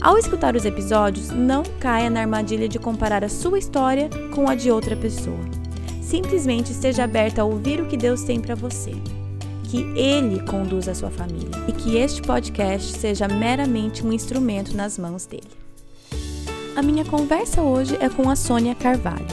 Ao 0.00 0.16
escutar 0.16 0.54
os 0.54 0.64
episódios, 0.64 1.30
não 1.30 1.64
caia 1.80 2.08
na 2.08 2.20
armadilha 2.20 2.68
de 2.68 2.78
comparar 2.78 3.24
a 3.24 3.28
sua 3.28 3.58
história 3.58 4.08
com 4.32 4.48
a 4.48 4.54
de 4.54 4.70
outra 4.70 4.96
pessoa. 4.96 5.40
Simplesmente 6.00 6.70
esteja 6.70 7.02
aberta 7.02 7.42
a 7.42 7.44
ouvir 7.44 7.80
o 7.80 7.86
que 7.86 7.96
Deus 7.96 8.22
tem 8.22 8.40
para 8.40 8.54
você. 8.54 8.92
Que 9.64 9.82
Ele 9.98 10.40
conduza 10.46 10.92
a 10.92 10.94
sua 10.94 11.10
família 11.10 11.50
e 11.66 11.72
que 11.72 11.96
este 11.96 12.22
podcast 12.22 12.96
seja 12.96 13.26
meramente 13.26 14.06
um 14.06 14.12
instrumento 14.12 14.74
nas 14.76 14.96
mãos 14.96 15.26
dele. 15.26 15.50
A 16.76 16.80
minha 16.80 17.04
conversa 17.04 17.60
hoje 17.60 17.98
é 18.00 18.08
com 18.08 18.30
a 18.30 18.36
Sônia 18.36 18.76
Carvalho. 18.76 19.26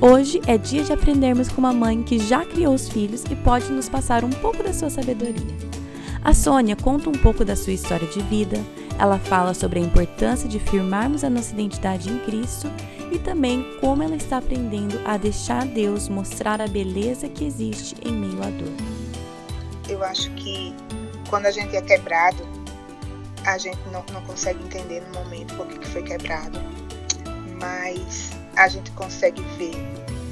Hoje 0.00 0.40
é 0.46 0.56
dia 0.56 0.84
de 0.84 0.92
aprendermos 0.92 1.48
com 1.48 1.58
uma 1.58 1.72
mãe 1.72 2.00
que 2.04 2.20
já 2.20 2.44
criou 2.44 2.74
os 2.74 2.88
filhos 2.88 3.24
e 3.28 3.34
pode 3.34 3.72
nos 3.72 3.88
passar 3.88 4.22
um 4.22 4.30
pouco 4.30 4.62
da 4.62 4.72
sua 4.72 4.88
sabedoria. 4.88 5.56
A 6.22 6.32
Sônia 6.32 6.76
conta 6.76 7.10
um 7.10 7.12
pouco 7.12 7.44
da 7.44 7.56
sua 7.56 7.72
história 7.72 8.06
de 8.06 8.20
vida, 8.22 8.56
ela 8.98 9.18
fala 9.18 9.52
sobre 9.52 9.78
a 9.78 9.82
importância 9.82 10.48
de 10.48 10.58
firmarmos 10.58 11.22
a 11.22 11.30
nossa 11.30 11.52
identidade 11.52 12.10
em 12.10 12.18
Cristo 12.20 12.70
e 13.12 13.18
também 13.18 13.78
como 13.80 14.02
ela 14.02 14.16
está 14.16 14.38
aprendendo 14.38 15.00
a 15.04 15.16
deixar 15.16 15.64
Deus 15.66 16.08
mostrar 16.08 16.60
a 16.60 16.66
beleza 16.66 17.28
que 17.28 17.44
existe 17.44 17.96
em 18.04 18.12
meio 18.12 18.42
à 18.42 18.50
dor. 18.50 18.72
Eu 19.88 20.02
acho 20.02 20.30
que 20.32 20.74
quando 21.28 21.46
a 21.46 21.50
gente 21.50 21.76
é 21.76 21.82
quebrado, 21.82 22.42
a 23.44 23.58
gente 23.58 23.78
não, 23.92 24.04
não 24.12 24.22
consegue 24.22 24.62
entender 24.64 25.00
no 25.02 25.20
momento 25.20 25.54
por 25.54 25.66
que 25.66 25.86
foi 25.86 26.02
quebrado, 26.02 26.58
mas 27.60 28.30
a 28.56 28.66
gente 28.68 28.90
consegue 28.92 29.42
ver 29.56 29.74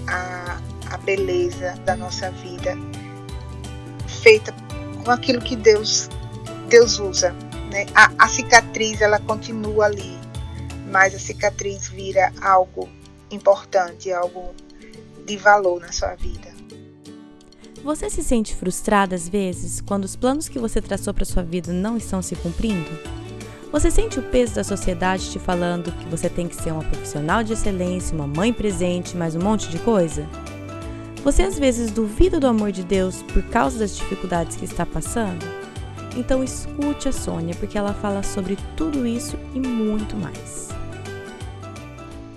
a, 0.09 0.61
a 0.91 0.97
beleza 0.99 1.75
da 1.85 1.97
nossa 1.97 2.31
vida 2.31 2.77
feita 4.09 4.55
com 5.05 5.11
aquilo 5.11 5.41
que 5.41 5.55
Deus, 5.55 6.09
Deus 6.69 6.99
usa 6.99 7.35
né? 7.75 7.87
A, 7.93 8.09
a 8.21 8.29
cicatriz 8.29 9.01
ela 9.01 9.19
continua 9.19 9.87
ali, 9.87 10.17
mas 10.93 11.13
a 11.13 11.19
cicatriz 11.19 11.89
vira 11.89 12.33
algo 12.41 12.89
importante, 13.33 14.13
algo 14.13 14.55
de 15.27 15.37
valor 15.37 15.81
na 15.81 15.91
sua 15.91 16.15
vida. 16.15 16.55
Você 17.83 18.09
se 18.09 18.23
sente 18.23 18.55
frustrada 18.55 19.17
às 19.17 19.29
vezes 19.29 19.81
quando 19.81 20.05
os 20.05 20.15
planos 20.15 20.49
que 20.49 20.59
você 20.59 20.81
traçou 20.81 21.13
para 21.13 21.25
sua 21.25 21.43
vida 21.43 21.73
não 21.73 21.97
estão 21.97 22.23
se 22.23 22.37
cumprindo? 22.37 22.91
Você 23.73 23.91
sente 23.91 24.21
o 24.21 24.23
peso 24.23 24.55
da 24.55 24.63
sociedade 24.63 25.33
te 25.33 25.41
falando 25.41 25.91
que 25.91 26.09
você 26.09 26.31
tem 26.31 26.47
que 26.47 26.55
ser 26.55 26.71
uma 26.71 26.85
profissional 26.85 27.43
de 27.43 27.55
excelência, 27.55 28.15
uma 28.15 28.27
mãe 28.27 28.53
presente, 28.53 29.17
mais 29.17 29.35
um 29.35 29.41
monte 29.41 29.69
de 29.69 29.81
coisa? 29.81 30.29
Você 31.25 31.43
às 31.43 31.59
vezes 31.59 31.91
duvida 31.91 32.39
do 32.39 32.47
amor 32.47 32.71
de 32.71 32.85
Deus 32.85 33.23
por 33.25 33.43
causa 33.45 33.81
das 33.81 33.97
dificuldades 33.97 34.57
que 34.57 34.65
está 34.65 34.87
passando? 34.87 35.64
Então 36.17 36.45
escute 36.45 37.09
a 37.09 37.13
Sônia, 37.13 37.57
porque 37.57 37.77
ela 37.77 37.93
fala 37.93 38.23
sobre 38.23 38.57
tudo 38.77 39.05
isso 39.05 39.37
e 39.53 39.59
muito 39.59 40.15
mais. 40.17 40.69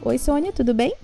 Oi, 0.01 0.17
Sônia, 0.17 0.51
tudo 0.51 0.73
bem? 0.73 0.95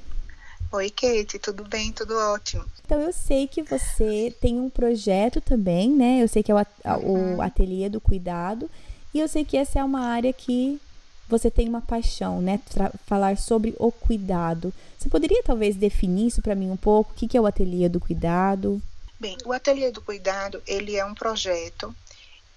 Oi, 0.71 0.89
Kate, 0.89 1.37
tudo 1.37 1.63
bem? 1.65 1.91
Tudo 1.91 2.17
ótimo. 2.17 2.65
Então 2.83 2.99
eu 2.99 3.13
sei 3.13 3.47
que 3.47 3.61
você 3.61 4.35
tem 4.41 4.59
um 4.59 4.71
projeto 4.71 5.39
também, 5.39 5.91
né? 5.91 6.23
Eu 6.23 6.27
sei 6.27 6.41
que 6.41 6.51
é 6.51 6.55
o, 6.55 6.65
uhum. 6.97 7.41
ateliê 7.41 7.89
do 7.89 8.01
cuidado 8.01 8.67
e 9.13 9.19
eu 9.19 9.27
sei 9.27 9.45
que 9.45 9.55
essa 9.55 9.77
é 9.77 9.83
uma 9.83 10.07
área 10.07 10.33
que 10.33 10.81
você 11.29 11.51
tem 11.51 11.69
uma 11.69 11.81
paixão, 11.81 12.41
né? 12.41 12.59
Tra 12.71 12.91
falar 13.05 13.37
sobre 13.37 13.75
o 13.77 13.91
cuidado. 13.91 14.73
Você 14.97 15.09
poderia 15.09 15.43
talvez 15.43 15.75
definir 15.75 16.27
isso 16.27 16.41
para 16.41 16.55
mim 16.55 16.71
um 16.71 16.77
pouco? 16.77 17.11
O 17.11 17.15
que, 17.15 17.27
que 17.27 17.37
é 17.37 17.41
o 17.41 17.45
ateliê 17.45 17.87
do 17.87 17.99
cuidado? 17.99 18.81
Bem, 19.19 19.37
o 19.45 19.53
ateliê 19.53 19.91
do 19.91 20.01
cuidado 20.01 20.61
ele 20.65 20.95
é 20.95 21.05
um 21.05 21.13
projeto 21.13 21.95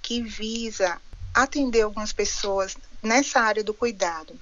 que 0.07 0.23
visa 0.23 1.03
atender 1.35 1.83
algumas 1.83 2.13
pessoas 2.13 2.77
nessa 3.03 3.41
área 3.41 3.65
do 3.65 3.75
cuidado. 3.75 4.39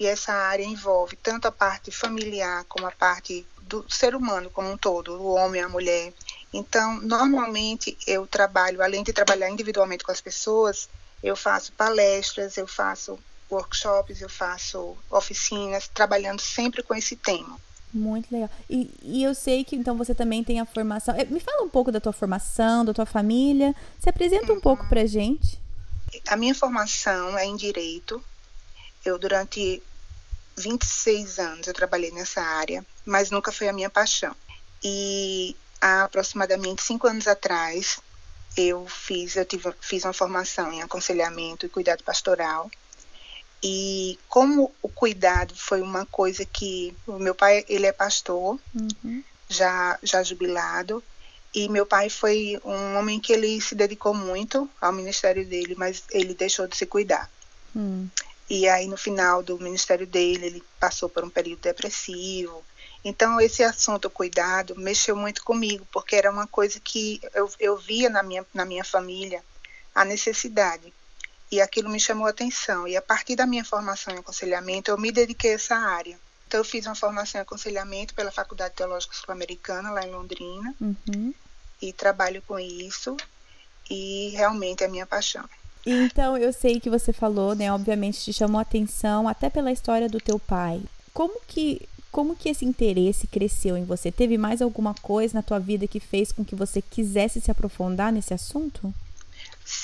E 0.00 0.04
essa 0.04 0.32
área 0.32 0.64
envolve 0.64 1.14
tanto 1.14 1.46
a 1.46 1.52
parte 1.52 1.92
familiar 1.92 2.64
como 2.64 2.88
a 2.88 2.90
parte 2.90 3.46
do 3.62 3.86
ser 3.88 4.16
humano 4.16 4.50
como 4.50 4.68
um 4.68 4.76
todo, 4.76 5.12
o 5.12 5.32
homem 5.34 5.62
a 5.62 5.68
mulher. 5.68 6.12
Então, 6.52 7.00
normalmente 7.02 7.96
eu 8.04 8.26
trabalho, 8.26 8.82
além 8.82 9.04
de 9.04 9.12
trabalhar 9.12 9.48
individualmente 9.48 10.02
com 10.02 10.10
as 10.10 10.20
pessoas, 10.20 10.88
eu 11.22 11.36
faço 11.36 11.72
palestras, 11.74 12.56
eu 12.56 12.66
faço 12.66 13.16
workshops, 13.48 14.20
eu 14.20 14.28
faço 14.28 14.98
oficinas, 15.08 15.86
trabalhando 15.86 16.40
sempre 16.40 16.82
com 16.82 16.96
esse 16.96 17.14
tema. 17.14 17.60
Muito 17.92 18.30
legal. 18.30 18.50
E, 18.68 18.90
e 19.02 19.22
eu 19.22 19.34
sei 19.34 19.64
que 19.64 19.76
então 19.76 19.96
você 19.96 20.14
também 20.14 20.44
tem 20.44 20.60
a 20.60 20.66
formação. 20.66 21.14
Eh, 21.16 21.24
me 21.24 21.40
fala 21.40 21.62
um 21.62 21.68
pouco 21.68 21.90
da 21.90 22.00
tua 22.00 22.12
formação, 22.12 22.84
da 22.84 22.92
tua 22.92 23.06
família. 23.06 23.74
Se 23.98 24.08
apresenta 24.08 24.52
um 24.52 24.60
pouco 24.60 24.88
pra 24.88 25.06
gente. 25.06 25.58
A 26.28 26.36
minha 26.36 26.54
formação 26.54 27.38
é 27.38 27.44
em 27.46 27.56
direito. 27.56 28.22
Eu 29.04 29.18
durante 29.18 29.82
26 30.56 31.38
anos 31.38 31.66
eu 31.66 31.74
trabalhei 31.74 32.10
nessa 32.10 32.40
área, 32.40 32.84
mas 33.04 33.30
nunca 33.30 33.52
foi 33.52 33.68
a 33.68 33.72
minha 33.72 33.90
paixão. 33.90 34.34
E 34.82 35.56
há 35.80 36.04
aproximadamente 36.04 36.82
cinco 36.82 37.06
anos 37.06 37.26
atrás 37.26 38.00
eu 38.56 38.86
fiz 38.86 39.36
eu 39.36 39.44
tive, 39.44 39.72
fiz 39.80 40.04
uma 40.04 40.12
formação 40.12 40.72
em 40.72 40.82
aconselhamento 40.82 41.66
e 41.66 41.68
cuidado 41.68 42.02
pastoral 42.02 42.70
e 43.62 44.18
como 44.28 44.72
o 44.82 44.88
cuidado 44.88 45.54
foi 45.56 45.80
uma 45.80 46.04
coisa 46.06 46.44
que 46.44 46.94
o 47.06 47.18
meu 47.18 47.34
pai 47.34 47.64
ele 47.68 47.86
é 47.86 47.92
pastor, 47.92 48.58
uhum. 48.74 49.24
já 49.48 49.98
já 50.02 50.22
jubilado, 50.22 51.02
e 51.54 51.68
meu 51.68 51.86
pai 51.86 52.10
foi 52.10 52.60
um 52.64 52.96
homem 52.96 53.18
que 53.18 53.32
ele 53.32 53.60
se 53.60 53.74
dedicou 53.74 54.12
muito 54.12 54.68
ao 54.80 54.92
ministério 54.92 55.44
dele, 55.46 55.74
mas 55.76 56.04
ele 56.10 56.34
deixou 56.34 56.66
de 56.66 56.76
se 56.76 56.84
cuidar. 56.84 57.30
Uhum. 57.74 58.08
E 58.48 58.68
aí 58.68 58.86
no 58.86 58.96
final 58.96 59.42
do 59.42 59.58
ministério 59.58 60.06
dele 60.06 60.46
ele 60.46 60.62
passou 60.78 61.08
por 61.08 61.24
um 61.24 61.30
período 61.30 61.60
depressivo. 61.60 62.62
Então 63.02 63.40
esse 63.40 63.62
assunto 63.62 64.10
cuidado 64.10 64.76
mexeu 64.76 65.16
muito 65.16 65.42
comigo, 65.42 65.86
porque 65.90 66.14
era 66.14 66.30
uma 66.30 66.46
coisa 66.46 66.78
que 66.78 67.20
eu, 67.34 67.50
eu 67.58 67.76
via 67.76 68.10
na 68.10 68.22
minha 68.22 68.44
na 68.52 68.64
minha 68.64 68.84
família 68.84 69.42
a 69.94 70.04
necessidade 70.04 70.92
e 71.50 71.60
aquilo 71.60 71.88
me 71.88 72.00
chamou 72.00 72.26
a 72.26 72.30
atenção. 72.30 72.86
E 72.86 72.96
a 72.96 73.02
partir 73.02 73.36
da 73.36 73.46
minha 73.46 73.64
formação 73.64 74.14
em 74.14 74.18
aconselhamento, 74.18 74.90
eu 74.90 74.98
me 74.98 75.12
dediquei 75.12 75.52
a 75.52 75.54
essa 75.54 75.76
área. 75.76 76.18
Então, 76.46 76.60
eu 76.60 76.64
fiz 76.64 76.86
uma 76.86 76.94
formação 76.94 77.40
em 77.40 77.42
aconselhamento 77.42 78.14
pela 78.14 78.30
Faculdade 78.30 78.74
Teológica 78.74 79.14
Sul-Americana, 79.14 79.90
lá 79.90 80.06
em 80.06 80.12
Londrina, 80.12 80.74
uhum. 80.80 81.34
e 81.82 81.92
trabalho 81.92 82.42
com 82.46 82.58
isso, 82.58 83.16
e 83.90 84.30
realmente 84.30 84.84
é 84.84 84.86
a 84.86 84.90
minha 84.90 85.06
paixão. 85.06 85.44
Então, 85.84 86.36
eu 86.36 86.52
sei 86.52 86.80
que 86.80 86.90
você 86.90 87.12
falou, 87.12 87.54
né, 87.54 87.72
obviamente 87.72 88.22
te 88.22 88.32
chamou 88.32 88.58
a 88.58 88.62
atenção 88.62 89.28
até 89.28 89.50
pela 89.50 89.72
história 89.72 90.08
do 90.08 90.20
teu 90.20 90.38
pai. 90.38 90.82
Como 91.12 91.40
que 91.46 91.88
como 92.16 92.34
que 92.34 92.48
esse 92.48 92.64
interesse 92.64 93.26
cresceu 93.26 93.76
em 93.76 93.84
você? 93.84 94.10
Teve 94.10 94.38
mais 94.38 94.62
alguma 94.62 94.94
coisa 94.94 95.34
na 95.34 95.42
tua 95.42 95.58
vida 95.58 95.86
que 95.86 96.00
fez 96.00 96.32
com 96.32 96.42
que 96.42 96.54
você 96.54 96.80
quisesse 96.80 97.42
se 97.42 97.50
aprofundar 97.50 98.10
nesse 98.10 98.32
assunto? 98.32 98.94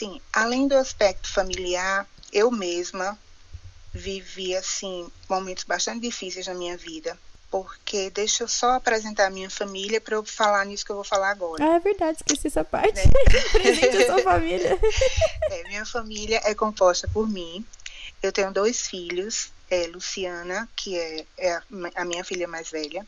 Sim, 0.03 0.21
além 0.33 0.67
do 0.67 0.77
aspecto 0.77 1.33
familiar, 1.33 2.05
eu 2.33 2.51
mesma 2.51 3.17
vivi 3.95 4.57
assim 4.57 5.09
momentos 5.29 5.63
bastante 5.63 6.01
difíceis 6.01 6.49
na 6.49 6.55
minha 6.55 6.76
vida, 6.76 7.17
porque 7.49 8.11
deixa 8.11 8.43
eu 8.43 8.49
só 8.49 8.73
apresentar 8.73 9.26
a 9.26 9.31
minha 9.31 9.49
família 9.49 10.00
para 10.00 10.17
eu 10.17 10.25
falar 10.25 10.67
nisso 10.67 10.85
que 10.85 10.91
eu 10.91 10.97
vou 10.97 11.05
falar 11.05 11.31
agora. 11.31 11.65
Ah, 11.65 11.76
é 11.76 11.79
verdade, 11.79 12.19
esqueci 12.19 12.49
essa 12.49 12.65
parte. 12.65 12.97
Né? 12.97 13.05
Presente 13.53 13.97
a 13.99 14.06
sua 14.06 14.23
família. 14.25 14.76
É, 15.53 15.69
minha 15.69 15.87
família 15.87 16.41
é 16.44 16.53
composta 16.53 17.06
por 17.06 17.29
mim. 17.29 17.65
Eu 18.21 18.32
tenho 18.32 18.50
dois 18.53 18.88
filhos, 18.88 19.53
é, 19.71 19.87
Luciana, 19.87 20.69
que 20.75 20.99
é, 20.99 21.25
é 21.38 21.61
a 21.94 22.05
minha 22.05 22.25
filha 22.25 22.49
mais 22.49 22.71
velha, 22.71 23.06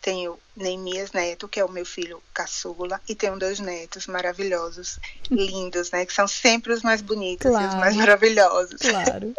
tenho 0.00 0.38
Neemias 0.56 1.12
Neto, 1.12 1.48
que 1.48 1.60
é 1.60 1.64
o 1.64 1.70
meu 1.70 1.84
filho 1.84 2.22
caçula, 2.32 3.00
e 3.08 3.14
tenho 3.14 3.38
dois 3.38 3.58
netos 3.58 4.06
maravilhosos, 4.06 4.98
lindos, 5.30 5.90
né? 5.90 6.06
Que 6.06 6.12
são 6.12 6.28
sempre 6.28 6.72
os 6.72 6.82
mais 6.82 7.02
bonitos 7.02 7.50
claro. 7.50 7.64
e 7.64 7.68
os 7.68 7.74
mais 7.74 7.96
maravilhosos. 7.96 8.80
Claro. 8.80 9.34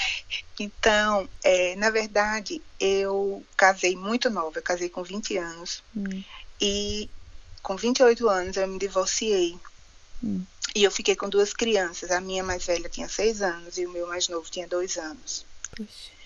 então, 0.58 1.28
é, 1.42 1.76
na 1.76 1.90
verdade, 1.90 2.62
eu 2.80 3.44
casei 3.56 3.96
muito 3.96 4.30
nova, 4.30 4.58
eu 4.58 4.62
casei 4.62 4.88
com 4.88 5.02
20 5.02 5.36
anos. 5.36 5.82
Hum. 5.96 6.22
E 6.60 7.08
com 7.62 7.76
28 7.76 8.28
anos 8.28 8.56
eu 8.56 8.66
me 8.66 8.78
divorciei. 8.78 9.58
Hum. 10.22 10.42
E 10.74 10.84
eu 10.84 10.90
fiquei 10.90 11.16
com 11.16 11.28
duas 11.28 11.52
crianças. 11.52 12.10
A 12.10 12.20
minha 12.20 12.42
mais 12.42 12.64
velha 12.64 12.88
tinha 12.88 13.08
seis 13.08 13.42
anos 13.42 13.78
e 13.78 13.86
o 13.86 13.90
meu 13.90 14.06
mais 14.06 14.28
novo 14.28 14.50
tinha 14.50 14.66
dois 14.66 14.96
anos. 14.96 15.44
Puxa. 15.76 16.17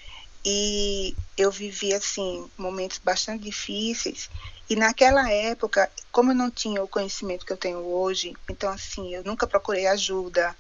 E 0.45 1.17
eu 1.37 1.51
vivi 1.51 1.95
assim 1.95 2.51
momentos 2.59 2.99
bastante 2.99 3.45
difíceis 3.45 4.29
e 4.73 4.77
naquela 4.77 5.31
época, 5.31 5.91
como 6.11 6.31
eu 6.31 6.35
não 6.35 6.51
tinha 6.51 6.83
o 6.83 6.89
conhecimento 6.89 7.45
que 7.45 7.53
eu 7.53 7.59
tenho 7.59 7.79
hoje, 7.79 8.35
então 8.49 8.71
assim, 8.71 9.15
eu 9.15 9.23
nunca 9.23 9.47
procurei 9.47 9.87
ajuda, 9.87 10.57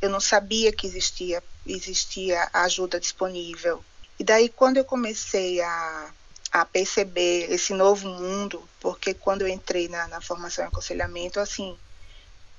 eu 0.00 0.10
não 0.10 0.18
sabia 0.20 0.72
que 0.72 0.84
existia 0.84 1.42
existia 1.64 2.50
ajuda 2.52 2.98
disponível. 2.98 3.84
E 4.18 4.24
daí 4.24 4.48
quando 4.48 4.78
eu 4.78 4.84
comecei 4.84 5.60
a, 5.60 6.10
a 6.50 6.64
perceber 6.64 7.52
esse 7.52 7.72
novo 7.72 8.08
mundo, 8.08 8.68
porque 8.80 9.14
quando 9.14 9.42
eu 9.42 9.48
entrei 9.48 9.86
na, 9.86 10.08
na 10.08 10.20
formação 10.20 10.64
em 10.64 10.68
aconselhamento, 10.68 11.38
assim, 11.38 11.78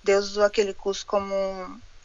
Deus 0.02 0.30
usou 0.30 0.44
aquele 0.44 0.74
curso 0.74 1.06
como 1.06 1.34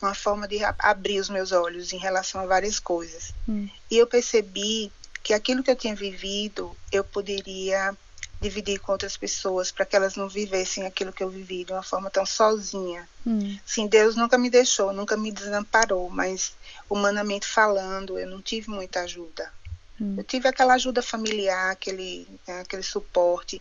uma 0.00 0.14
forma 0.14 0.46
de 0.46 0.60
abrir 0.78 1.20
os 1.20 1.28
meus 1.28 1.52
olhos 1.52 1.92
em 1.92 1.98
relação 1.98 2.40
a 2.40 2.46
várias 2.46 2.78
coisas. 2.78 3.32
Hum. 3.48 3.68
E 3.90 3.98
eu 3.98 4.06
percebi 4.06 4.92
que 5.22 5.34
aquilo 5.34 5.62
que 5.62 5.70
eu 5.70 5.76
tinha 5.76 5.94
vivido, 5.94 6.76
eu 6.92 7.02
poderia 7.04 7.96
dividir 8.40 8.78
com 8.78 8.92
outras 8.92 9.16
pessoas 9.16 9.72
para 9.72 9.84
que 9.84 9.96
elas 9.96 10.14
não 10.14 10.28
vivessem 10.28 10.86
aquilo 10.86 11.12
que 11.12 11.22
eu 11.22 11.28
vivi 11.28 11.64
de 11.64 11.72
uma 11.72 11.82
forma 11.82 12.08
tão 12.08 12.24
sozinha. 12.24 13.08
Hum. 13.26 13.58
Sim, 13.66 13.88
Deus 13.88 14.14
nunca 14.14 14.38
me 14.38 14.48
deixou, 14.48 14.92
nunca 14.92 15.16
me 15.16 15.32
desamparou, 15.32 16.08
mas 16.08 16.54
humanamente 16.88 17.46
falando, 17.46 18.18
eu 18.18 18.28
não 18.28 18.40
tive 18.40 18.70
muita 18.70 19.00
ajuda. 19.00 19.52
Hum. 20.00 20.14
Eu 20.16 20.24
tive 20.24 20.48
aquela 20.48 20.74
ajuda 20.74 21.02
familiar, 21.02 21.72
aquele, 21.72 22.28
né, 22.46 22.60
aquele 22.60 22.82
suporte, 22.82 23.60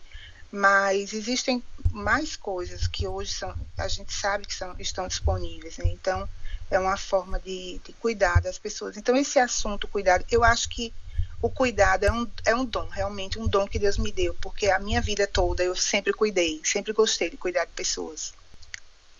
mas 0.50 1.12
existem 1.12 1.62
mais 1.90 2.36
coisas 2.36 2.86
que 2.86 3.06
hoje 3.06 3.32
são, 3.32 3.54
a 3.76 3.88
gente 3.88 4.12
sabe 4.12 4.46
que 4.46 4.54
são, 4.54 4.74
estão 4.78 5.06
disponíveis. 5.06 5.78
Né? 5.78 5.86
Então, 5.88 6.28
é 6.70 6.78
uma 6.78 6.96
forma 6.96 7.38
de, 7.38 7.80
de 7.84 7.92
cuidar 7.94 8.40
das 8.40 8.58
pessoas. 8.58 8.96
Então, 8.96 9.16
esse 9.16 9.38
assunto, 9.38 9.88
cuidado, 9.88 10.24
eu 10.30 10.44
acho 10.44 10.68
que 10.68 10.92
o 11.40 11.48
cuidado 11.48 12.04
é 12.04 12.12
um, 12.12 12.30
é 12.44 12.54
um 12.54 12.64
dom, 12.64 12.88
realmente 12.88 13.38
um 13.38 13.46
dom 13.46 13.66
que 13.66 13.78
Deus 13.78 13.96
me 13.96 14.10
deu, 14.10 14.34
porque 14.34 14.68
a 14.70 14.78
minha 14.78 15.00
vida 15.00 15.26
toda 15.26 15.62
eu 15.62 15.76
sempre 15.76 16.12
cuidei, 16.12 16.60
sempre 16.64 16.92
gostei 16.92 17.30
de 17.30 17.36
cuidar 17.36 17.64
de 17.64 17.72
pessoas. 17.72 18.32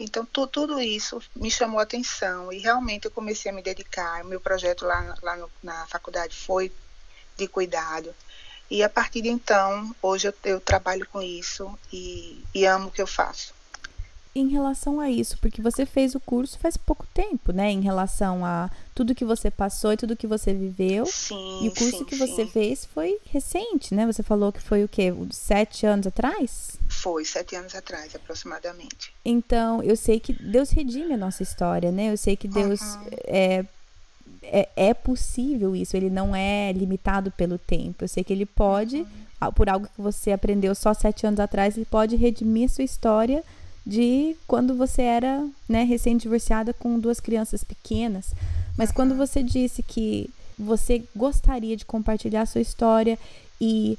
Então, 0.01 0.25
tu, 0.25 0.47
tudo 0.47 0.81
isso 0.81 1.21
me 1.35 1.51
chamou 1.51 1.81
a 1.81 1.83
atenção 1.83 2.53
e 2.53 2.59
realmente 2.59 3.07
eu 3.07 3.11
comecei 3.11 3.51
a 3.51 3.55
me 3.55 3.63
dedicar. 3.63 4.25
O 4.25 4.29
meu 4.29 4.41
projeto 4.41 4.85
lá, 4.85 5.17
lá 5.23 5.37
no, 5.37 5.51
na 5.63 5.87
faculdade 5.87 6.37
foi 6.37 6.73
de 7.37 7.49
cuidado. 7.49 8.15
E 8.71 8.83
a 8.83 8.89
partir 8.89 9.23
de 9.23 9.29
então, 9.29 9.95
hoje 10.03 10.29
eu, 10.29 10.35
eu 10.45 10.61
trabalho 10.61 11.07
com 11.11 11.23
isso 11.23 11.79
e, 11.93 12.43
e 12.55 12.67
amo 12.67 12.89
o 12.89 12.91
que 12.91 13.01
eu 13.01 13.07
faço 13.07 13.55
em 14.39 14.49
relação 14.49 15.01
a 15.01 15.11
isso, 15.11 15.37
porque 15.41 15.61
você 15.61 15.85
fez 15.85 16.15
o 16.15 16.21
curso 16.21 16.59
faz 16.59 16.77
pouco 16.77 17.07
tempo, 17.13 17.53
né? 17.53 17.71
Em 17.71 17.81
relação 17.81 18.45
a 18.45 18.71
tudo 18.95 19.15
que 19.15 19.25
você 19.25 19.51
passou 19.51 19.93
e 19.93 19.97
tudo 19.97 20.17
que 20.17 20.27
você 20.27 20.53
viveu. 20.55 21.07
Sim, 21.07 21.65
e 21.65 21.69
o 21.69 21.75
curso 21.75 21.99
sim, 21.99 22.05
que 22.05 22.17
você 22.17 22.45
sim. 22.45 22.51
fez 22.51 22.85
foi 22.85 23.19
recente, 23.27 23.95
né? 23.95 24.07
Você 24.07 24.23
falou 24.23 24.53
que 24.53 24.61
foi 24.61 24.85
o 24.85 24.89
quê? 24.89 25.13
Sete 25.31 25.87
anos 25.87 26.07
atrás? 26.07 26.79
Foi, 26.89 27.25
sete 27.25 27.57
anos 27.57 27.75
atrás, 27.75 28.15
aproximadamente. 28.15 29.13
Então, 29.25 29.83
eu 29.83 29.97
sei 29.97 30.21
que 30.21 30.33
Deus 30.33 30.71
redime 30.71 31.15
a 31.15 31.19
nossa 31.19 31.43
história, 31.43 31.91
né? 31.91 32.13
Eu 32.13 32.17
sei 32.17 32.37
que 32.37 32.49
Deus 32.49 32.81
uhum. 32.81 33.07
é, 33.25 33.65
é, 34.53 34.69
é 34.77 34.95
possível 34.95 35.75
isso, 35.75 35.97
ele 35.97 36.11
não 36.11 36.35
é 36.35 36.73
limitado 36.73 37.31
pelo 37.31 37.59
tempo. 37.59 38.05
Eu 38.05 38.09
sei 38.09 38.25
que 38.25 38.33
ele 38.33 38.47
pode, 38.47 38.99
uhum. 38.99 39.53
por 39.53 39.69
algo 39.69 39.87
que 39.87 40.01
você 40.01 40.33
aprendeu 40.33 40.75
só 40.75 40.93
sete 40.95 41.27
anos 41.27 41.41
atrás, 41.41 41.77
ele 41.77 41.87
pode 41.87 42.17
redimir 42.17 42.69
sua 42.69 42.85
história 42.85 43.43
de 43.87 44.37
quando 44.47 44.75
você 44.75 45.03
era 45.03 45.47
né, 45.69 45.83
recém-divorciada 45.85 46.75
com 46.75 46.99
duas 46.99 47.21
crianças 47.21 47.65
pequenas. 47.65 48.35
Mas 48.77 48.93
quando 48.93 49.15
você 49.15 49.43
disse 49.43 49.83
que 49.83 50.31
você 50.59 51.03
gostaria 51.15 51.77
de 51.77 51.85
compartilhar 51.85 52.45
sua 52.47 52.61
história 52.61 53.19
e 53.61 53.99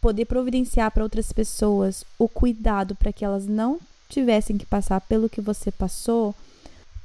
poder 0.00 0.26
providenciar 0.26 0.90
para 0.90 1.02
outras 1.02 1.32
pessoas 1.32 2.04
o 2.18 2.28
cuidado 2.28 2.94
para 2.94 3.12
que 3.12 3.24
elas 3.24 3.46
não 3.46 3.80
tivessem 4.08 4.56
que 4.56 4.66
passar 4.66 5.00
pelo 5.00 5.28
que 5.28 5.40
você 5.40 5.70
passou, 5.72 6.34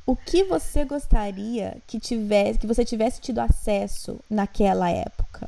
o 0.09 0.15
que 0.15 0.43
você 0.43 0.83
gostaria 0.85 1.77
que 1.85 1.99
tivesse, 1.99 2.57
que 2.57 2.65
você 2.65 2.83
tivesse 2.83 3.21
tido 3.21 3.37
acesso 3.37 4.19
naquela 4.27 4.89
época? 4.89 5.47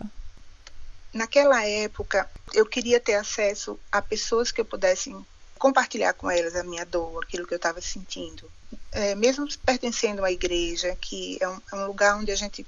Naquela 1.11 1.65
época, 1.65 2.29
eu 2.53 2.63
queria 2.63 2.99
ter 2.99 3.15
acesso 3.15 3.79
a 3.91 4.03
pessoas 4.03 4.51
que 4.51 4.61
eu 4.61 4.65
pudessem 4.65 5.25
compartilhar 5.57 6.13
com 6.13 6.29
elas 6.29 6.55
a 6.55 6.61
minha 6.61 6.85
dor, 6.85 7.23
aquilo 7.23 7.47
que 7.47 7.55
eu 7.55 7.57
estava 7.57 7.81
sentindo. 7.81 8.47
É, 8.91 9.15
mesmo 9.15 9.47
pertencendo 9.65 10.19
uma 10.19 10.31
igreja, 10.31 10.95
que 11.01 11.39
é 11.41 11.49
um, 11.49 11.59
é 11.71 11.75
um, 11.77 11.87
lugar 11.87 12.15
onde 12.17 12.31
a 12.31 12.35
gente 12.35 12.63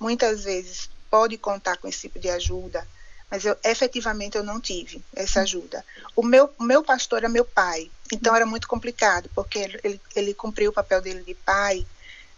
muitas 0.00 0.42
vezes 0.42 0.90
pode 1.08 1.38
contar 1.38 1.76
com 1.76 1.86
esse 1.86 2.00
tipo 2.00 2.18
de 2.18 2.28
ajuda, 2.28 2.84
mas 3.30 3.44
eu 3.44 3.56
efetivamente 3.64 4.36
eu 4.36 4.44
não 4.44 4.60
tive 4.60 5.02
essa 5.14 5.40
ajuda. 5.40 5.84
O 6.14 6.22
meu, 6.22 6.52
meu 6.60 6.82
pastor 6.82 7.18
era 7.18 7.28
meu 7.28 7.44
pai, 7.44 7.90
então 8.12 8.34
era 8.34 8.46
muito 8.46 8.68
complicado, 8.68 9.30
porque 9.34 9.58
ele, 9.58 9.80
ele, 9.82 10.00
ele 10.14 10.34
cumpriu 10.34 10.70
o 10.70 10.74
papel 10.74 11.00
dele 11.00 11.22
de 11.22 11.34
pai, 11.34 11.86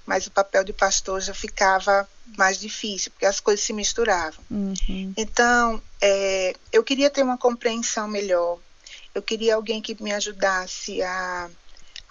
mas 0.06 0.26
o 0.26 0.30
papel 0.30 0.64
de 0.64 0.72
pastor 0.72 1.20
já 1.20 1.34
ficava 1.34 2.08
mais 2.36 2.58
difícil, 2.58 3.10
porque 3.12 3.26
as 3.26 3.40
coisas 3.40 3.64
se 3.64 3.72
misturavam. 3.72 4.42
Uhum. 4.50 5.12
Então, 5.16 5.82
é, 6.00 6.54
eu 6.72 6.82
queria 6.82 7.10
ter 7.10 7.22
uma 7.22 7.36
compreensão 7.36 8.08
melhor 8.08 8.58
eu 9.18 9.22
queria 9.22 9.56
alguém 9.56 9.82
que 9.82 10.00
me 10.02 10.12
ajudasse 10.12 11.02
a, 11.02 11.50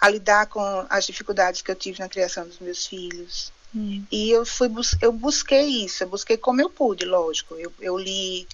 a 0.00 0.08
lidar 0.10 0.46
com 0.46 0.86
as 0.90 1.06
dificuldades 1.06 1.62
que 1.62 1.70
eu 1.70 1.74
tive 1.74 2.00
na 2.00 2.08
criação 2.08 2.46
dos 2.46 2.58
meus 2.58 2.86
filhos. 2.86 3.52
Hum. 3.74 4.04
E 4.10 4.30
eu 4.30 4.44
fui 4.46 4.70
eu 5.00 5.12
busquei 5.12 5.84
isso, 5.84 6.02
eu 6.02 6.08
busquei 6.08 6.36
como 6.36 6.60
eu 6.60 6.70
pude, 6.70 7.04
lógico. 7.04 7.54
Eu, 7.54 7.72
eu 7.80 7.96
li, 7.96 8.46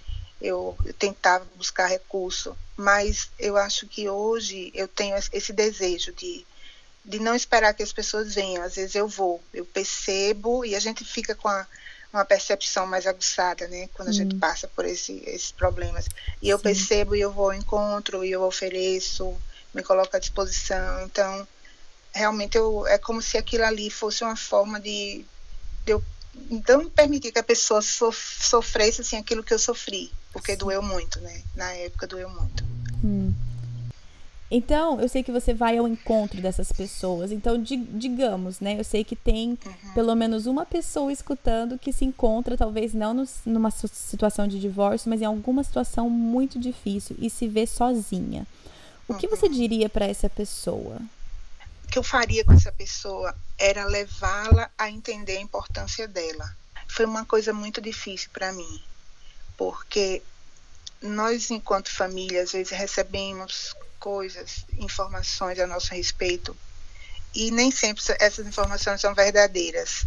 eu, 0.44 0.76
eu 0.84 0.94
tentava 0.94 1.44
buscar 1.56 1.86
recurso, 1.86 2.56
mas 2.76 3.30
eu 3.38 3.56
acho 3.56 3.86
que 3.86 4.08
hoje 4.08 4.70
eu 4.74 4.86
tenho 4.86 5.16
esse 5.32 5.52
desejo 5.52 6.12
de 6.12 6.46
de 7.04 7.18
não 7.18 7.34
esperar 7.34 7.74
que 7.74 7.82
as 7.82 7.92
pessoas 7.92 8.34
venham. 8.34 8.62
Às 8.62 8.76
vezes 8.76 8.94
eu 8.94 9.06
vou, 9.06 9.42
eu 9.52 9.64
percebo 9.66 10.64
e 10.64 10.74
a 10.74 10.80
gente 10.80 11.04
fica 11.04 11.34
com 11.34 11.48
a, 11.48 11.66
uma 12.12 12.24
percepção 12.24 12.86
mais 12.86 13.06
aguçada, 13.06 13.68
né? 13.68 13.88
Quando 13.92 14.08
a 14.08 14.10
hum. 14.10 14.14
gente 14.14 14.36
passa 14.36 14.66
por 14.68 14.84
esse, 14.86 15.22
esses 15.26 15.52
problemas. 15.52 16.06
E 16.40 16.48
eu 16.48 16.56
Sim. 16.56 16.64
percebo 16.64 17.14
e 17.14 17.20
eu 17.20 17.30
vou 17.30 17.50
ao 17.50 17.54
encontro 17.54 18.24
e 18.24 18.32
eu 18.32 18.42
ofereço, 18.42 19.36
me 19.74 19.82
coloco 19.82 20.16
à 20.16 20.18
disposição. 20.18 21.02
Então, 21.04 21.46
realmente 22.12 22.56
eu, 22.56 22.86
é 22.86 22.96
como 22.96 23.20
se 23.20 23.36
aquilo 23.36 23.64
ali 23.64 23.90
fosse 23.90 24.24
uma 24.24 24.36
forma 24.36 24.80
de, 24.80 25.26
de 25.84 25.92
eu 25.92 26.02
não 26.68 26.88
permitir 26.88 27.32
que 27.32 27.38
a 27.38 27.44
pessoa 27.44 27.82
sofresse 27.82 29.02
assim 29.02 29.16
aquilo 29.16 29.42
que 29.42 29.52
eu 29.52 29.58
sofri, 29.58 30.12
porque 30.34 30.56
doeu 30.56 30.82
muito, 30.82 31.20
né? 31.20 31.42
Na 31.54 31.70
época 31.70 32.08
doeu 32.08 32.28
muito. 32.28 32.64
Hum. 33.02 33.32
Então, 34.50 35.00
eu 35.00 35.08
sei 35.08 35.22
que 35.22 35.32
você 35.32 35.54
vai 35.54 35.78
ao 35.78 35.88
encontro 35.88 36.40
dessas 36.40 36.70
pessoas. 36.70 37.32
Então, 37.32 37.60
di 37.60 37.76
digamos, 37.76 38.60
né? 38.60 38.78
Eu 38.78 38.84
sei 38.84 39.04
que 39.04 39.16
tem 39.16 39.58
uhum. 39.64 39.94
pelo 39.94 40.14
menos 40.14 40.46
uma 40.46 40.66
pessoa 40.66 41.12
escutando 41.12 41.78
que 41.78 41.92
se 41.92 42.04
encontra, 42.04 42.56
talvez 42.56 42.92
não 42.92 43.14
no, 43.14 43.24
numa 43.46 43.70
situação 43.70 44.46
de 44.46 44.60
divórcio, 44.60 45.08
mas 45.08 45.22
em 45.22 45.24
alguma 45.24 45.62
situação 45.62 46.10
muito 46.10 46.58
difícil 46.58 47.16
e 47.18 47.30
se 47.30 47.46
vê 47.48 47.66
sozinha. 47.66 48.46
O 49.08 49.12
uhum. 49.12 49.18
que 49.18 49.28
você 49.28 49.46
uhum. 49.46 49.52
diria 49.52 49.88
para 49.88 50.04
essa 50.04 50.28
pessoa? 50.28 51.00
O 51.84 51.88
que 51.88 51.98
eu 51.98 52.02
faria 52.02 52.44
com 52.44 52.52
essa 52.52 52.72
pessoa 52.72 53.34
era 53.56 53.84
levá-la 53.84 54.68
a 54.76 54.90
entender 54.90 55.36
a 55.36 55.40
importância 55.40 56.08
dela. 56.08 56.54
Foi 56.88 57.06
uma 57.06 57.24
coisa 57.24 57.52
muito 57.52 57.80
difícil 57.80 58.30
para 58.32 58.52
mim, 58.52 58.82
porque 59.56 60.22
nós, 61.04 61.50
enquanto 61.50 61.90
família, 61.90 62.42
às 62.42 62.52
vezes 62.52 62.76
recebemos 62.76 63.76
coisas, 64.00 64.64
informações 64.78 65.58
a 65.58 65.66
nosso 65.66 65.94
respeito, 65.94 66.56
e 67.34 67.50
nem 67.50 67.70
sempre 67.70 68.02
essas 68.18 68.46
informações 68.46 69.00
são 69.00 69.14
verdadeiras. 69.14 70.06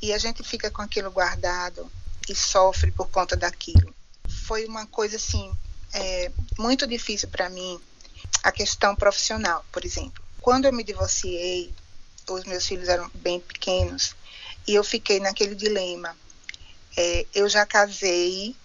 E 0.00 0.12
a 0.12 0.18
gente 0.18 0.42
fica 0.42 0.70
com 0.70 0.80
aquilo 0.80 1.10
guardado 1.10 1.90
e 2.28 2.34
sofre 2.34 2.90
por 2.90 3.08
conta 3.08 3.36
daquilo. 3.36 3.94
Foi 4.46 4.64
uma 4.64 4.86
coisa 4.86 5.16
assim 5.16 5.52
é, 5.92 6.32
muito 6.58 6.86
difícil 6.86 7.28
para 7.28 7.50
mim 7.50 7.78
a 8.42 8.50
questão 8.50 8.96
profissional, 8.96 9.64
por 9.70 9.84
exemplo. 9.84 10.24
Quando 10.40 10.64
eu 10.64 10.72
me 10.72 10.82
divorciei, 10.82 11.72
os 12.28 12.44
meus 12.44 12.66
filhos 12.66 12.88
eram 12.88 13.10
bem 13.14 13.38
pequenos 13.38 14.14
e 14.66 14.74
eu 14.74 14.82
fiquei 14.82 15.20
naquele 15.20 15.54
dilema. 15.54 16.16
É, 16.96 17.26
eu 17.34 17.48
já 17.48 17.66
casei, 17.66 18.56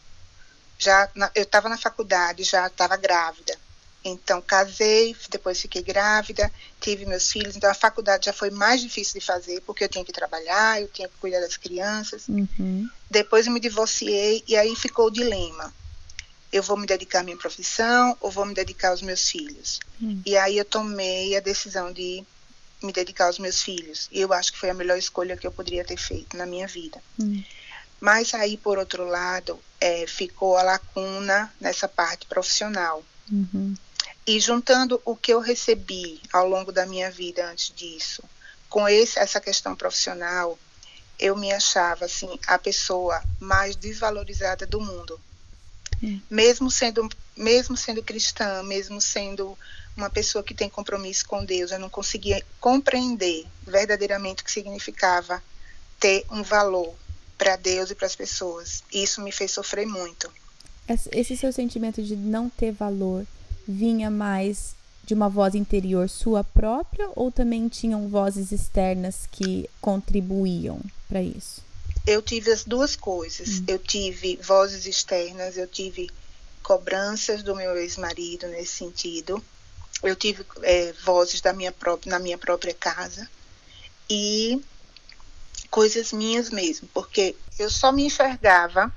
já 0.78 1.10
eu 1.34 1.44
estava 1.44 1.70
na 1.70 1.78
faculdade, 1.78 2.44
já 2.44 2.68
estava 2.68 2.96
grávida. 2.96 3.58
Então, 4.04 4.42
casei, 4.42 5.16
depois 5.30 5.60
fiquei 5.60 5.82
grávida, 5.82 6.52
tive 6.80 7.06
meus 7.06 7.30
filhos. 7.30 7.56
Então, 7.56 7.70
a 7.70 7.74
faculdade 7.74 8.28
já 8.28 8.34
foi 8.34 8.50
mais 8.50 8.82
difícil 8.82 9.20
de 9.20 9.26
fazer, 9.26 9.62
porque 9.62 9.84
eu 9.84 9.90
tinha 9.90 10.06
que 10.06 10.14
trabalhar, 10.14 10.82
eu 10.82 10.88
tinha 10.88 11.10
que 11.10 11.18
cuidar 11.20 11.42
das 11.42 11.58
crianças. 11.58 12.28
Uhum. 12.28 12.90
Depois, 13.10 13.48
eu 13.48 13.54
me 13.54 13.60
divorciei 13.60 14.44
e 14.48 14.56
aí 14.56 14.76
ficou 14.76 15.08
o 15.08 15.12
dilema: 15.12 15.74
eu 16.54 16.64
vou 16.64 16.78
me 16.78 16.88
dedicar 16.88 17.20
à 17.20 17.24
minha 17.24 17.38
profissão 17.38 18.16
ou 18.22 18.32
vou 18.32 18.46
me 18.46 18.54
dedicar 18.54 18.90
aos 18.90 19.02
meus 19.02 19.30
filhos? 19.30 19.80
Uhum. 20.00 20.22
E 20.26 20.38
aí, 20.38 20.58
eu 20.58 20.66
tomei 20.66 21.36
a 21.36 21.42
decisão 21.42 21.92
de 21.92 22.24
me 22.82 22.94
dedicar 22.94 23.26
aos 23.26 23.40
meus 23.40 23.62
filhos. 23.62 24.08
E 24.12 24.22
eu 24.22 24.32
acho 24.32 24.54
que 24.54 24.60
foi 24.60 24.70
a 24.70 24.74
melhor 24.74 24.98
escolha 24.98 25.36
que 25.36 25.46
eu 25.46 25.52
poderia 25.52 25.84
ter 25.84 25.98
feito 25.98 26.38
na 26.38 26.46
minha 26.46 26.68
vida. 26.68 27.02
Uhum. 27.20 27.44
Mas 28.00 28.34
aí, 28.34 28.56
por 28.56 28.78
outro 28.78 29.06
lado, 29.06 29.60
é, 29.80 30.06
ficou 30.08 30.58
a 30.58 30.64
lacuna 30.64 31.54
nessa 31.60 31.88
parte 31.88 32.26
profissional. 32.26 33.04
Uhum. 33.32 33.76
E 34.26 34.40
juntando 34.40 35.02
o 35.06 35.16
que 35.16 35.34
eu 35.34 35.40
recebi 35.40 36.22
ao 36.34 36.48
longo 36.48 36.72
da 36.72 36.86
minha 36.86 37.10
vida 37.10 37.50
antes 37.50 37.74
disso, 37.74 38.24
com 38.70 38.88
esse, 38.88 39.18
essa 39.20 39.40
questão 39.40 39.76
profissional, 39.76 40.58
eu 41.20 41.36
me 41.36 41.52
achava 41.52 42.06
assim 42.06 42.38
a 42.46 42.60
pessoa 42.60 43.24
mais 43.40 43.76
desvalorizada 43.76 44.66
do 44.66 44.80
mundo. 44.80 45.20
Hum. 46.04 46.20
Mesmo 46.30 46.70
sendo 46.70 47.10
mesmo 47.36 47.78
sendo 47.78 48.04
cristã, 48.04 48.62
mesmo 48.64 49.00
sendo 49.00 49.58
uma 49.96 50.10
pessoa 50.10 50.44
que 50.44 50.54
tem 50.54 50.70
compromisso 50.70 51.26
com 51.26 51.44
Deus, 51.46 51.72
eu 51.72 51.80
não 51.80 51.90
conseguia 51.90 52.44
compreender 52.60 53.46
verdadeiramente 53.66 54.42
o 54.42 54.46
que 54.46 54.52
significava 54.52 55.42
ter 56.00 56.26
um 56.30 56.44
valor 56.44 56.96
para 57.38 57.56
Deus 57.56 57.92
e 57.92 57.96
para 57.96 58.08
as 58.08 58.16
pessoas. 58.16 58.84
Isso 58.92 59.22
me 59.22 59.32
fez 59.32 59.52
sofrer 59.52 59.86
muito. 59.86 60.32
Esse 61.12 61.36
seu 61.36 61.52
sentimento 61.52 62.02
de 62.02 62.16
não 62.16 62.50
ter 62.50 62.72
valor 62.72 63.26
vinha 63.68 64.10
mais 64.10 64.76
de 65.04 65.14
uma 65.14 65.30
voz 65.30 65.56
interior 65.56 66.10
sua 66.10 66.44
própria 66.44 67.10
ou 67.16 67.32
também 67.32 67.68
tinham 67.70 68.10
vozes 68.10 68.52
externas 68.52 69.28
que 69.32 69.70
contribuíam 69.80 70.82
para 71.08 71.22
isso? 71.22 71.62
Eu 72.06 72.22
tive 72.22 72.52
as 72.52 72.64
duas 72.64 72.96
coisas. 72.96 73.60
Hum. 73.60 73.66
Eu 73.68 73.80
tive 73.80 74.38
vozes 74.42 74.86
externas, 74.86 75.58
eu 75.58 75.68
tive 75.68 76.10
cobranças 76.64 77.44
do 77.44 77.56
meu 77.56 77.78
ex-marido 77.78 78.48
nesse 78.48 78.78
sentido. 78.78 79.44
Eu 80.04 80.16
tive 80.16 80.46
é, 80.64 80.94
vozes 81.04 81.42
da 81.42 81.54
minha 81.54 81.72
própria, 81.72 82.12
na 82.12 82.20
minha 82.20 82.38
própria 82.38 82.74
casa 82.74 83.30
e 84.10 84.62
coisas 85.70 86.12
minhas 86.12 86.50
mesmo, 86.50 86.88
porque 86.94 87.36
eu 87.60 87.70
só 87.70 87.92
me 87.92 88.06
enxergava 88.06 88.92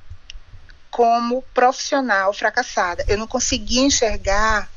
como 0.90 1.42
profissional 1.54 2.32
fracassada. 2.32 3.04
Eu 3.06 3.16
não 3.16 3.26
conseguia 3.26 3.82
enxergar 3.82 4.70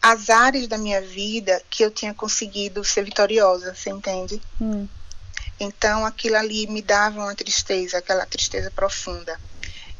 as 0.00 0.28
áreas 0.28 0.66
da 0.66 0.76
minha 0.76 1.00
vida 1.00 1.62
que 1.70 1.82
eu 1.82 1.90
tinha 1.90 2.12
conseguido 2.12 2.84
ser 2.84 3.04
vitoriosa, 3.04 3.74
você 3.74 3.90
entende? 3.90 4.40
Hum. 4.60 4.86
Então 5.58 6.04
aquilo 6.04 6.36
ali 6.36 6.66
me 6.66 6.82
dava 6.82 7.20
uma 7.20 7.34
tristeza, 7.34 7.98
aquela 7.98 8.26
tristeza 8.26 8.70
profunda. 8.70 9.38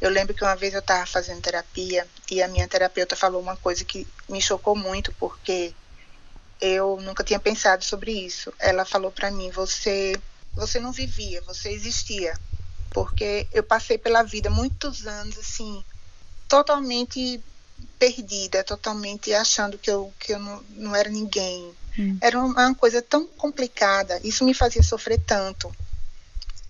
Eu 0.01 0.11
lembro 0.11 0.35
que 0.35 0.43
uma 0.43 0.57
vez 0.57 0.75
eu 0.75 0.81
estava 0.81 1.07
fazendo 1.07 1.41
terapia 1.41 2.07
e 2.31 2.43
a 2.43 2.49
minha 2.49 2.69
terapeuta 2.69 3.17
falou 3.17 3.41
uma 3.41 3.57
coisa 3.57 3.85
que 3.85 4.07
me 4.29 4.43
chocou 4.43 4.77
muito 4.77 5.13
porque 5.13 5.73
eu 6.61 6.99
nunca 7.01 7.25
tinha 7.25 7.39
pensado 7.39 7.85
sobre 7.85 8.13
isso. 8.13 8.53
Ela 8.59 8.85
falou 8.85 9.11
para 9.11 9.31
mim: 9.31 9.51
"Você 9.51 10.21
você 10.57 10.81
não 10.81 10.93
vivia, 10.93 11.41
você 11.43 11.71
existia". 11.71 12.35
Porque 12.91 13.47
eu 13.53 13.63
passei 13.63 13.99
pela 13.99 14.23
vida 14.23 14.49
muitos 14.51 15.07
anos 15.07 15.37
assim, 15.39 15.83
totalmente 16.49 17.43
perdida, 17.99 18.63
totalmente 18.63 19.35
achando 19.35 19.77
que 19.77 19.91
eu 19.91 20.13
que 20.19 20.33
eu 20.33 20.39
não, 20.39 20.63
não 20.71 20.95
era 20.95 21.11
ninguém, 21.11 21.75
Hum. 21.99 22.19
Era 22.21 22.39
uma 22.39 22.75
coisa 22.75 23.01
tão 23.01 23.27
complicada, 23.27 24.21
isso 24.25 24.45
me 24.45 24.53
fazia 24.53 24.83
sofrer 24.83 25.19
tanto, 25.19 25.75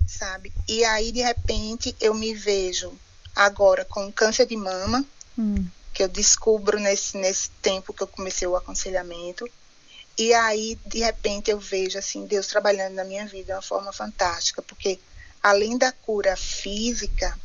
sabe? 0.07 0.53
E 0.69 0.85
aí, 0.85 1.13
de 1.13 1.23
repente, 1.23 1.97
eu 2.01 2.15
me 2.15 2.35
vejo 2.35 2.93
agora 3.35 3.85
com 3.85 4.13
câncer 4.13 4.47
de 4.47 4.57
mama, 4.57 5.05
hum. 5.39 5.67
que 5.93 6.03
eu 6.03 6.09
descubro 6.09 6.79
nesse, 6.79 7.17
nesse 7.17 7.51
tempo 7.63 7.93
que 7.93 8.03
eu 8.03 8.07
comecei 8.07 8.47
o 8.47 8.57
aconselhamento. 8.57 9.49
E 10.17 10.33
aí, 10.33 10.79
de 10.87 11.01
repente, 11.01 11.51
eu 11.51 11.59
vejo 11.59 11.99
assim 11.99 12.27
Deus 12.27 12.47
trabalhando 12.47 12.95
na 12.95 13.05
minha 13.05 13.27
vida 13.27 13.47
de 13.47 13.53
uma 13.53 13.63
forma 13.63 13.93
fantástica, 13.93 14.63
porque 14.63 15.01
além 15.43 15.77
da 15.77 15.91
cura 15.91 16.37
física, 16.37 17.39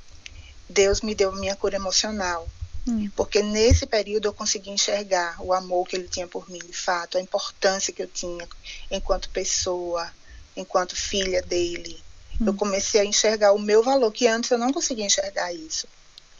Deus 0.69 1.01
me 1.01 1.15
deu 1.15 1.31
minha 1.31 1.55
cura 1.55 1.75
emocional. 1.75 2.47
Hum. 2.87 3.09
Porque 3.15 3.41
nesse 3.41 3.85
período 3.85 4.27
eu 4.27 4.33
consegui 4.33 4.69
enxergar 4.69 5.35
o 5.41 5.51
amor 5.51 5.87
que 5.87 5.95
ele 5.95 6.07
tinha 6.07 6.27
por 6.27 6.49
mim, 6.49 6.59
de 6.59 6.73
fato, 6.73 7.17
a 7.17 7.21
importância 7.21 7.91
que 7.91 8.03
eu 8.03 8.07
tinha 8.07 8.47
enquanto 8.89 9.29
pessoa, 9.31 10.09
enquanto 10.55 10.95
filha 10.95 11.41
dele. 11.41 12.01
Hum. 12.39 12.47
Eu 12.47 12.53
comecei 12.53 13.01
a 13.01 13.05
enxergar 13.05 13.51
o 13.51 13.59
meu 13.59 13.83
valor, 13.83 14.11
que 14.11 14.27
antes 14.27 14.51
eu 14.51 14.59
não 14.59 14.71
conseguia 14.71 15.05
enxergar 15.05 15.51
isso. 15.51 15.87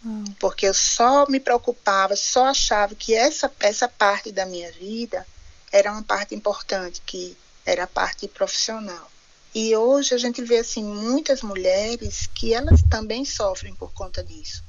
Hum. 0.05 0.23
Porque 0.39 0.67
eu 0.67 0.73
só 0.73 1.25
me 1.27 1.39
preocupava, 1.39 2.15
só 2.15 2.45
achava 2.45 2.93
que 2.93 3.15
essa, 3.15 3.51
essa 3.59 3.87
parte 3.87 4.31
da 4.31 4.45
minha 4.45 4.71
vida 4.71 5.25
era 5.71 5.91
uma 5.91 6.03
parte 6.03 6.35
importante, 6.35 7.01
que 7.05 7.37
era 7.65 7.83
a 7.83 7.87
parte 7.87 8.27
profissional. 8.27 9.11
E 9.53 9.75
hoje 9.75 10.13
a 10.13 10.17
gente 10.17 10.43
vê 10.43 10.59
assim 10.59 10.83
muitas 10.83 11.41
mulheres 11.41 12.27
que 12.33 12.53
elas 12.53 12.81
também 12.89 13.25
sofrem 13.25 13.73
por 13.75 13.91
conta 13.93 14.23
disso 14.23 14.63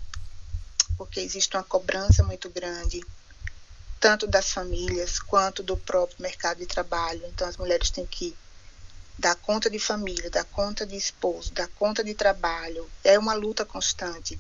porque 1.01 1.19
existe 1.21 1.57
uma 1.57 1.65
cobrança 1.65 2.23
muito 2.23 2.51
grande, 2.51 3.03
tanto 3.99 4.27
das 4.27 4.53
famílias 4.53 5.19
quanto 5.19 5.63
do 5.63 5.75
próprio 5.75 6.21
mercado 6.21 6.59
de 6.59 6.67
trabalho. 6.67 7.25
Então, 7.29 7.49
as 7.49 7.57
mulheres 7.57 7.89
têm 7.89 8.05
que 8.05 8.37
dar 9.19 9.35
conta 9.37 9.71
de 9.71 9.79
família, 9.79 10.29
dar 10.29 10.45
conta 10.45 10.85
de 10.85 10.95
esposo, 10.95 11.55
dar 11.55 11.69
conta 11.69 12.05
de 12.05 12.13
trabalho. 12.13 12.87
É 13.03 13.19
uma 13.19 13.33
luta 13.33 13.65
constante. 13.65 14.39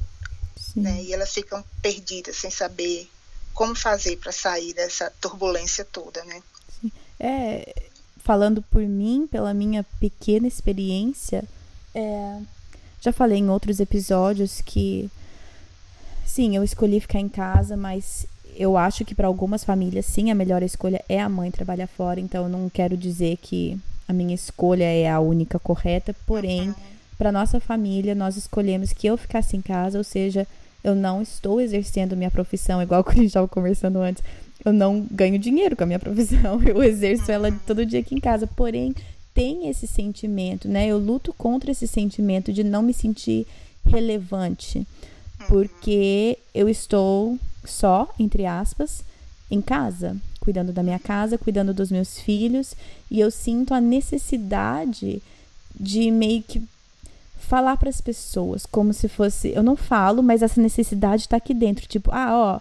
Né? 0.76 1.04
E 1.04 1.14
elas 1.14 1.32
ficam 1.32 1.64
perdidas, 1.80 2.36
sem 2.36 2.50
saber 2.50 3.10
como 3.60 3.74
fazer 3.74 4.16
para 4.16 4.32
sair 4.32 4.72
dessa 4.72 5.12
turbulência 5.20 5.84
toda, 5.84 6.24
né? 6.24 6.42
É, 7.18 7.74
falando 8.16 8.62
por 8.62 8.80
mim, 8.80 9.28
pela 9.30 9.52
minha 9.52 9.84
pequena 10.00 10.48
experiência, 10.48 11.44
é, 11.94 12.38
já 13.02 13.12
falei 13.12 13.36
em 13.36 13.50
outros 13.50 13.78
episódios 13.78 14.62
que 14.62 15.10
Sim, 16.24 16.56
eu 16.56 16.64
escolhi 16.64 17.00
ficar 17.00 17.18
em 17.18 17.28
casa, 17.28 17.76
mas 17.76 18.24
eu 18.56 18.78
acho 18.78 19.04
que 19.04 19.14
para 19.14 19.26
algumas 19.26 19.62
famílias, 19.62 20.06
sim, 20.06 20.30
a 20.30 20.34
melhor 20.34 20.62
escolha 20.62 21.04
é 21.06 21.20
a 21.20 21.28
mãe 21.28 21.50
trabalhar 21.50 21.86
fora. 21.86 22.18
Então, 22.18 22.44
eu 22.44 22.48
não 22.48 22.70
quero 22.70 22.96
dizer 22.96 23.36
que 23.42 23.78
a 24.08 24.12
minha 24.14 24.34
escolha 24.34 24.84
é 24.84 25.10
a 25.10 25.20
única 25.20 25.58
correta, 25.58 26.16
porém, 26.24 26.74
para 27.18 27.30
nossa 27.30 27.60
família, 27.60 28.14
nós 28.14 28.38
escolhemos 28.38 28.94
que 28.94 29.06
eu 29.06 29.18
ficasse 29.18 29.54
em 29.54 29.60
casa, 29.60 29.98
ou 29.98 30.04
seja, 30.04 30.46
eu 30.82 30.94
não 30.94 31.22
estou 31.22 31.60
exercendo 31.60 32.16
minha 32.16 32.30
profissão, 32.30 32.82
igual 32.82 33.02
que 33.04 33.10
a 33.10 33.14
gente 33.14 33.26
estava 33.26 33.48
conversando 33.48 33.98
antes. 33.98 34.22
Eu 34.64 34.72
não 34.72 35.06
ganho 35.10 35.38
dinheiro 35.38 35.74
com 35.74 35.84
a 35.84 35.86
minha 35.86 35.98
profissão, 36.00 36.62
eu 36.62 36.82
exerço 36.82 37.30
ela 37.30 37.50
todo 37.66 37.86
dia 37.86 38.00
aqui 38.00 38.14
em 38.14 38.20
casa. 38.20 38.46
Porém, 38.46 38.94
tem 39.34 39.68
esse 39.68 39.86
sentimento, 39.86 40.68
né? 40.68 40.86
Eu 40.86 40.98
luto 40.98 41.32
contra 41.32 41.70
esse 41.70 41.86
sentimento 41.86 42.52
de 42.52 42.62
não 42.64 42.82
me 42.82 42.92
sentir 42.92 43.46
relevante. 43.86 44.86
Porque 45.48 46.38
eu 46.54 46.68
estou 46.68 47.38
só, 47.64 48.12
entre 48.18 48.44
aspas, 48.44 49.02
em 49.50 49.60
casa, 49.60 50.16
cuidando 50.38 50.72
da 50.72 50.82
minha 50.82 50.98
casa, 50.98 51.38
cuidando 51.38 51.72
dos 51.72 51.90
meus 51.90 52.18
filhos, 52.18 52.74
e 53.10 53.20
eu 53.20 53.30
sinto 53.30 53.72
a 53.72 53.80
necessidade 53.80 55.22
de 55.78 56.10
meio 56.10 56.42
que 56.42 56.62
falar 57.40 57.76
para 57.76 57.88
as 57.88 58.00
pessoas, 58.00 58.64
como 58.66 58.92
se 58.92 59.08
fosse, 59.08 59.48
eu 59.48 59.62
não 59.62 59.76
falo, 59.76 60.22
mas 60.22 60.42
essa 60.42 60.60
necessidade 60.60 61.22
está 61.22 61.36
aqui 61.36 61.52
dentro, 61.52 61.86
tipo, 61.86 62.10
ah, 62.12 62.60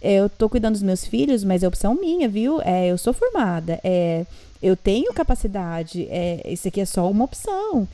eu 0.00 0.28
tô 0.28 0.48
cuidando 0.48 0.74
dos 0.74 0.82
meus 0.82 1.04
filhos, 1.04 1.44
mas 1.44 1.62
é 1.62 1.68
opção 1.68 1.94
minha, 1.94 2.28
viu? 2.28 2.60
É, 2.62 2.88
eu 2.88 2.98
sou 2.98 3.12
formada, 3.12 3.78
é, 3.84 4.24
eu 4.62 4.76
tenho 4.76 5.12
capacidade, 5.12 6.06
é, 6.10 6.42
isso 6.46 6.68
aqui 6.68 6.80
é 6.80 6.84
só 6.84 7.10
uma 7.10 7.24
opção 7.24 7.86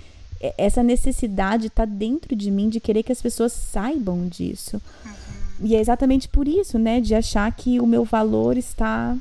essa 0.57 0.83
necessidade 0.83 1.67
está 1.67 1.85
dentro 1.85 2.37
de 2.37 2.51
mim 2.51 2.69
de 2.69 2.79
querer 2.79 3.03
que 3.03 3.13
as 3.13 3.21
pessoas 3.21 3.53
saibam 3.53 4.29
disso. 4.29 4.81
Uhum. 5.05 5.67
E 5.67 5.75
é 5.75 5.81
exatamente 5.81 6.29
por 6.29 6.47
isso, 6.47 6.79
né? 6.79 7.01
De 7.01 7.15
achar 7.15 7.51
que 7.53 7.81
o 7.81 7.87
meu 7.87 8.05
valor 8.05 8.57
está, 8.57 9.17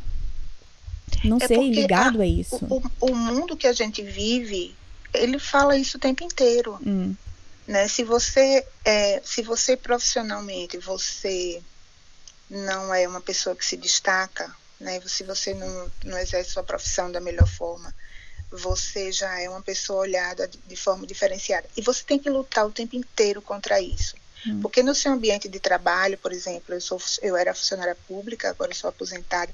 não 1.23 1.37
é 1.41 1.47
sei, 1.47 1.71
ligado 1.71 2.19
a, 2.19 2.23
a 2.23 2.27
isso. 2.27 2.63
O, 2.69 2.81
o, 3.09 3.15
mundo 3.15 3.57
que 3.57 3.65
a 3.65 3.73
gente 3.73 4.03
vive, 4.03 4.75
ele 5.13 5.39
fala 5.39 5.77
isso 5.77 5.97
o 5.97 5.99
tempo 5.99 6.23
inteiro. 6.23 6.79
Hum. 6.85 7.15
Né? 7.67 7.87
Se 7.87 8.03
você 8.03 8.65
é, 8.85 9.21
se 9.23 9.41
você 9.41 9.75
profissionalmente 9.75 10.77
você 10.77 11.61
não 12.49 12.93
é 12.93 13.07
uma 13.07 13.19
pessoa 13.19 13.55
que 13.55 13.65
se 13.65 13.75
destaca, 13.75 14.53
né? 14.79 15.01
Se 15.05 15.23
você 15.23 15.53
não, 15.53 15.91
não 16.05 16.17
exerce 16.17 16.51
sua 16.51 16.63
profissão 16.63 17.11
da 17.11 17.19
melhor 17.19 17.47
forma, 17.47 17.93
você 18.49 19.11
já 19.11 19.39
é 19.39 19.49
uma 19.49 19.61
pessoa 19.61 19.99
olhada 19.99 20.47
de, 20.47 20.57
de 20.59 20.75
forma 20.75 21.05
diferenciada. 21.05 21.67
E 21.75 21.81
você 21.81 22.03
tem 22.03 22.17
que 22.17 22.29
lutar 22.29 22.65
o 22.65 22.71
tempo 22.71 22.95
inteiro 22.95 23.41
contra 23.41 23.81
isso. 23.81 24.15
Hum. 24.45 24.61
Porque 24.61 24.81
no 24.81 24.95
seu 24.95 25.11
ambiente 25.11 25.49
de 25.49 25.59
trabalho, 25.59 26.17
por 26.17 26.31
exemplo, 26.31 26.73
eu, 26.73 26.81
sou, 26.81 27.01
eu 27.21 27.35
era 27.35 27.53
funcionária 27.53 27.97
pública, 28.07 28.49
agora 28.49 28.73
sou 28.73 28.89
aposentada, 28.89 29.53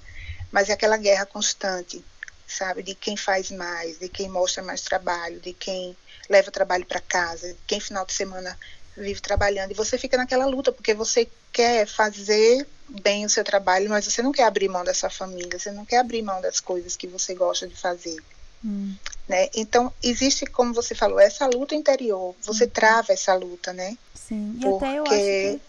mas 0.51 0.69
é 0.69 0.73
aquela 0.73 0.97
guerra 0.97 1.25
constante, 1.25 2.03
sabe? 2.47 2.83
De 2.83 2.95
quem 2.95 3.17
faz 3.17 3.51
mais, 3.51 3.99
de 3.99 4.09
quem 4.09 4.29
mostra 4.29 4.63
mais 4.63 4.81
trabalho, 4.81 5.39
de 5.39 5.53
quem 5.53 5.95
leva 6.29 6.51
trabalho 6.51 6.85
para 6.85 6.99
casa, 6.99 7.47
de 7.49 7.59
quem 7.67 7.79
final 7.79 8.05
de 8.05 8.13
semana 8.13 8.57
vive 8.95 9.21
trabalhando. 9.21 9.71
E 9.71 9.75
você 9.75 9.97
fica 9.97 10.17
naquela 10.17 10.45
luta, 10.45 10.71
porque 10.71 10.93
você 10.93 11.27
quer 11.51 11.87
fazer 11.87 12.67
bem 13.01 13.25
o 13.25 13.29
seu 13.29 13.43
trabalho, 13.43 13.89
mas 13.89 14.05
você 14.05 14.21
não 14.21 14.31
quer 14.31 14.43
abrir 14.43 14.69
mão 14.69 14.83
da 14.83 14.93
sua 14.93 15.09
família, 15.09 15.57
você 15.57 15.71
não 15.71 15.85
quer 15.85 15.97
abrir 15.97 16.21
mão 16.21 16.41
das 16.41 16.59
coisas 16.59 16.95
que 16.95 17.07
você 17.07 17.33
gosta 17.33 17.67
de 17.67 17.75
fazer. 17.75 18.21
Hum. 18.63 18.95
Né? 19.27 19.49
Então, 19.55 19.91
existe, 20.01 20.45
como 20.45 20.73
você 20.73 20.93
falou, 20.95 21.19
essa 21.19 21.45
luta 21.47 21.75
interior. 21.75 22.35
Você 22.43 22.65
hum. 22.65 22.69
trava 22.69 23.13
essa 23.13 23.33
luta, 23.33 23.73
né? 23.73 23.97
Sim, 24.13 24.55
e 24.57 24.61
Porque 24.61 24.85
até 24.85 24.99
eu 24.99 25.03
acho 25.03 25.59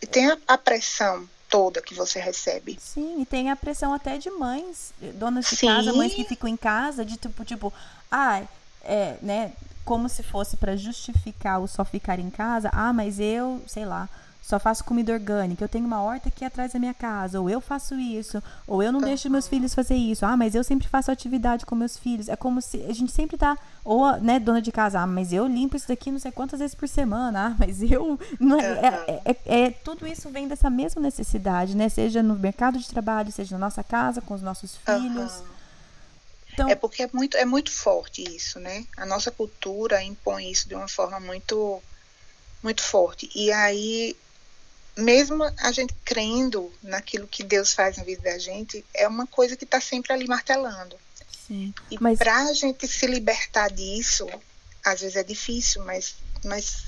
que... 0.00 0.06
tem 0.06 0.30
a, 0.30 0.38
a 0.46 0.58
pressão 0.58 1.28
toda 1.48 1.82
que 1.82 1.94
você 1.94 2.18
recebe. 2.20 2.76
Sim, 2.80 3.20
e 3.20 3.26
tem 3.26 3.50
a 3.50 3.56
pressão 3.56 3.92
até 3.92 4.18
de 4.18 4.30
mães, 4.30 4.92
donas 5.14 5.46
de 5.46 5.56
Sim. 5.56 5.66
casa, 5.66 5.92
mães 5.92 6.14
que 6.14 6.24
ficam 6.24 6.48
em 6.48 6.56
casa, 6.56 7.04
de 7.04 7.16
tipo, 7.16 7.44
tipo, 7.44 7.72
ai, 8.10 8.42
ah, 8.42 8.56
é, 8.84 9.16
né, 9.20 9.52
como 9.84 10.08
se 10.08 10.22
fosse 10.22 10.56
para 10.56 10.76
justificar 10.76 11.60
o 11.60 11.68
só 11.68 11.84
ficar 11.84 12.18
em 12.18 12.30
casa. 12.30 12.70
Ah, 12.72 12.92
mas 12.92 13.20
eu, 13.20 13.62
sei 13.66 13.84
lá, 13.84 14.08
só 14.46 14.60
faço 14.60 14.84
comida 14.84 15.12
orgânica, 15.12 15.64
eu 15.64 15.68
tenho 15.68 15.84
uma 15.84 16.00
horta 16.00 16.28
aqui 16.28 16.44
atrás 16.44 16.72
da 16.72 16.78
minha 16.78 16.94
casa, 16.94 17.40
ou 17.40 17.50
eu 17.50 17.60
faço 17.60 17.96
isso, 17.96 18.40
ou 18.64 18.80
eu 18.80 18.92
não 18.92 19.00
uhum. 19.00 19.06
deixo 19.06 19.28
meus 19.28 19.48
filhos 19.48 19.74
fazer 19.74 19.96
isso. 19.96 20.24
Ah, 20.24 20.36
mas 20.36 20.54
eu 20.54 20.62
sempre 20.62 20.86
faço 20.86 21.10
atividade 21.10 21.66
com 21.66 21.74
meus 21.74 21.96
filhos. 21.96 22.28
É 22.28 22.36
como 22.36 22.62
se 22.62 22.80
a 22.84 22.92
gente 22.92 23.10
sempre 23.10 23.36
tá, 23.36 23.58
ou, 23.84 24.16
né, 24.20 24.38
dona 24.38 24.62
de 24.62 24.70
casa, 24.70 25.00
ah, 25.00 25.06
mas 25.06 25.32
eu 25.32 25.48
limpo 25.48 25.76
isso 25.76 25.88
daqui 25.88 26.12
não 26.12 26.20
sei 26.20 26.30
quantas 26.30 26.60
vezes 26.60 26.76
por 26.76 26.88
semana, 26.88 27.48
ah, 27.48 27.56
mas 27.58 27.82
eu. 27.82 28.16
Não 28.38 28.60
é, 28.60 29.02
é, 29.08 29.20
é, 29.24 29.62
é, 29.64 29.70
tudo 29.70 30.06
isso 30.06 30.30
vem 30.30 30.46
dessa 30.46 30.70
mesma 30.70 31.02
necessidade, 31.02 31.76
né? 31.76 31.88
Seja 31.88 32.22
no 32.22 32.36
mercado 32.36 32.78
de 32.78 32.86
trabalho, 32.86 33.32
seja 33.32 33.58
na 33.58 33.66
nossa 33.66 33.82
casa, 33.82 34.20
com 34.20 34.34
os 34.34 34.42
nossos 34.42 34.76
filhos. 34.76 35.32
Uhum. 35.32 35.46
Então, 36.52 36.68
é 36.68 36.76
porque 36.76 37.02
é 37.02 37.10
muito, 37.12 37.36
é 37.36 37.44
muito 37.44 37.72
forte 37.72 38.22
isso, 38.22 38.60
né? 38.60 38.86
A 38.96 39.04
nossa 39.04 39.32
cultura 39.32 40.02
impõe 40.04 40.52
isso 40.52 40.68
de 40.68 40.76
uma 40.76 40.86
forma 40.86 41.18
muito, 41.18 41.82
muito 42.62 42.82
forte. 42.82 43.28
E 43.34 43.50
aí 43.50 44.16
mesmo 44.96 45.44
a 45.58 45.72
gente 45.72 45.94
crendo 46.04 46.72
naquilo 46.82 47.26
que 47.26 47.42
Deus 47.42 47.74
faz 47.74 47.96
na 47.96 48.04
vida 48.04 48.22
da 48.22 48.38
gente, 48.38 48.84
é 48.94 49.06
uma 49.06 49.26
coisa 49.26 49.56
que 49.56 49.64
está 49.64 49.80
sempre 49.80 50.12
ali 50.12 50.26
martelando. 50.26 50.96
Sim, 51.46 51.72
e 51.90 51.96
mas... 52.00 52.18
para 52.18 52.44
a 52.44 52.52
gente 52.52 52.88
se 52.88 53.06
libertar 53.06 53.70
disso, 53.70 54.26
às 54.84 55.00
vezes 55.00 55.16
é 55.16 55.22
difícil, 55.22 55.84
mas, 55.84 56.16
mas 56.44 56.86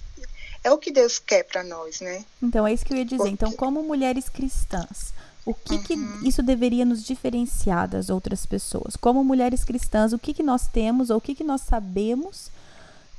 é 0.64 0.70
o 0.70 0.78
que 0.78 0.90
Deus 0.90 1.18
quer 1.18 1.44
para 1.44 1.62
nós, 1.62 2.00
né? 2.00 2.24
Então, 2.42 2.66
é 2.66 2.72
isso 2.72 2.84
que 2.84 2.92
eu 2.92 2.96
ia 2.96 3.04
dizer. 3.04 3.18
Porque... 3.18 3.30
Então, 3.30 3.52
como 3.52 3.82
mulheres 3.82 4.28
cristãs, 4.28 5.12
o 5.44 5.54
que, 5.54 5.74
uhum. 5.74 5.82
que 6.20 6.28
isso 6.28 6.42
deveria 6.42 6.84
nos 6.84 7.04
diferenciar 7.04 7.88
das 7.88 8.10
outras 8.10 8.44
pessoas? 8.44 8.96
Como 8.96 9.22
mulheres 9.24 9.64
cristãs, 9.64 10.12
o 10.12 10.18
que, 10.18 10.34
que 10.34 10.42
nós 10.42 10.66
temos 10.66 11.10
ou 11.10 11.18
o 11.18 11.20
que, 11.20 11.34
que 11.34 11.44
nós 11.44 11.62
sabemos 11.62 12.50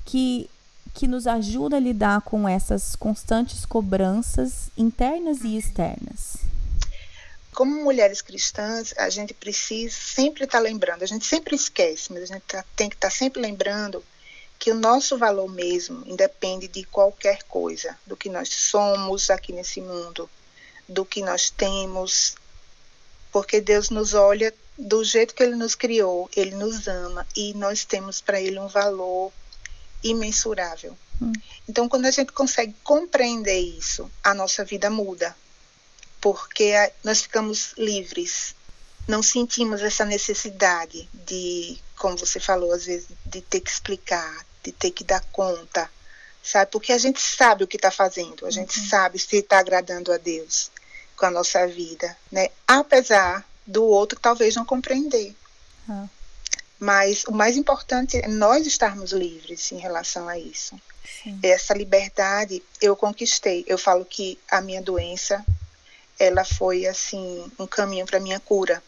que 0.06 0.50
que 0.94 1.08
nos 1.08 1.28
ajuda 1.28 1.78
a 1.78 1.80
lidar 1.80 2.22
com 2.22 2.48
essas 2.48 2.96
constantes 2.96 3.66
cobranças 3.66 4.70
internas 4.78 5.44
e 5.44 5.58
externas? 5.58 6.38
Como 7.54 7.84
mulheres 7.84 8.22
cristãs, 8.22 8.94
a 8.98 9.10
gente 9.10 9.34
precisa 9.34 9.96
sempre 9.96 10.46
estar 10.46 10.60
tá 10.60 10.64
lembrando, 10.64 11.04
a 11.04 11.08
gente 11.08 11.26
sempre 11.26 11.56
esquece, 11.56 12.14
mas 12.14 12.24
a 12.24 12.26
gente 12.26 12.44
tá, 12.44 12.64
tem 12.76 12.90
que 12.90 12.96
estar 12.96 13.10
tá 13.10 13.16
sempre 13.16 13.42
lembrando 13.42 14.04
que 14.58 14.72
o 14.72 14.76
nosso 14.76 15.18
valor 15.18 15.50
mesmo 15.50 16.04
independe 16.06 16.68
de 16.68 16.84
qualquer 16.84 17.44
coisa, 17.44 17.98
do 18.06 18.18
que 18.18 18.30
nós 18.30 18.50
somos 18.50 19.30
aqui 19.30 19.54
nesse 19.54 19.80
mundo, 19.80 20.30
do 20.88 21.06
que 21.06 21.22
nós 21.22 21.50
temos, 21.50 22.36
porque 23.32 23.62
Deus 23.62 23.90
nos 23.90 24.14
olha 24.14 24.54
do 24.78 25.04
jeito 25.04 25.34
que 25.34 25.44
Ele 25.44 25.56
nos 25.56 25.76
criou, 25.76 26.30
Ele 26.36 26.56
nos 26.56 26.88
ama 26.88 27.26
e 27.36 27.54
nós 27.54 27.86
temos 27.86 28.20
para 28.20 28.42
Ele 28.42 28.60
um 28.60 28.68
valor 28.68 29.32
imensurável. 30.04 30.98
Hum. 31.22 31.32
Então, 31.68 31.88
quando 31.90 32.06
a 32.06 32.12
gente 32.12 32.32
consegue 32.32 32.76
compreender 32.84 33.60
isso, 33.60 34.10
a 34.24 34.34
nossa 34.34 34.64
vida 34.64 34.90
muda, 34.90 35.36
porque 36.22 36.74
nós 37.04 37.22
ficamos 37.22 37.74
livres, 37.78 38.56
não 39.08 39.24
sentimos 39.24 39.82
essa 39.82 40.06
necessidade 40.06 41.10
de, 41.14 41.78
como 41.98 42.18
você 42.18 42.40
falou, 42.40 42.72
às 42.72 42.86
vezes, 42.86 43.08
de 43.26 43.42
ter 43.42 43.60
que 43.60 43.70
explicar, 43.70 44.46
de 44.64 44.72
ter 44.72 44.92
que 44.92 45.04
dar 45.04 45.22
conta, 45.32 45.90
sabe? 46.44 46.72
Porque 46.72 46.92
a 46.92 46.98
gente 46.98 47.20
sabe 47.22 47.64
o 47.64 47.68
que 47.68 47.78
está 47.78 47.92
fazendo, 47.92 48.46
a 48.46 48.52
gente 48.52 48.80
uhum. 48.80 48.88
sabe 48.88 49.20
se 49.20 49.38
está 49.38 49.60
agradando 49.60 50.12
a 50.12 50.18
Deus 50.18 50.72
com 51.16 51.26
a 51.26 51.32
nossa 51.32 51.68
vida, 51.68 52.16
né? 52.32 52.50
Apesar 52.68 53.46
do 53.66 53.84
outro 53.84 54.20
talvez 54.20 54.56
não 54.56 54.66
compreender. 54.66 55.36
Uhum. 55.88 56.10
Mas 56.80 57.26
o 57.26 57.32
mais 57.34 57.58
importante 57.58 58.18
é 58.18 58.28
nós 58.28 58.66
estarmos 58.66 59.12
livres 59.12 59.72
em 59.72 59.78
relação 59.78 60.30
a 60.30 60.40
isso. 60.40 60.80
Sim. 61.22 61.38
Essa 61.44 61.74
liberdade 61.74 62.64
eu 62.82 62.96
conquistei. 62.96 63.66
Eu 63.68 63.78
falo 63.78 64.06
que 64.06 64.40
a 64.50 64.62
minha 64.62 64.82
doença, 64.82 65.46
ela 66.18 66.46
foi 66.46 66.86
assim 66.86 67.52
um 67.60 67.68
caminho 67.68 68.06
para 68.06 68.20
minha 68.20 68.40
cura. 68.40 68.82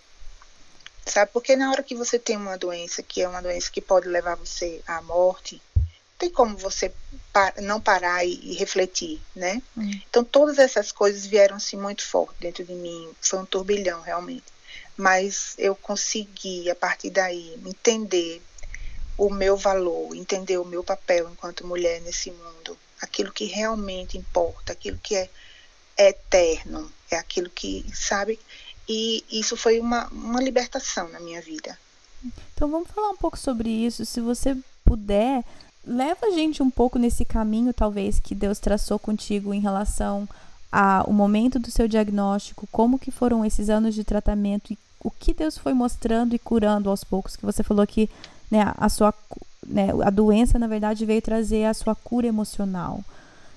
Sabe? 1.06 1.32
Porque 1.34 1.56
na 1.56 1.70
hora 1.72 1.84
que 1.84 1.96
você 1.96 2.18
tem 2.18 2.38
uma 2.38 2.58
doença 2.58 3.04
que 3.04 3.22
é 3.22 3.28
uma 3.28 3.42
doença 3.42 3.70
que 3.70 3.82
pode 3.82 4.08
levar 4.08 4.36
você 4.36 4.82
à 4.88 5.02
morte, 5.02 5.62
tem 6.18 6.30
como 6.30 6.56
você 6.56 6.94
não 7.62 7.82
parar 7.82 8.24
e, 8.24 8.40
e 8.52 8.54
refletir, 8.54 9.20
né? 9.36 9.62
Hum. 9.76 10.00
Então 10.10 10.24
todas 10.24 10.60
essas 10.60 10.92
coisas 10.92 11.26
vieram 11.26 11.58
assim 11.58 11.76
muito 11.76 12.06
forte 12.06 12.36
dentro 12.40 12.64
de 12.64 12.74
mim. 12.74 13.10
Foi 13.20 13.40
um 13.40 13.46
turbilhão 13.46 14.02
realmente 14.02 14.46
mas 14.98 15.56
eu 15.58 15.76
consegui, 15.76 16.70
a 16.70 16.76
partir 16.76 17.10
daí, 17.10 17.60
entender 17.66 18.42
o 19.18 19.30
meu 19.30 19.56
valor, 19.56 20.16
entender 20.16 20.58
o 20.58 20.66
meu 20.66 20.84
papel 20.84 21.30
enquanto 21.30 21.68
mulher 21.68 22.02
nesse 22.02 22.32
mundo, 22.32 22.78
aquilo 23.02 23.32
que 23.32 23.46
realmente 23.46 24.18
importa, 24.18 24.74
aquilo 24.74 24.98
que 24.98 25.16
é, 25.16 25.30
eterno, 25.98 26.92
é 27.10 27.18
aquilo 27.18 27.50
que, 27.50 27.86
sabe? 27.94 28.40
E 28.88 29.24
isso 29.32 29.56
foi 29.56 29.80
uma, 29.80 30.08
uma 30.08 30.42
libertação 30.42 31.08
na 31.10 31.20
minha 31.20 31.42
vida. 31.42 31.78
Então 32.54 32.70
vamos 32.70 32.90
falar 32.92 33.10
um 33.10 33.18
pouco 33.18 33.38
sobre 33.38 33.70
isso. 33.70 34.06
Se 34.06 34.20
você 34.22 34.58
puder, 34.84 35.44
leva 35.86 36.28
a 36.28 36.32
gente 36.32 36.62
um 36.62 36.70
pouco 36.70 37.00
nesse 37.00 37.26
caminho, 37.26 37.74
talvez, 37.74 38.20
que 38.20 38.36
Deus 38.36 38.60
traçou 38.60 39.00
contigo 39.00 39.54
em 39.54 39.60
relação 39.60 40.28
ao 40.72 41.12
momento 41.12 41.60
do 41.60 41.70
seu 41.70 41.88
diagnóstico, 41.88 42.68
como 42.72 42.98
que 42.98 43.12
foram 43.12 43.44
esses 43.44 43.70
anos 43.70 43.94
de 43.94 44.04
tratamento 44.04 44.72
e 44.72 44.78
o 45.04 45.12
que 45.12 45.34
Deus 45.34 45.58
foi 45.58 45.74
mostrando 45.74 46.36
e 46.36 46.40
curando 46.40 46.90
aos 46.90 47.04
poucos, 47.04 47.36
que 47.36 47.46
você 47.46 47.64
falou 47.64 47.86
que 47.86 48.10
né, 48.50 48.72
a 48.78 48.88
sua 48.88 49.14
né, 49.66 49.90
a 50.04 50.10
doença 50.10 50.58
na 50.58 50.68
verdade 50.68 51.06
veio 51.06 51.22
trazer 51.22 51.66
a 51.66 51.74
sua 51.74 51.96
cura 51.96 52.28
emocional. 52.28 53.04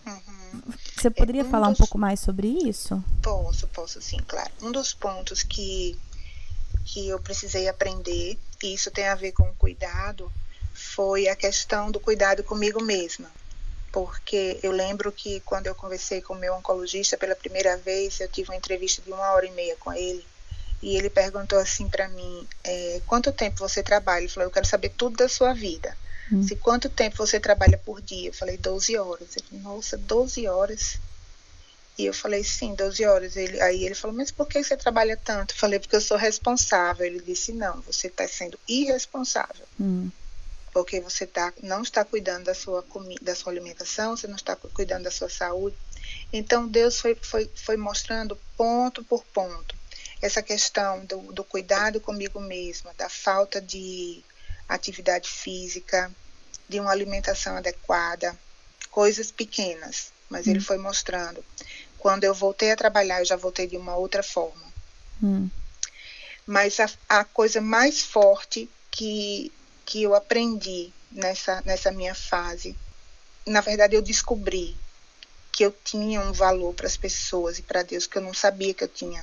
Uhum. 0.07 0.63
Você 0.97 1.11
poderia 1.11 1.43
é, 1.43 1.45
um 1.45 1.51
falar 1.51 1.69
dos... 1.69 1.79
um 1.79 1.83
pouco 1.83 1.99
mais 1.99 2.21
sobre 2.21 2.49
isso? 2.49 3.03
Posso, 3.23 3.67
posso 3.69 4.01
sim, 4.01 4.19
claro. 4.27 4.51
Um 4.63 4.73
dos 4.73 4.93
pontos 4.93 5.43
que 5.43 5.97
que 6.85 7.09
eu 7.09 7.19
precisei 7.19 7.67
aprender, 7.69 8.39
e 8.63 8.75
isso 8.75 8.91
tem 8.91 9.09
a 9.09 9.15
ver 9.15 9.33
com 9.33 9.45
o 9.45 9.55
cuidado, 9.55 10.31
foi 10.75 11.29
a 11.29 11.37
questão 11.37 11.91
do 11.91 11.99
cuidado 11.99 12.45
comigo 12.45 12.83
mesma. 12.83 13.31
Porque 13.95 14.59
eu 14.61 14.73
lembro 14.73 15.13
que 15.13 15.39
quando 15.43 15.69
eu 15.69 15.75
conversei 15.75 16.21
com 16.21 16.35
o 16.35 16.37
meu 16.37 16.53
oncologista 16.55 17.17
pela 17.17 17.37
primeira 17.37 17.77
vez, 17.77 18.19
eu 18.19 18.27
tive 18.27 18.51
uma 18.51 18.57
entrevista 18.57 19.01
de 19.01 19.13
uma 19.13 19.31
hora 19.31 19.47
e 19.47 19.53
meia 19.53 19.77
com 19.77 19.93
ele, 19.93 20.27
e 20.83 20.97
ele 20.97 21.09
perguntou 21.09 21.61
assim 21.61 21.89
para 21.89 22.09
mim: 22.09 22.45
é, 22.65 23.01
quanto 23.07 23.31
tempo 23.31 23.61
você 23.61 23.85
trabalha? 23.85 24.23
Ele 24.23 24.29
falou: 24.29 24.49
eu 24.49 24.53
quero 24.53 24.67
saber 24.67 24.89
tudo 24.89 25.19
da 25.19 25.29
sua 25.29 25.55
vida. 25.55 25.97
Hum. 26.33 26.43
Se 26.43 26.57
quanto 26.57 26.89
tempo 26.89 27.19
você 27.19 27.39
trabalha 27.39 27.79
por 27.79 28.03
dia? 28.03 28.31
Eu 28.31 28.35
falei: 28.35 28.57
12 28.57 28.97
horas. 28.97 29.37
Ele 29.37 29.47
falou: 29.63 29.77
nossa, 29.77 29.97
12 29.97 30.49
horas. 30.49 30.99
E 31.97 32.05
eu 32.05 32.13
falei: 32.13 32.43
sim, 32.43 32.75
12 32.75 33.05
horas. 33.05 33.37
Ele, 33.37 33.61
aí 33.61 33.85
ele 33.85 33.95
falou: 33.95 34.17
mas 34.17 34.33
por 34.33 34.49
que 34.49 34.61
você 34.61 34.77
trabalha 34.77 35.17
tanto? 35.17 35.55
Eu 35.55 35.59
falei: 35.59 35.79
porque 35.79 35.95
eu 35.95 36.01
sou 36.01 36.17
responsável. 36.17 37.07
Ele 37.07 37.21
disse: 37.21 37.53
não, 37.53 37.81
você 37.83 38.09
está 38.09 38.27
sendo 38.27 38.59
irresponsável. 38.67 39.65
Hum. 39.81 40.11
Porque 40.75 41.01
você 41.01 41.27
tá, 41.27 41.55
não 41.63 41.83
está 41.83 42.05
cuidando 42.05 42.45
da 42.45 42.55
sua, 42.55 42.85
da 43.23 43.35
sua 43.35 43.53
alimentação, 43.53 44.15
você 44.15 44.27
não 44.27 44.37
está 44.37 44.55
cuidando 44.55 45.05
da 45.05 45.11
sua 45.11 45.31
saúde. 45.31 45.77
Então 46.31 46.69
Deus 46.69 47.01
foi, 47.01 47.15
foi, 47.15 47.51
foi 47.55 47.77
mostrando 47.79 48.39
ponto 48.57 49.03
por 49.05 49.25
ponto 49.27 49.75
essa 50.21 50.43
questão 50.43 51.05
do, 51.05 51.33
do 51.33 51.45
cuidado 51.45 52.01
comigo 52.01 52.41
mesma, 52.41 52.93
da 52.95 53.09
falta 53.09 53.61
de 53.61 54.25
atividade 54.67 55.29
física, 55.29 56.11
de 56.69 56.81
uma 56.81 56.91
alimentação 56.91 57.57
adequada, 57.57 58.37
coisas 58.91 59.31
pequenas, 59.31 60.13
mas 60.31 60.47
hum. 60.47 60.53
ele 60.53 60.61
foi 60.61 60.79
mostrando. 60.79 61.45
Quando 61.99 62.25
eu 62.25 62.33
voltei 62.33 62.71
a 62.71 62.77
trabalhar, 62.77 63.21
eu 63.21 63.25
já 63.27 63.37
voltei 63.37 63.67
de 63.67 63.77
uma 63.77 63.97
outra 63.97 64.23
forma. 64.23 64.73
Hum. 65.23 65.51
Mas 66.47 66.81
a, 66.81 66.91
a, 67.09 67.25
coisa 67.25 67.61
mais 67.61 68.01
forte 68.01 68.69
que, 68.91 69.53
que 69.85 70.03
eu 70.03 70.15
aprendi 70.15 70.93
nessa, 71.11 71.63
nessa 71.63 71.91
minha 71.91 72.15
fase, 72.15 72.77
na 73.47 73.61
verdade, 73.61 73.95
eu 73.95 74.03
descobri 74.03 74.77
que 75.53 75.65
eu 75.65 75.75
tinha 75.85 76.21
um 76.21 76.33
valor 76.33 76.75
para 76.75 76.87
as 76.87 76.97
pessoas 76.97 77.59
e 77.59 77.63
para 77.63 77.83
Deus 77.83 78.07
que 78.07 78.19
eu 78.19 78.23
não 78.23 78.35
sabia 78.35 78.75
que 78.75 78.83
eu 78.83 78.89
tinha. 78.89 79.23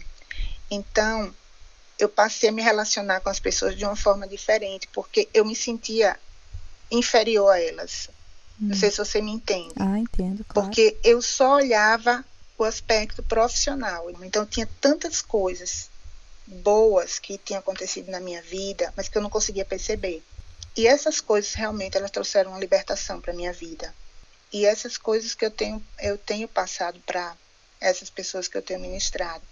Então, 0.69 1.33
eu 1.99 2.07
passei 2.07 2.49
a 2.49 2.51
me 2.51 2.61
relacionar 2.61 3.19
com 3.19 3.29
as 3.29 3.39
pessoas 3.39 3.75
de 3.75 3.83
uma 3.83 3.95
forma 3.95 4.27
diferente, 4.27 4.87
porque 4.93 5.27
eu 5.33 5.43
me 5.43 5.55
sentia 5.55 6.17
inferior 6.89 7.49
a 7.49 7.59
elas. 7.59 8.09
Hum. 8.61 8.69
Não 8.69 8.75
sei 8.75 8.89
se 8.89 8.97
você 8.97 9.21
me 9.21 9.31
entende. 9.31 9.73
Ah, 9.77 9.99
entendo, 9.99 10.45
claro. 10.45 10.67
Porque 10.67 10.97
eu 11.03 11.21
só 11.21 11.55
olhava 11.55 12.23
o 12.57 12.63
aspecto 12.63 13.21
profissional. 13.23 14.09
Então, 14.23 14.45
tinha 14.45 14.67
tantas 14.79 15.21
coisas 15.21 15.89
boas 16.47 17.19
que 17.19 17.37
tinham 17.37 17.59
acontecido 17.59 18.09
na 18.11 18.19
minha 18.19 18.41
vida, 18.41 18.93
mas 18.95 19.09
que 19.09 19.17
eu 19.17 19.21
não 19.21 19.29
conseguia 19.29 19.65
perceber. 19.65 20.23
E 20.75 20.87
essas 20.87 21.19
coisas 21.19 21.53
realmente 21.53 21.97
elas 21.97 22.11
trouxeram 22.11 22.51
uma 22.51 22.59
libertação 22.59 23.19
para 23.19 23.33
minha 23.33 23.51
vida. 23.51 23.93
E 24.51 24.65
essas 24.65 24.97
coisas 24.97 25.33
que 25.35 25.45
eu 25.45 25.51
tenho 25.51 25.83
eu 25.99 26.17
tenho 26.17 26.47
passado 26.47 26.99
para 27.05 27.35
essas 27.79 28.09
pessoas 28.09 28.47
que 28.47 28.57
eu 28.57 28.61
tenho 28.61 28.79
ministrado. 28.79 29.43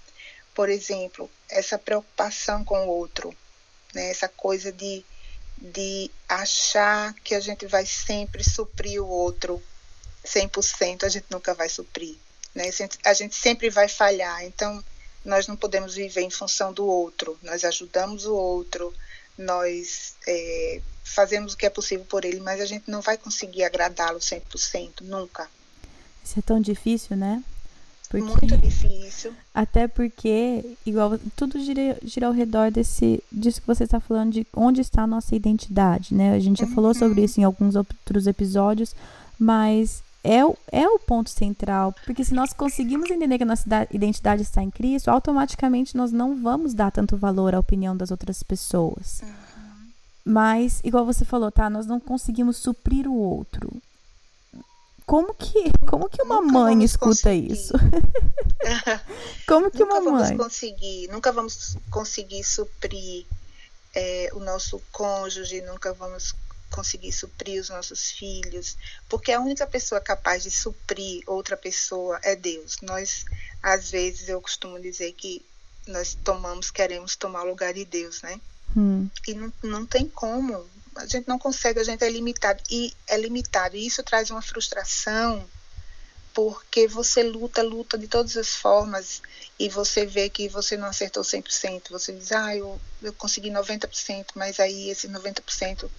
Por 0.53 0.69
exemplo, 0.69 1.29
essa 1.49 1.77
preocupação 1.77 2.63
com 2.63 2.85
o 2.85 2.89
outro, 2.89 3.35
né? 3.93 4.09
Essa 4.09 4.27
coisa 4.27 4.71
de 4.71 5.05
de 5.61 6.09
achar 6.27 7.13
que 7.15 7.35
a 7.35 7.39
gente 7.39 7.65
vai 7.65 7.85
sempre 7.85 8.43
suprir 8.43 9.03
o 9.03 9.07
outro 9.07 9.61
100%, 10.25 11.03
a 11.03 11.09
gente 11.09 11.25
nunca 11.29 11.53
vai 11.53 11.67
suprir. 11.67 12.15
Né? 12.55 12.69
A 13.03 13.13
gente 13.13 13.35
sempre 13.35 13.69
vai 13.69 13.87
falhar, 13.87 14.43
então 14.43 14.83
nós 15.23 15.47
não 15.47 15.55
podemos 15.55 15.95
viver 15.95 16.21
em 16.21 16.29
função 16.29 16.71
do 16.71 16.85
outro, 16.85 17.37
nós 17.43 17.63
ajudamos 17.63 18.25
o 18.25 18.33
outro, 18.33 18.93
nós 19.39 20.15
é, 20.27 20.81
fazemos 21.03 21.53
o 21.53 21.57
que 21.57 21.65
é 21.65 21.69
possível 21.69 22.05
por 22.05 22.25
ele, 22.25 22.39
mas 22.39 22.59
a 22.59 22.65
gente 22.65 22.89
não 22.91 23.01
vai 23.01 23.17
conseguir 23.17 23.63
agradá-lo 23.63 24.19
100%, 24.19 25.01
nunca. 25.01 25.47
Isso 26.23 26.37
é 26.37 26.41
tão 26.41 26.59
difícil, 26.59 27.15
né? 27.15 27.43
Porque, 28.09 28.25
Muito 28.25 28.57
difícil. 28.57 29.33
Até 29.53 29.87
porque, 29.87 30.75
igual, 30.85 31.17
tudo 31.35 31.63
gira, 31.63 31.97
gira 32.03 32.27
ao 32.27 32.33
redor 32.33 32.71
desse, 32.71 33.23
disso 33.31 33.61
que 33.61 33.67
você 33.67 33.83
está 33.83 33.99
falando, 33.99 34.33
de 34.33 34.47
onde 34.53 34.81
está 34.81 35.03
a 35.03 35.07
nossa 35.07 35.35
identidade, 35.35 36.13
né? 36.13 36.33
A 36.33 36.39
gente 36.39 36.59
já 36.59 36.65
uhum. 36.65 36.73
falou 36.73 36.93
sobre 36.93 37.23
isso 37.23 37.39
em 37.39 37.43
alguns 37.43 37.75
outros 37.75 38.27
episódios, 38.27 38.95
mas 39.37 40.03
é 40.23 40.45
o, 40.45 40.57
é 40.71 40.87
o 40.87 40.99
ponto 40.99 41.29
central. 41.29 41.93
Porque 42.05 42.23
se 42.23 42.33
nós 42.33 42.53
conseguimos 42.53 43.09
entender 43.09 43.37
que 43.37 43.43
a 43.43 43.47
nossa 43.47 43.65
identidade 43.91 44.41
está 44.41 44.61
em 44.61 44.69
Cristo, 44.69 45.09
automaticamente 45.09 45.95
nós 45.95 46.11
não 46.11 46.41
vamos 46.41 46.73
dar 46.73 46.91
tanto 46.91 47.17
valor 47.17 47.55
à 47.55 47.59
opinião 47.59 47.95
das 47.95 48.11
outras 48.11 48.43
pessoas. 48.43 49.21
Uhum. 49.23 49.49
Mas, 50.25 50.79
igual 50.83 51.05
você 51.05 51.25
falou, 51.25 51.51
tá? 51.51 51.69
Nós 51.69 51.85
não 51.85 51.99
conseguimos 51.99 52.57
suprir 52.57 53.07
o 53.07 53.15
outro. 53.15 53.71
Como 55.05 55.33
que, 55.33 55.71
como 55.87 56.07
que 56.07 56.21
uma 56.21 56.39
nunca 56.39 56.53
mãe 56.53 56.83
escuta 56.83 57.07
conseguir. 57.09 57.51
isso? 57.51 57.73
como 59.47 59.71
que 59.71 59.79
nunca 59.79 59.99
uma 59.99 60.11
mãe? 60.11 60.37
Vamos 60.37 60.43
conseguir, 60.43 61.07
nunca 61.07 61.31
vamos 61.31 61.77
conseguir 61.89 62.43
suprir 62.43 63.25
é, 63.95 64.29
o 64.33 64.39
nosso 64.39 64.79
cônjuge, 64.91 65.61
nunca 65.61 65.93
vamos 65.93 66.35
conseguir 66.69 67.11
suprir 67.11 67.59
os 67.61 67.69
nossos 67.69 68.11
filhos, 68.11 68.77
porque 69.07 69.31
a 69.31 69.39
única 69.39 69.65
pessoa 69.65 69.99
capaz 69.99 70.43
de 70.43 70.51
suprir 70.51 71.23
outra 71.27 71.57
pessoa 71.57 72.19
é 72.23 72.35
Deus. 72.35 72.77
Nós, 72.81 73.25
às 73.61 73.91
vezes, 73.91 74.29
eu 74.29 74.41
costumo 74.41 74.79
dizer 74.79 75.13
que 75.13 75.45
nós 75.87 76.17
tomamos, 76.23 76.71
queremos 76.71 77.15
tomar 77.15 77.43
o 77.43 77.49
lugar 77.49 77.73
de 77.73 77.85
Deus, 77.85 78.21
né? 78.21 78.39
Hum. 78.75 79.09
E 79.27 79.33
não, 79.33 79.53
não 79.63 79.85
tem 79.85 80.07
como. 80.07 80.65
A 80.95 81.05
gente 81.05 81.27
não 81.27 81.39
consegue, 81.39 81.79
a 81.79 81.83
gente 81.83 82.03
é 82.03 82.09
limitado. 82.09 82.61
E 82.69 82.93
é 83.07 83.17
limitado. 83.17 83.75
E 83.75 83.85
isso 83.85 84.03
traz 84.03 84.29
uma 84.29 84.41
frustração, 84.41 85.45
porque 86.33 86.87
você 86.87 87.23
luta, 87.23 87.63
luta 87.63 87.97
de 87.97 88.07
todas 88.07 88.37
as 88.37 88.55
formas, 88.55 89.21
e 89.57 89.67
você 89.67 90.05
vê 90.05 90.29
que 90.29 90.47
você 90.47 90.77
não 90.77 90.87
acertou 90.87 91.23
100%. 91.23 91.89
Você 91.89 92.13
diz, 92.13 92.31
ah, 92.31 92.55
eu, 92.55 92.79
eu 93.01 93.13
consegui 93.13 93.49
90%, 93.49 94.27
mas 94.35 94.59
aí 94.59 94.89
esse 94.89 95.07
90% 95.07 95.89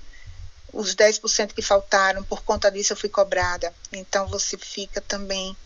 os 0.73 0.95
10% 0.95 1.53
que 1.53 1.63
faltaram, 1.63 2.23
por 2.23 2.43
conta 2.43 2.71
disso 2.71 2.93
eu 2.93 2.97
fui 2.97 3.09
cobrada. 3.09 3.75
Então 3.93 4.27
você 4.27 4.57
fica 4.57 5.01
também 5.01 5.57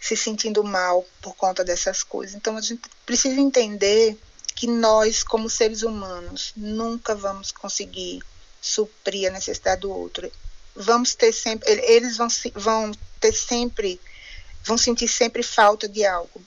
se 0.00 0.16
sentindo 0.16 0.62
mal 0.62 1.04
por 1.20 1.34
conta 1.36 1.64
dessas 1.64 2.02
coisas. 2.02 2.34
Então 2.34 2.56
a 2.56 2.60
gente 2.60 2.82
precisa 3.04 3.40
entender 3.40 4.16
que 4.54 4.66
nós, 4.66 5.22
como 5.22 5.50
seres 5.50 5.82
humanos, 5.82 6.52
nunca 6.56 7.14
vamos 7.14 7.52
conseguir 7.52 8.22
suprir 8.60 9.28
a 9.28 9.32
necessidade 9.32 9.82
do 9.82 9.90
outro. 9.90 10.30
Vamos 10.74 11.14
ter 11.14 11.32
sempre, 11.32 11.70
eles 11.70 12.16
vão, 12.16 12.28
vão 12.54 12.92
ter 13.20 13.32
sempre, 13.32 14.00
vão 14.64 14.76
sentir 14.78 15.08
sempre 15.08 15.42
falta 15.42 15.88
de 15.88 16.04
algo. 16.04 16.42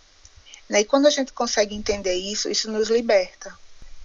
Né? 0.68 0.82
E 0.82 0.86
quando 0.86 1.08
a 1.08 1.12
gente 1.12 1.34
consegue 1.34 1.76
entender 1.76 2.14
isso, 2.14 2.50
isso 2.50 2.70
nos 2.72 2.90
liberta, 2.90 3.58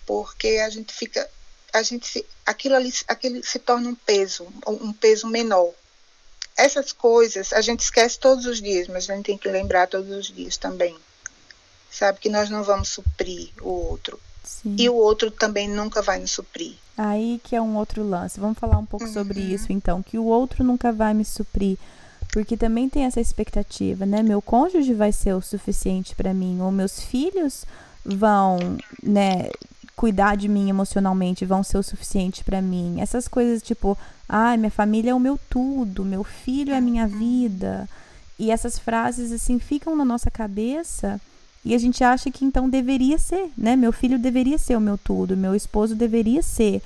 porque 0.06 0.60
a 0.64 0.70
gente 0.70 0.92
fica 0.92 1.28
a 1.74 1.82
gente 1.82 2.06
se, 2.06 2.24
aquilo 2.46 2.76
ali 2.76 2.92
aquilo 3.08 3.44
se 3.44 3.58
torna 3.58 3.88
um 3.88 3.96
peso, 3.96 4.46
um 4.66 4.92
peso 4.92 5.26
menor. 5.26 5.72
Essas 6.56 6.92
coisas 6.92 7.52
a 7.52 7.60
gente 7.60 7.80
esquece 7.80 8.16
todos 8.16 8.46
os 8.46 8.62
dias, 8.62 8.86
mas 8.86 9.10
a 9.10 9.16
gente 9.16 9.26
tem 9.26 9.36
que 9.36 9.48
lembrar 9.48 9.88
todos 9.88 10.08
os 10.08 10.26
dias 10.28 10.56
também. 10.56 10.96
Sabe 11.90 12.20
que 12.20 12.28
nós 12.28 12.48
não 12.48 12.62
vamos 12.62 12.88
suprir 12.88 13.50
o 13.60 13.68
outro. 13.68 14.20
Sim. 14.44 14.76
E 14.78 14.88
o 14.88 14.94
outro 14.94 15.32
também 15.32 15.68
nunca 15.68 16.00
vai 16.00 16.20
nos 16.20 16.30
suprir. 16.30 16.76
Aí 16.96 17.40
que 17.42 17.56
é 17.56 17.60
um 17.60 17.76
outro 17.76 18.08
lance. 18.08 18.38
Vamos 18.38 18.58
falar 18.58 18.78
um 18.78 18.86
pouco 18.86 19.06
uhum. 19.06 19.12
sobre 19.12 19.40
isso 19.40 19.72
então, 19.72 20.00
que 20.00 20.16
o 20.16 20.24
outro 20.24 20.62
nunca 20.62 20.92
vai 20.92 21.12
me 21.12 21.24
suprir, 21.24 21.76
porque 22.32 22.56
também 22.56 22.88
tem 22.88 23.04
essa 23.04 23.20
expectativa, 23.20 24.06
né? 24.06 24.22
Meu 24.22 24.40
cônjuge 24.40 24.94
vai 24.94 25.10
ser 25.10 25.32
o 25.34 25.42
suficiente 25.42 26.14
para 26.14 26.32
mim, 26.32 26.60
ou 26.60 26.70
meus 26.70 27.00
filhos 27.00 27.64
vão, 28.04 28.58
né, 29.02 29.48
cuidar 29.96 30.36
de 30.36 30.48
mim 30.48 30.68
emocionalmente 30.68 31.44
vão 31.44 31.62
ser 31.62 31.78
o 31.78 31.82
suficiente 31.82 32.42
para 32.44 32.60
mim. 32.60 33.00
Essas 33.00 33.28
coisas 33.28 33.62
tipo, 33.62 33.96
ai, 34.28 34.54
ah, 34.54 34.56
minha 34.56 34.70
família 34.70 35.12
é 35.12 35.14
o 35.14 35.20
meu 35.20 35.38
tudo, 35.48 36.04
meu 36.04 36.24
filho 36.24 36.72
é 36.72 36.76
a 36.76 36.80
minha 36.80 37.06
vida. 37.06 37.88
E 38.38 38.50
essas 38.50 38.78
frases 38.78 39.30
assim 39.30 39.58
ficam 39.58 39.94
na 39.94 40.04
nossa 40.04 40.30
cabeça 40.30 41.20
e 41.64 41.74
a 41.74 41.78
gente 41.78 42.02
acha 42.02 42.30
que 42.30 42.44
então 42.44 42.68
deveria 42.68 43.18
ser, 43.18 43.50
né? 43.56 43.76
Meu 43.76 43.92
filho 43.92 44.18
deveria 44.18 44.58
ser 44.58 44.76
o 44.76 44.80
meu 44.80 44.98
tudo, 44.98 45.36
meu 45.36 45.54
esposo 45.54 45.94
deveria 45.94 46.42
ser 46.42 46.82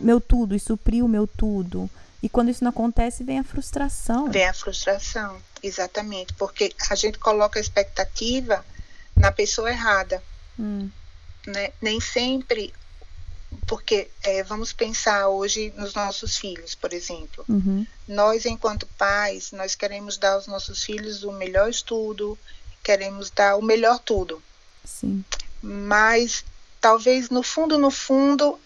meu 0.00 0.20
tudo 0.20 0.54
e 0.56 0.60
suprir 0.60 1.04
o 1.04 1.08
meu 1.08 1.26
tudo. 1.26 1.88
E 2.22 2.28
quando 2.28 2.48
isso 2.48 2.64
não 2.64 2.70
acontece, 2.70 3.22
vem 3.22 3.38
a 3.38 3.44
frustração. 3.44 4.30
Vem 4.30 4.48
a 4.48 4.54
frustração, 4.54 5.36
exatamente, 5.62 6.32
porque 6.32 6.72
a 6.90 6.94
gente 6.94 7.18
coloca 7.18 7.58
a 7.58 7.62
expectativa 7.62 8.64
na 9.14 9.30
pessoa 9.30 9.70
errada. 9.70 10.22
Hum 10.58 10.88
né, 11.46 11.72
nem 11.80 12.00
sempre, 12.00 12.72
porque 13.66 14.08
é, 14.22 14.42
vamos 14.42 14.72
pensar 14.72 15.28
hoje 15.28 15.72
nos 15.76 15.94
nossos 15.94 16.36
filhos, 16.36 16.74
por 16.74 16.92
exemplo. 16.92 17.44
Uhum. 17.48 17.86
Nós, 18.06 18.44
enquanto 18.44 18.86
pais, 18.98 19.52
nós 19.52 19.74
queremos 19.74 20.18
dar 20.18 20.32
aos 20.32 20.46
nossos 20.46 20.82
filhos 20.82 21.22
o 21.22 21.32
melhor 21.32 21.68
estudo, 21.68 22.38
queremos 22.82 23.30
dar 23.30 23.56
o 23.56 23.62
melhor 23.62 23.98
tudo. 23.98 24.42
Sim. 24.84 25.24
Mas 25.62 26.44
talvez 26.80 27.30
no 27.30 27.42
fundo, 27.42 27.78
no 27.78 27.90
fundo, 27.90 28.58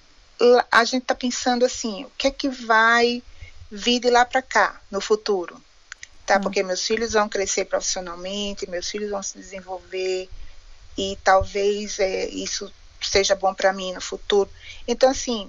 a 0.71 0.85
gente 0.85 1.03
está 1.03 1.15
pensando 1.15 1.65
assim, 1.65 2.05
o 2.05 2.11
que 2.17 2.27
é 2.27 2.31
que 2.31 2.49
vai 2.49 3.23
vir 3.71 4.01
de 4.01 4.11
lá 4.11 4.25
para 4.25 4.43
cá 4.43 4.81
no 4.91 5.01
futuro? 5.01 5.63
Tá? 6.27 6.37
Uhum. 6.37 6.43
Porque 6.43 6.63
meus 6.63 6.85
filhos 6.85 7.13
vão 7.13 7.29
crescer 7.29 7.67
profissionalmente, 7.67 8.69
meus 8.69 8.91
filhos 8.91 9.11
vão 9.11 9.23
se 9.23 9.39
desenvolver, 9.39 10.29
e 10.99 11.17
talvez 11.23 12.01
é, 12.01 12.27
isso 12.27 12.71
seja 13.01 13.37
bom 13.37 13.55
para 13.55 13.73
mim 13.73 13.93
no 13.93 14.01
futuro. 14.01 14.51
Então, 14.87 15.09
assim, 15.09 15.49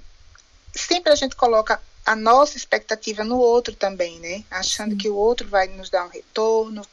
sempre 0.71 1.11
a 1.11 1.15
gente 1.15 1.35
coloca 1.35 1.81
a 2.05 2.15
nossa 2.15 2.55
expectativa 2.55 3.23
no 3.23 3.39
outro 3.39 3.75
também, 3.75 4.19
né? 4.19 4.43
Achando 4.51 4.91
Sim. 4.91 4.97
que 4.97 5.09
o 5.09 5.15
outro 5.15 5.47
vai 5.47 5.67
nos 5.67 5.89
dar 5.89 6.05
um 6.05 6.09
retorno. 6.09 6.85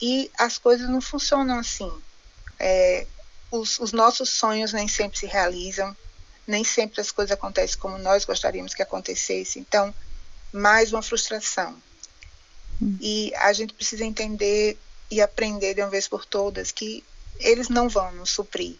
E 0.00 0.30
as 0.38 0.56
coisas 0.56 0.88
não 0.88 1.00
funcionam 1.00 1.58
assim. 1.58 1.92
É, 2.60 3.08
os, 3.50 3.80
os, 3.80 3.90
nossos 3.92 4.30
sonhos 4.30 4.72
nem 4.72 4.86
sempre 4.86 5.18
se 5.18 5.26
realizam, 5.26 5.94
nem 6.46 6.62
sempre 6.62 7.00
as 7.00 7.10
coisas 7.10 7.32
acontecem 7.32 7.76
como 7.76 7.98
nós 7.98 8.24
gostaríamos 8.24 8.72
que 8.72 8.82
acontecesse. 8.82 9.58
Então, 9.58 9.92
mais 10.52 10.92
uma 10.92 11.02
frustração. 11.02 11.76
Hum. 12.80 12.96
E 13.00 13.32
a 13.34 13.52
gente 13.52 13.74
precisa 13.74 14.04
entender 14.04 14.78
e 15.10 15.20
aprender 15.20 15.74
de 15.74 15.80
uma 15.80 15.90
vez 15.90 16.06
por 16.06 16.24
todas 16.24 16.70
que 16.70 17.04
eles 17.40 17.68
não 17.68 17.88
vão 17.88 18.12
nos 18.12 18.30
suprir. 18.30 18.76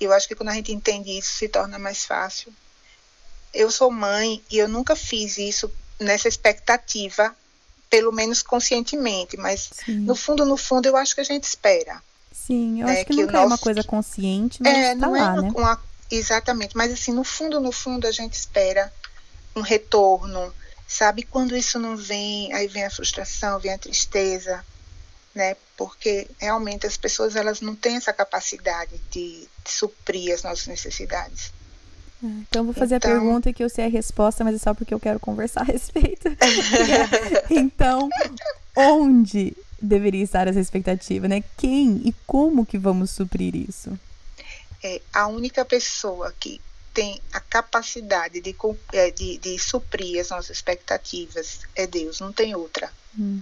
Eu 0.00 0.12
acho 0.12 0.26
que 0.26 0.34
quando 0.34 0.48
a 0.48 0.54
gente 0.54 0.72
entende 0.72 1.16
isso, 1.16 1.32
se 1.34 1.48
torna 1.48 1.78
mais 1.78 2.04
fácil. 2.04 2.52
Eu 3.54 3.70
sou 3.70 3.90
mãe 3.90 4.42
e 4.50 4.58
eu 4.58 4.68
nunca 4.68 4.96
fiz 4.96 5.38
isso 5.38 5.70
nessa 6.00 6.28
expectativa, 6.28 7.34
pelo 7.88 8.10
menos 8.10 8.42
conscientemente, 8.42 9.36
mas 9.36 9.70
Sim. 9.84 10.00
no 10.00 10.16
fundo, 10.16 10.44
no 10.44 10.56
fundo, 10.56 10.86
eu 10.86 10.96
acho 10.96 11.14
que 11.14 11.20
a 11.20 11.24
gente 11.24 11.44
espera. 11.44 12.02
Sim, 12.32 12.80
eu 12.80 12.86
né, 12.86 12.94
acho 12.94 13.04
que, 13.06 13.14
que 13.14 13.20
nunca 13.20 13.32
nosso... 13.32 13.44
é 13.44 13.46
uma 13.46 13.58
coisa 13.58 13.84
consciente, 13.84 14.62
mas 14.62 14.76
é, 14.76 14.88
tá 14.90 14.94
não 14.94 15.14
é 15.14 15.20
lá, 15.20 15.26
é 15.26 15.30
uma, 15.32 15.42
né? 15.42 15.52
uma, 15.54 15.82
exatamente, 16.10 16.76
mas 16.76 16.92
assim, 16.92 17.12
no 17.12 17.22
fundo, 17.22 17.60
no 17.60 17.70
fundo, 17.70 18.06
a 18.06 18.10
gente 18.10 18.32
espera 18.32 18.92
um 19.54 19.60
retorno, 19.60 20.52
sabe? 20.88 21.22
Quando 21.22 21.56
isso 21.56 21.78
não 21.78 21.96
vem, 21.96 22.52
aí 22.52 22.66
vem 22.66 22.84
a 22.84 22.90
frustração, 22.90 23.60
vem 23.60 23.72
a 23.72 23.78
tristeza, 23.78 24.64
né? 25.34 25.56
Porque 25.76 26.28
realmente 26.38 26.86
as 26.86 26.96
pessoas 26.96 27.36
elas 27.36 27.60
não 27.60 27.74
têm 27.74 27.96
essa 27.96 28.12
capacidade 28.12 29.00
de, 29.10 29.48
de 29.64 29.70
suprir 29.70 30.34
as 30.34 30.42
nossas 30.42 30.66
necessidades. 30.66 31.52
Então 32.22 32.64
vou 32.64 32.72
fazer 32.72 32.96
então... 32.96 33.10
a 33.10 33.14
pergunta 33.14 33.52
que 33.52 33.64
eu 33.64 33.68
sei 33.68 33.86
a 33.86 33.88
resposta, 33.88 34.44
mas 34.44 34.54
é 34.54 34.58
só 34.58 34.72
porque 34.72 34.94
eu 34.94 35.00
quero 35.00 35.18
conversar 35.18 35.62
a 35.62 35.64
respeito. 35.64 36.28
então, 37.50 38.08
onde 38.76 39.56
deveria 39.80 40.22
estar 40.22 40.46
essa 40.46 40.60
expectativa, 40.60 41.26
né? 41.26 41.42
Quem 41.56 42.00
e 42.04 42.14
como 42.26 42.64
que 42.64 42.78
vamos 42.78 43.10
suprir 43.10 43.56
isso? 43.56 43.98
É, 44.82 45.00
a 45.12 45.26
única 45.26 45.64
pessoa 45.64 46.32
que 46.38 46.60
tem 46.94 47.20
a 47.32 47.40
capacidade 47.40 48.40
de, 48.40 48.54
é, 48.92 49.10
de, 49.10 49.38
de 49.38 49.58
suprir 49.58 50.20
as 50.20 50.30
nossas 50.30 50.50
expectativas 50.50 51.60
é 51.74 51.86
Deus, 51.86 52.20
não 52.20 52.32
tem 52.32 52.54
outra. 52.54 52.90
Hum. 53.18 53.40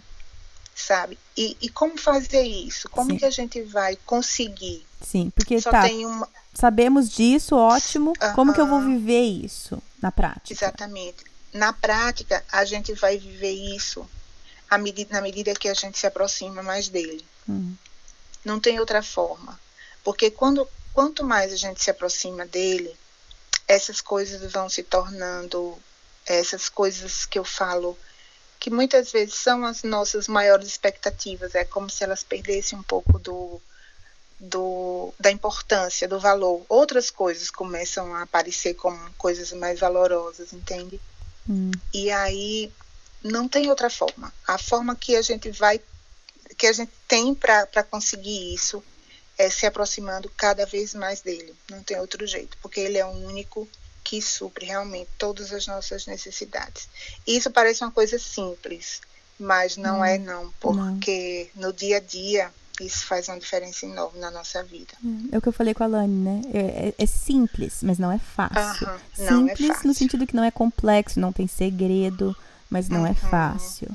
Sabe? 0.87 1.19
E, 1.37 1.57
e 1.61 1.69
como 1.69 1.99
fazer 1.99 2.43
isso? 2.43 2.88
Como 2.88 3.11
Sim. 3.11 3.19
que 3.19 3.25
a 3.25 3.31
gente 3.31 3.62
vai 3.62 3.97
conseguir? 4.07 4.87
Sim, 5.01 5.31
porque 5.31 5.61
Só 5.61 5.71
tá, 5.71 5.87
uma... 5.87 6.29
sabemos 6.55 7.11
disso, 7.11 7.55
ótimo. 7.57 8.12
Uhum. 8.21 8.33
Como 8.35 8.53
que 8.53 8.61
eu 8.61 8.66
vou 8.66 8.81
viver 8.81 9.23
isso 9.23 9.81
na 10.01 10.11
prática? 10.11 10.53
Exatamente. 10.53 11.25
Na 11.53 11.73
prática, 11.73 12.43
a 12.51 12.64
gente 12.64 12.93
vai 12.95 13.19
viver 13.19 13.53
isso 13.53 14.09
medida, 14.79 15.14
na 15.14 15.21
medida 15.21 15.55
que 15.55 15.69
a 15.69 15.75
gente 15.75 15.99
se 15.99 16.07
aproxima 16.07 16.62
mais 16.62 16.88
dele. 16.88 17.25
Uhum. 17.49 17.75
Não 18.45 18.61
tem 18.61 18.79
outra 18.79 19.03
forma. 19.03 19.59
Porque 20.05 20.31
quando, 20.31 20.69
quanto 20.93 21.25
mais 21.25 21.53
a 21.53 21.57
gente 21.57 21.83
se 21.83 21.90
aproxima 21.90 22.47
dele, 22.47 22.95
essas 23.66 24.01
coisas 24.01 24.51
vão 24.53 24.69
se 24.69 24.83
tornando, 24.83 25.77
essas 26.27 26.69
coisas 26.69 27.27
que 27.27 27.38
eu 27.38 27.45
falo, 27.45 27.99
que 28.61 28.68
muitas 28.68 29.11
vezes 29.11 29.35
são 29.37 29.64
as 29.64 29.83
nossas 29.83 30.29
maiores 30.29 30.68
expectativas, 30.68 31.55
é 31.55 31.64
como 31.64 31.88
se 31.88 32.05
elas 32.05 32.23
perdessem 32.23 32.79
um 32.79 32.83
pouco 32.83 33.18
do, 33.18 33.59
do, 34.38 35.14
da 35.18 35.31
importância, 35.31 36.07
do 36.07 36.20
valor. 36.20 36.62
Outras 36.68 37.11
coisas 37.11 37.51
começam 37.51 38.14
a 38.14 38.23
aparecer 38.23 38.75
como 38.75 38.99
coisas 39.14 39.51
mais 39.53 39.81
valorosas, 39.81 40.53
entende? 40.53 41.01
Hum. 41.49 41.70
E 41.92 42.11
aí 42.11 42.70
não 43.25 43.49
tem 43.49 43.70
outra 43.70 43.88
forma. 43.88 44.31
A 44.46 44.59
forma 44.59 44.94
que 44.94 45.16
a 45.16 45.23
gente 45.23 45.51
vai, 45.51 45.81
que 46.59 46.66
a 46.66 46.73
gente 46.73 46.92
tem 47.09 47.35
para 47.35 47.83
conseguir 47.83 48.55
isso 48.55 48.85
é 49.38 49.49
se 49.49 49.64
aproximando 49.64 50.31
cada 50.37 50.66
vez 50.66 50.94
mais 50.94 51.23
dele. 51.23 51.55
Não 51.70 51.83
tem 51.83 51.99
outro 51.99 52.27
jeito, 52.27 52.59
porque 52.61 52.79
ele 52.79 52.99
é 52.99 53.07
o 53.07 53.27
único 53.27 53.66
que 54.11 54.20
supre 54.20 54.66
realmente 54.66 55.09
todas 55.16 55.53
as 55.53 55.68
nossas 55.68 56.05
necessidades. 56.05 56.88
Isso 57.25 57.49
parece 57.49 57.85
uma 57.85 57.92
coisa 57.92 58.18
simples, 58.18 59.01
mas 59.38 59.77
não 59.77 60.01
hum, 60.01 60.05
é 60.05 60.18
não, 60.18 60.53
porque 60.59 61.49
não. 61.55 61.68
no 61.68 61.73
dia 61.73 61.99
a 61.99 62.01
dia 62.01 62.51
isso 62.81 63.07
faz 63.07 63.29
uma 63.29 63.38
diferença 63.38 63.87
enorme 63.87 64.18
na 64.18 64.33
nossa 64.33 64.64
vida. 64.64 64.94
Hum, 65.05 65.29
é 65.31 65.38
o 65.38 65.40
que 65.40 65.46
eu 65.46 65.53
falei 65.53 65.75
com 65.75 65.85
a 65.85 65.87
Lani, 65.87 66.25
né? 66.25 66.42
É, 66.53 66.59
é, 66.59 66.94
é 66.99 67.07
simples, 67.07 67.83
mas 67.83 68.01
não 68.01 68.11
é 68.11 68.18
fácil. 68.18 68.88
Uh 68.88 68.90
-huh, 68.90 69.01
não 69.18 69.25
é 69.25 69.29
simples 69.29 69.70
é 69.70 69.75
fácil. 69.75 69.88
no 69.88 69.94
sentido 69.94 70.27
que 70.27 70.35
não 70.35 70.42
é 70.42 70.51
complexo, 70.51 71.20
não 71.20 71.33
tem 71.33 71.46
segredo 71.46 72.37
mas 72.70 72.88
não 72.88 73.01
é 73.01 73.01
uhum. 73.01 73.07
é 73.11 73.14
fácil. 73.14 73.88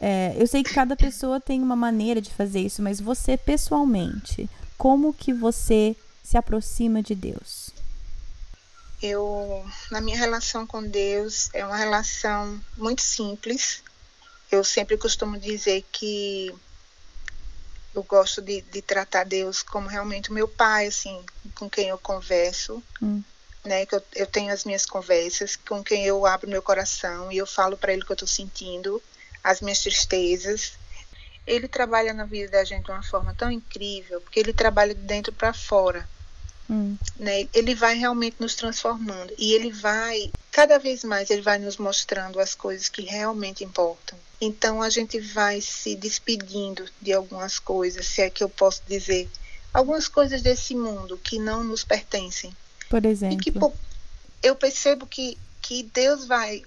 É, 0.00 0.34
eu 0.38 0.46
sei 0.46 0.62
que 0.62 0.74
cada 0.74 0.96
pessoa 0.96 1.38
tem 1.38 1.62
uma 1.62 1.76
maneira 1.76 2.20
de 2.20 2.30
fazer 2.30 2.60
isso, 2.60 2.82
mas 2.82 3.00
você 3.00 3.36
pessoalmente, 3.36 4.48
como 4.76 5.12
que 5.12 5.32
você 5.32 5.94
se 6.22 6.36
aproxima 6.36 7.02
de 7.02 7.14
Deus? 7.14 7.70
Eu, 9.02 9.64
na 9.90 10.00
minha 10.00 10.16
relação 10.16 10.66
com 10.66 10.82
Deus, 10.82 11.50
é 11.52 11.64
uma 11.64 11.76
relação 11.76 12.60
muito 12.76 13.02
simples. 13.02 13.82
Eu 14.50 14.64
sempre 14.64 14.96
costumo 14.96 15.38
dizer 15.38 15.84
que 15.92 16.54
eu 17.94 18.02
gosto 18.02 18.40
de, 18.40 18.60
de 18.62 18.82
tratar 18.82 19.24
Deus 19.24 19.62
como 19.62 19.88
realmente 19.88 20.30
o 20.30 20.34
meu 20.34 20.48
pai, 20.48 20.86
assim, 20.86 21.24
com 21.54 21.68
quem 21.68 21.88
eu 21.88 21.98
converso. 21.98 22.82
Hum 23.02 23.22
né, 23.66 23.84
que 23.84 23.94
eu, 23.94 24.02
eu 24.14 24.26
tenho 24.26 24.52
as 24.52 24.64
minhas 24.64 24.86
conversas 24.86 25.56
com 25.56 25.82
quem 25.82 26.06
eu 26.06 26.24
abro 26.24 26.48
meu 26.48 26.62
coração 26.62 27.30
e 27.30 27.36
eu 27.36 27.46
falo 27.46 27.76
para 27.76 27.92
ele 27.92 28.02
o 28.02 28.06
que 28.06 28.12
eu 28.12 28.14
estou 28.14 28.28
sentindo, 28.28 29.02
as 29.42 29.60
minhas 29.60 29.82
tristezas. 29.82 30.74
Ele 31.46 31.68
trabalha 31.68 32.14
na 32.14 32.24
vida 32.24 32.52
da 32.52 32.64
gente 32.64 32.86
de 32.86 32.90
uma 32.90 33.02
forma 33.02 33.34
tão 33.34 33.50
incrível, 33.50 34.20
porque 34.20 34.40
ele 34.40 34.52
trabalha 34.52 34.94
de 34.94 35.02
dentro 35.02 35.32
para 35.32 35.52
fora. 35.52 36.08
Hum. 36.68 36.96
Né? 37.18 37.48
Ele 37.54 37.74
vai 37.74 37.96
realmente 37.96 38.36
nos 38.40 38.54
transformando 38.54 39.32
e 39.38 39.52
ele 39.54 39.70
vai, 39.70 40.30
cada 40.50 40.78
vez 40.78 41.04
mais, 41.04 41.30
ele 41.30 41.42
vai 41.42 41.58
nos 41.58 41.76
mostrando 41.76 42.40
as 42.40 42.54
coisas 42.54 42.88
que 42.88 43.02
realmente 43.02 43.64
importam. 43.64 44.18
Então 44.40 44.82
a 44.82 44.90
gente 44.90 45.18
vai 45.20 45.60
se 45.60 45.94
despedindo 45.96 46.84
de 47.00 47.12
algumas 47.12 47.58
coisas, 47.58 48.06
se 48.06 48.22
é 48.22 48.30
que 48.30 48.42
eu 48.42 48.48
posso 48.48 48.82
dizer, 48.86 49.28
algumas 49.72 50.08
coisas 50.08 50.42
desse 50.42 50.74
mundo 50.74 51.18
que 51.22 51.38
não 51.38 51.64
nos 51.64 51.84
pertencem 51.84 52.52
por 52.88 53.04
exemplo. 53.04 53.36
E 53.36 53.38
que 53.38 53.52
eu 54.42 54.54
percebo 54.54 55.06
que, 55.06 55.36
que 55.60 55.82
Deus 55.82 56.26
vai, 56.26 56.62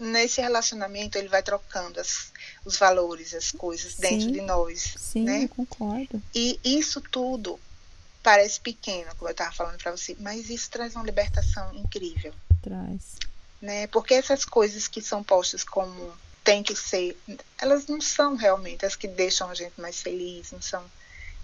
nesse 0.00 0.40
relacionamento, 0.40 1.16
ele 1.16 1.28
vai 1.28 1.42
trocando 1.42 2.00
as, 2.00 2.32
os 2.64 2.76
valores, 2.76 3.34
as 3.34 3.52
coisas 3.52 3.94
sim, 3.94 4.00
dentro 4.00 4.32
de 4.32 4.40
nós. 4.40 4.94
Sim, 4.98 5.24
né? 5.24 5.44
eu 5.44 5.48
concordo. 5.48 6.22
E 6.34 6.58
isso 6.64 7.00
tudo 7.00 7.58
parece 8.26 8.58
pequeno, 8.58 9.14
como 9.14 9.28
eu 9.28 9.32
estava 9.32 9.52
falando 9.52 9.78
para 9.78 9.92
você, 9.92 10.16
mas 10.18 10.50
isso 10.50 10.68
traz 10.68 10.96
uma 10.96 11.04
libertação 11.04 11.72
incrível. 11.72 12.34
Traz. 12.60 13.18
Né? 13.62 13.86
Porque 13.86 14.14
essas 14.14 14.44
coisas 14.44 14.88
que 14.88 15.00
são 15.00 15.22
postas 15.22 15.62
como 15.62 16.12
tem 16.42 16.60
que 16.60 16.74
ser, 16.74 17.16
elas 17.56 17.86
não 17.86 18.00
são 18.00 18.34
realmente 18.34 18.84
as 18.84 18.96
que 18.96 19.06
deixam 19.06 19.48
a 19.48 19.54
gente 19.54 19.80
mais 19.80 20.02
feliz, 20.02 20.50
não 20.50 20.60
são 20.60 20.84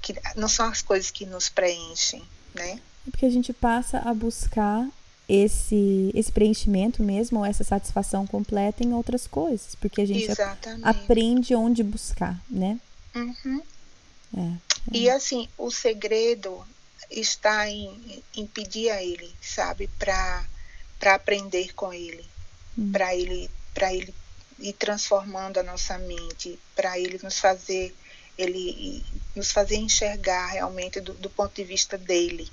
que 0.00 0.12
não 0.34 0.48
são 0.48 0.66
as 0.66 0.82
coisas 0.82 1.12
que 1.12 1.24
nos 1.24 1.48
preenchem, 1.48 2.24
né? 2.52 2.80
porque 3.04 3.26
a 3.26 3.30
gente 3.30 3.52
passa 3.52 3.98
a 3.98 4.12
buscar 4.12 4.88
esse, 5.28 6.10
esse 6.14 6.32
preenchimento 6.32 7.00
mesmo, 7.00 7.38
ou 7.38 7.44
essa 7.44 7.62
satisfação 7.62 8.26
completa 8.26 8.82
em 8.82 8.92
outras 8.92 9.28
coisas, 9.28 9.76
porque 9.76 10.00
a 10.00 10.06
gente 10.06 10.30
Exatamente. 10.30 10.84
aprende 10.84 11.54
onde 11.54 11.84
buscar, 11.84 12.40
né? 12.50 12.76
Uhum. 13.14 13.62
É, 14.36 14.40
é. 14.40 14.71
E 14.90 15.08
assim, 15.08 15.48
o 15.56 15.70
segredo 15.70 16.66
está 17.10 17.68
em, 17.68 18.22
em 18.34 18.46
pedir 18.46 18.90
a 18.90 19.02
ele, 19.02 19.32
sabe, 19.40 19.88
para 19.98 20.46
aprender 21.04 21.72
com 21.74 21.92
ele, 21.92 22.24
hum. 22.76 22.90
para 22.90 23.14
ele, 23.14 23.50
para 23.74 23.92
ele 23.94 24.14
ir 24.58 24.72
transformando 24.72 25.58
a 25.58 25.62
nossa 25.62 25.98
mente, 25.98 26.58
para 26.74 26.98
ele 26.98 27.20
nos 27.22 27.38
fazer 27.38 27.94
ele 28.38 29.04
nos 29.36 29.52
fazer 29.52 29.76
enxergar 29.76 30.46
realmente 30.46 31.00
do, 31.02 31.12
do 31.12 31.28
ponto 31.28 31.54
de 31.54 31.64
vista 31.64 31.98
dele, 31.98 32.50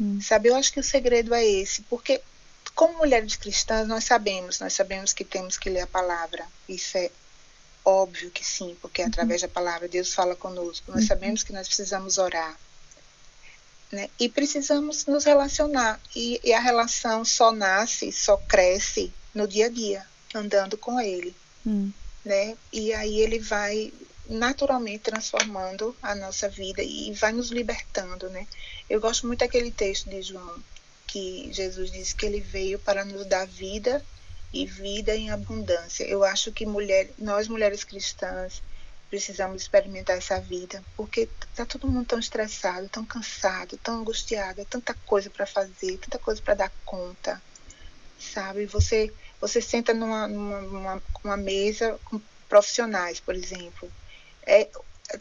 Hum. 0.00 0.20
Sabe, 0.20 0.48
eu 0.48 0.56
acho 0.56 0.72
que 0.72 0.80
o 0.80 0.84
segredo 0.84 1.34
é 1.34 1.44
esse, 1.44 1.82
porque 1.82 2.20
como 2.74 2.98
mulheres 2.98 3.36
cristãs 3.36 3.88
nós 3.88 4.04
sabemos, 4.04 4.60
nós 4.60 4.74
sabemos 4.74 5.12
que 5.12 5.24
temos 5.24 5.56
que 5.56 5.70
ler 5.70 5.80
a 5.80 5.86
palavra. 5.86 6.46
Isso 6.68 6.98
é 6.98 7.10
óbvio 7.86 8.32
que 8.32 8.44
sim, 8.44 8.76
porque 8.82 9.00
uhum. 9.00 9.08
através 9.08 9.42
da 9.42 9.48
palavra 9.48 9.86
Deus 9.86 10.12
fala 10.12 10.34
conosco. 10.34 10.90
Nós 10.90 11.02
uhum. 11.02 11.06
sabemos 11.06 11.44
que 11.44 11.52
nós 11.52 11.68
precisamos 11.68 12.18
orar. 12.18 12.58
Né? 13.92 14.10
E 14.18 14.28
precisamos 14.28 15.06
nos 15.06 15.24
relacionar. 15.24 16.00
E, 16.14 16.40
e, 16.42 16.52
a 16.52 16.58
relação 16.58 17.24
só 17.24 17.52
nasce, 17.52 18.10
só 18.10 18.36
cresce 18.36 19.12
no 19.32 19.46
dia 19.46 19.66
a 19.66 19.68
dia, 19.68 20.04
andando 20.34 20.76
com 20.76 21.00
Ele. 21.00 21.34
Uhum. 21.64 21.92
Né? 22.24 22.56
E 22.72 22.92
aí 22.92 23.20
Ele 23.20 23.38
vai 23.38 23.92
naturalmente 24.28 25.04
transformando 25.04 25.96
a 26.02 26.12
nossa 26.16 26.48
vida 26.48 26.82
e 26.82 27.12
vai 27.12 27.30
nos 27.30 27.50
libertando, 27.50 28.28
né? 28.28 28.44
Eu 28.90 29.00
gosto 29.00 29.24
muito 29.24 29.38
daquele 29.38 29.70
texto 29.70 30.10
de 30.10 30.20
João 30.20 30.60
que 31.06 31.48
Jesus 31.52 31.92
disse 31.92 32.16
que 32.16 32.26
ele 32.26 32.40
veio 32.40 32.76
para 32.80 33.04
nos 33.04 33.24
dar 33.26 33.46
vida 33.46 34.04
e 34.52 34.66
vida 34.66 35.14
em 35.14 35.30
abundância. 35.30 36.04
Eu 36.04 36.24
acho 36.24 36.52
que 36.52 36.64
mulher, 36.64 37.10
nós 37.18 37.48
mulheres 37.48 37.84
cristãs 37.84 38.62
precisamos 39.08 39.62
experimentar 39.62 40.16
essa 40.16 40.40
vida, 40.40 40.82
porque 40.96 41.28
tá 41.54 41.64
todo 41.64 41.86
mundo 41.86 42.06
tão 42.06 42.18
estressado, 42.18 42.88
tão 42.88 43.04
cansado, 43.04 43.78
tão 43.78 44.00
angustiado, 44.00 44.60
é 44.60 44.64
tanta 44.64 44.94
coisa 45.06 45.30
para 45.30 45.46
fazer, 45.46 45.98
tanta 45.98 46.18
coisa 46.18 46.42
para 46.42 46.54
dar 46.54 46.72
conta, 46.84 47.40
sabe? 48.18 48.66
Você 48.66 49.12
você 49.40 49.60
senta 49.60 49.92
numa, 49.92 50.26
numa, 50.26 51.36
mesa 51.36 51.98
com 52.04 52.20
profissionais, 52.48 53.20
por 53.20 53.34
exemplo, 53.34 53.90
é, 54.46 54.68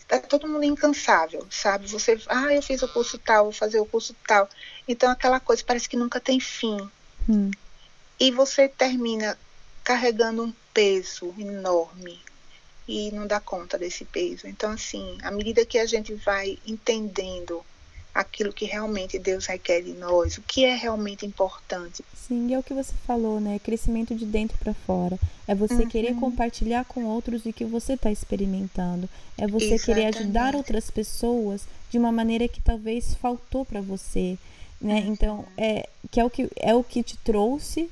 é 0.09 0.19
todo 0.19 0.47
mundo 0.47 0.63
incansável, 0.63 1.45
sabe? 1.51 1.87
Você, 1.87 2.19
ah, 2.27 2.53
eu 2.53 2.61
fiz 2.61 2.81
o 2.81 2.87
curso 2.87 3.19
tal, 3.19 3.45
vou 3.45 3.53
fazer 3.53 3.79
o 3.79 3.85
curso 3.85 4.15
tal. 4.25 4.47
Então 4.87 5.09
aquela 5.11 5.39
coisa 5.39 5.63
parece 5.65 5.89
que 5.89 5.97
nunca 5.97 6.19
tem 6.19 6.39
fim. 6.39 6.77
Hum. 7.29 7.51
E 8.19 8.31
você 8.31 8.67
termina 8.67 9.37
carregando 9.83 10.43
um 10.43 10.53
peso 10.73 11.33
enorme 11.37 12.19
e 12.87 13.11
não 13.11 13.25
dá 13.27 13.39
conta 13.39 13.77
desse 13.77 14.05
peso. 14.05 14.47
Então, 14.47 14.71
assim, 14.71 15.17
à 15.21 15.31
medida 15.31 15.65
que 15.65 15.77
a 15.77 15.85
gente 15.85 16.13
vai 16.13 16.57
entendendo 16.65 17.63
aquilo 18.15 18.53
que 18.53 18.63
realmente 18.63 19.19
Deus 19.19 19.45
requer 19.45 19.81
de 19.81 19.91
nós, 19.91 20.37
o 20.37 20.41
que 20.41 20.63
é 20.63 20.73
realmente 20.73 21.25
importante. 21.25 22.03
Sim, 22.15 22.53
é 22.53 22.57
o 22.57 22.63
que 22.63 22.73
você 22.73 22.93
falou, 23.05 23.41
né? 23.41 23.59
Crescimento 23.59 24.15
de 24.15 24.25
dentro 24.25 24.57
para 24.57 24.73
fora. 24.73 25.19
É 25.45 25.53
você 25.53 25.83
uhum. 25.83 25.89
querer 25.89 26.15
compartilhar 26.15 26.85
com 26.85 27.03
outros 27.03 27.45
o 27.45 27.51
que 27.51 27.65
você 27.65 27.93
está 27.93 28.09
experimentando. 28.09 29.09
É 29.37 29.45
você 29.45 29.73
Exatamente. 29.73 29.85
querer 29.85 30.05
ajudar 30.17 30.55
outras 30.55 30.89
pessoas 30.89 31.67
de 31.89 31.97
uma 31.97 32.11
maneira 32.11 32.47
que 32.47 32.61
talvez 32.61 33.15
faltou 33.15 33.65
para 33.65 33.81
você, 33.81 34.37
né? 34.79 35.01
Uhum. 35.01 35.11
Então, 35.11 35.45
é 35.57 35.89
que 36.09 36.19
é 36.19 36.23
o 36.23 36.29
que 36.29 36.49
é 36.55 36.73
o 36.73 36.83
que 36.83 37.03
te 37.03 37.17
trouxe 37.17 37.89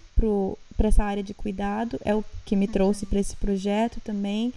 para 0.76 0.88
essa 0.88 1.04
área 1.04 1.24
de 1.24 1.34
cuidado, 1.34 2.00
é 2.04 2.16
o 2.16 2.24
que 2.46 2.56
me 2.56 2.68
trouxe 2.68 3.06
para 3.06 3.20
esse 3.20 3.36
projeto 3.36 4.00
também, 4.04 4.54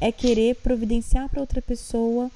é 0.00 0.10
querer 0.10 0.56
providenciar 0.56 1.28
para 1.28 1.40
outra 1.40 1.62
pessoa 1.62 2.30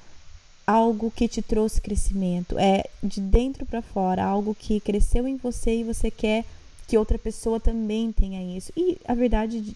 algo 0.65 1.09
que 1.09 1.27
te 1.27 1.41
trouxe 1.41 1.81
crescimento, 1.81 2.57
é 2.59 2.83
de 3.01 3.19
dentro 3.19 3.65
para 3.65 3.81
fora, 3.81 4.23
algo 4.23 4.53
que 4.53 4.79
cresceu 4.79 5.27
em 5.27 5.35
você 5.35 5.77
e 5.77 5.83
você 5.83 6.11
quer 6.11 6.45
que 6.87 6.97
outra 6.97 7.17
pessoa 7.17 7.59
também 7.59 8.11
tenha 8.11 8.55
isso. 8.55 8.71
E 8.77 8.97
a 9.05 9.15
verdade, 9.15 9.75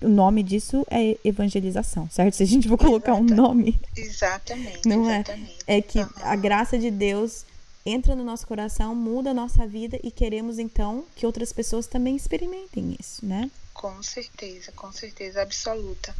o 0.00 0.08
nome 0.08 0.44
disso 0.44 0.86
é 0.90 1.16
evangelização, 1.24 2.08
certo? 2.10 2.34
Se 2.34 2.44
a 2.44 2.46
gente 2.46 2.68
for 2.68 2.78
colocar 2.78 3.14
um 3.14 3.24
nome. 3.24 3.80
Exatamente. 3.96 4.88
Não 4.88 5.10
é? 5.10 5.16
exatamente. 5.20 5.56
é? 5.66 5.78
É 5.78 5.82
que 5.82 5.98
uhum. 5.98 6.08
a 6.22 6.36
graça 6.36 6.78
de 6.78 6.90
Deus 6.90 7.44
entra 7.88 8.14
no 8.14 8.24
nosso 8.24 8.46
coração, 8.46 8.94
muda 8.94 9.30
a 9.30 9.34
nossa 9.34 9.66
vida 9.66 9.98
e 10.02 10.10
queremos 10.10 10.58
então 10.58 11.06
que 11.16 11.24
outras 11.24 11.52
pessoas 11.52 11.86
também 11.86 12.14
experimentem 12.14 12.96
isso, 12.98 13.24
né? 13.24 13.50
Com 13.72 14.02
certeza, 14.02 14.72
com 14.72 14.92
certeza 14.92 15.40
absoluta. 15.42 16.14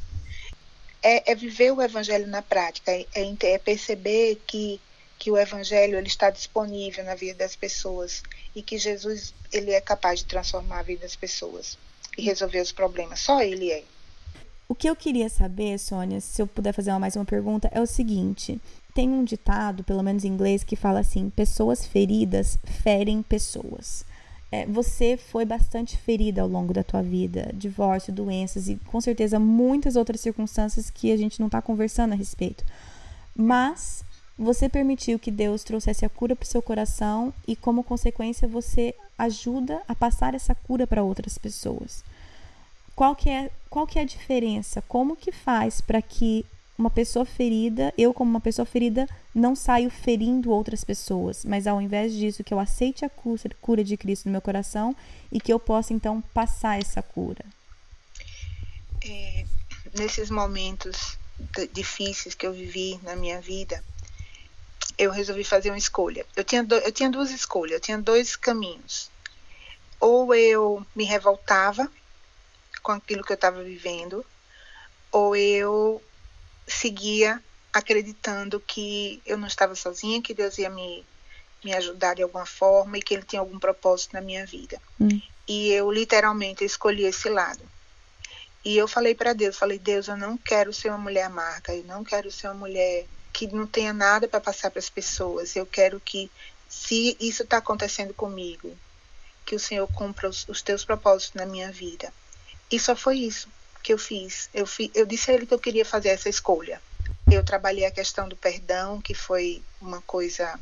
É, 1.02 1.30
é 1.32 1.34
viver 1.34 1.72
o 1.72 1.82
evangelho 1.82 2.26
na 2.26 2.42
prática, 2.42 2.90
é, 2.90 3.06
é, 3.14 3.52
é 3.52 3.58
perceber 3.58 4.40
que 4.46 4.80
que 5.18 5.30
o 5.32 5.36
evangelho 5.36 5.98
ele 5.98 6.06
está 6.06 6.30
disponível 6.30 7.02
na 7.04 7.16
vida 7.16 7.38
das 7.38 7.56
pessoas 7.56 8.22
e 8.54 8.62
que 8.62 8.78
Jesus 8.78 9.34
ele 9.52 9.72
é 9.72 9.80
capaz 9.80 10.20
de 10.20 10.26
transformar 10.26 10.78
a 10.78 10.82
vida 10.82 11.00
das 11.02 11.16
pessoas 11.16 11.76
e 12.16 12.22
resolver 12.22 12.60
os 12.60 12.70
problemas. 12.70 13.20
Só 13.20 13.42
ele 13.42 13.70
é. 13.70 13.82
O 14.70 14.74
que 14.74 14.88
eu 14.88 14.94
queria 14.94 15.30
saber, 15.30 15.78
Sônia, 15.78 16.20
se 16.20 16.42
eu 16.42 16.46
puder 16.46 16.74
fazer 16.74 16.92
mais 16.98 17.16
uma 17.16 17.24
pergunta, 17.24 17.70
é 17.72 17.80
o 17.80 17.86
seguinte: 17.86 18.60
tem 18.94 19.08
um 19.08 19.24
ditado, 19.24 19.82
pelo 19.82 20.02
menos 20.02 20.24
em 20.24 20.28
inglês, 20.28 20.62
que 20.62 20.76
fala 20.76 21.00
assim: 21.00 21.30
pessoas 21.30 21.86
feridas 21.86 22.58
ferem 22.82 23.22
pessoas. 23.22 24.04
É, 24.52 24.66
você 24.66 25.16
foi 25.16 25.46
bastante 25.46 25.96
ferida 25.96 26.42
ao 26.42 26.48
longo 26.48 26.74
da 26.74 26.82
tua 26.82 27.02
vida, 27.02 27.50
divórcio, 27.54 28.12
doenças 28.12 28.68
e 28.68 28.76
com 28.76 29.00
certeza 29.00 29.38
muitas 29.38 29.96
outras 29.96 30.20
circunstâncias 30.20 30.90
que 30.90 31.12
a 31.12 31.16
gente 31.16 31.40
não 31.40 31.46
está 31.46 31.62
conversando 31.62 32.12
a 32.12 32.16
respeito. 32.16 32.62
Mas 33.34 34.04
você 34.38 34.68
permitiu 34.68 35.18
que 35.18 35.30
Deus 35.30 35.64
trouxesse 35.64 36.04
a 36.04 36.10
cura 36.10 36.36
para 36.36 36.44
o 36.44 36.48
seu 36.48 36.60
coração 36.60 37.32
e, 37.46 37.56
como 37.56 37.82
consequência, 37.82 38.46
você 38.46 38.94
ajuda 39.16 39.80
a 39.88 39.94
passar 39.94 40.34
essa 40.34 40.54
cura 40.54 40.86
para 40.86 41.02
outras 41.02 41.38
pessoas. 41.38 42.04
Qual 42.98 43.14
que 43.14 43.30
é, 43.30 43.48
qual 43.70 43.86
que 43.86 43.96
é 43.96 44.02
a 44.02 44.04
diferença? 44.04 44.82
Como 44.82 45.14
que 45.14 45.30
faz 45.30 45.80
para 45.80 46.02
que 46.02 46.44
uma 46.76 46.90
pessoa 46.90 47.24
ferida, 47.24 47.94
eu 47.96 48.12
como 48.12 48.28
uma 48.28 48.40
pessoa 48.40 48.66
ferida, 48.66 49.08
não 49.32 49.54
saio 49.54 49.88
ferindo 49.88 50.50
outras 50.50 50.82
pessoas, 50.82 51.44
mas 51.44 51.68
ao 51.68 51.80
invés 51.80 52.12
disso, 52.12 52.42
que 52.42 52.52
eu 52.52 52.58
aceite 52.58 53.04
a 53.04 53.08
cura 53.60 53.84
de 53.84 53.96
Cristo 53.96 54.26
no 54.26 54.32
meu 54.32 54.40
coração 54.40 54.96
e 55.30 55.40
que 55.40 55.52
eu 55.52 55.60
possa 55.60 55.92
então 55.92 56.20
passar 56.34 56.80
essa 56.80 57.00
cura. 57.00 57.44
É, 59.04 59.44
nesses 59.96 60.28
momentos 60.28 61.16
difíceis 61.72 62.34
que 62.34 62.44
eu 62.44 62.52
vivi 62.52 62.98
na 63.04 63.14
minha 63.14 63.40
vida, 63.40 63.80
eu 64.98 65.12
resolvi 65.12 65.44
fazer 65.44 65.70
uma 65.70 65.78
escolha. 65.78 66.26
Eu 66.34 66.42
tinha, 66.42 66.64
do, 66.64 66.74
eu 66.74 66.90
tinha 66.90 67.08
duas 67.08 67.30
escolhas, 67.30 67.74
eu 67.74 67.80
tinha 67.80 67.98
dois 67.98 68.34
caminhos. 68.34 69.08
Ou 70.00 70.34
eu 70.34 70.84
me 70.96 71.04
revoltava 71.04 71.88
com 72.88 72.92
aquilo 72.92 73.22
que 73.22 73.32
eu 73.32 73.34
estava 73.34 73.62
vivendo, 73.62 74.24
ou 75.12 75.36
eu 75.36 76.02
seguia 76.66 77.38
acreditando 77.70 78.58
que 78.58 79.20
eu 79.26 79.36
não 79.36 79.46
estava 79.46 79.74
sozinha, 79.74 80.22
que 80.22 80.32
Deus 80.32 80.56
ia 80.56 80.70
me, 80.70 81.04
me 81.62 81.74
ajudar 81.74 82.14
de 82.14 82.22
alguma 82.22 82.46
forma 82.46 82.96
e 82.96 83.02
que 83.02 83.12
Ele 83.12 83.24
tinha 83.24 83.40
algum 83.40 83.58
propósito 83.58 84.14
na 84.14 84.22
minha 84.22 84.46
vida. 84.46 84.80
Hum. 84.98 85.20
E 85.46 85.70
eu 85.70 85.92
literalmente 85.92 86.64
escolhi 86.64 87.04
esse 87.04 87.28
lado. 87.28 87.60
E 88.64 88.74
eu 88.78 88.88
falei 88.88 89.14
para 89.14 89.34
Deus, 89.34 89.58
falei, 89.58 89.78
Deus, 89.78 90.08
eu 90.08 90.16
não 90.16 90.38
quero 90.38 90.72
ser 90.72 90.88
uma 90.88 90.96
mulher 90.96 91.24
amarga, 91.24 91.74
eu 91.74 91.84
não 91.84 92.02
quero 92.02 92.32
ser 92.32 92.46
uma 92.46 92.54
mulher 92.54 93.04
que 93.34 93.46
não 93.48 93.66
tenha 93.66 93.92
nada 93.92 94.26
para 94.26 94.40
passar 94.40 94.70
para 94.70 94.80
as 94.80 94.88
pessoas. 94.88 95.54
Eu 95.54 95.66
quero 95.66 96.00
que, 96.00 96.30
se 96.70 97.14
isso 97.20 97.42
está 97.42 97.58
acontecendo 97.58 98.14
comigo, 98.14 98.74
que 99.44 99.54
o 99.54 99.60
Senhor 99.60 99.86
cumpra 99.88 100.26
os, 100.26 100.48
os 100.48 100.62
teus 100.62 100.86
propósitos 100.86 101.34
na 101.34 101.44
minha 101.44 101.70
vida. 101.70 102.10
E 102.70 102.78
só 102.78 102.94
foi 102.94 103.18
isso 103.18 103.48
que 103.82 103.92
eu 103.92 103.98
fiz. 103.98 104.50
Eu, 104.52 104.66
fi, 104.66 104.90
eu 104.94 105.06
disse 105.06 105.30
a 105.30 105.34
ele 105.34 105.46
que 105.46 105.54
eu 105.54 105.58
queria 105.58 105.84
fazer 105.84 106.10
essa 106.10 106.28
escolha. 106.28 106.82
Eu 107.30 107.42
trabalhei 107.42 107.86
a 107.86 107.90
questão 107.90 108.28
do 108.28 108.36
perdão, 108.36 109.00
que 109.00 109.14
foi 109.14 109.62
uma 109.80 110.02
coisa 110.02 110.58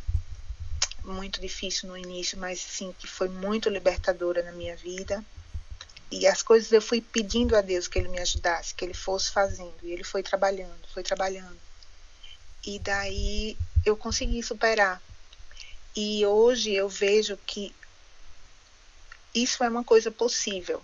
muito 1.05 1.41
difícil 1.41 1.89
no 1.89 1.97
início, 1.97 2.39
mas 2.39 2.61
sim 2.61 2.95
que 2.99 3.07
foi 3.07 3.29
muito 3.29 3.69
libertadora 3.69 4.43
na 4.43 4.53
minha 4.53 4.77
vida. 4.77 5.25
E 6.11 6.27
as 6.27 6.43
coisas 6.43 6.71
eu 6.71 6.81
fui 6.81 7.01
pedindo 7.01 7.57
a 7.57 7.61
Deus 7.61 7.89
que 7.89 7.99
ele 7.99 8.09
me 8.09 8.21
ajudasse, 8.21 8.75
que 8.75 8.85
ele 8.85 8.95
fosse 8.95 9.33
fazendo, 9.33 9.75
e 9.83 9.91
ele 9.91 10.05
foi 10.05 10.23
trabalhando, 10.23 10.87
foi 10.95 11.03
trabalhando. 11.03 11.59
E 12.65 12.79
daí 12.79 13.57
eu 13.85 13.97
consegui 13.97 14.43
superar. 14.43 15.03
E 15.97 16.25
hoje 16.27 16.73
eu 16.73 16.89
vejo 16.89 17.37
que 17.39 17.75
isso 19.35 19.65
é 19.65 19.69
uma 19.69 19.83
coisa 19.83 20.11
possível 20.11 20.81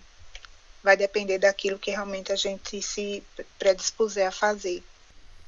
vai 0.83 0.97
depender 0.97 1.39
daquilo 1.39 1.79
que 1.79 1.91
realmente 1.91 2.33
a 2.33 2.37
gente 2.37 2.83
se 2.83 3.23
predispuser 3.59 4.27
a 4.27 4.33
fazer. 4.33 4.83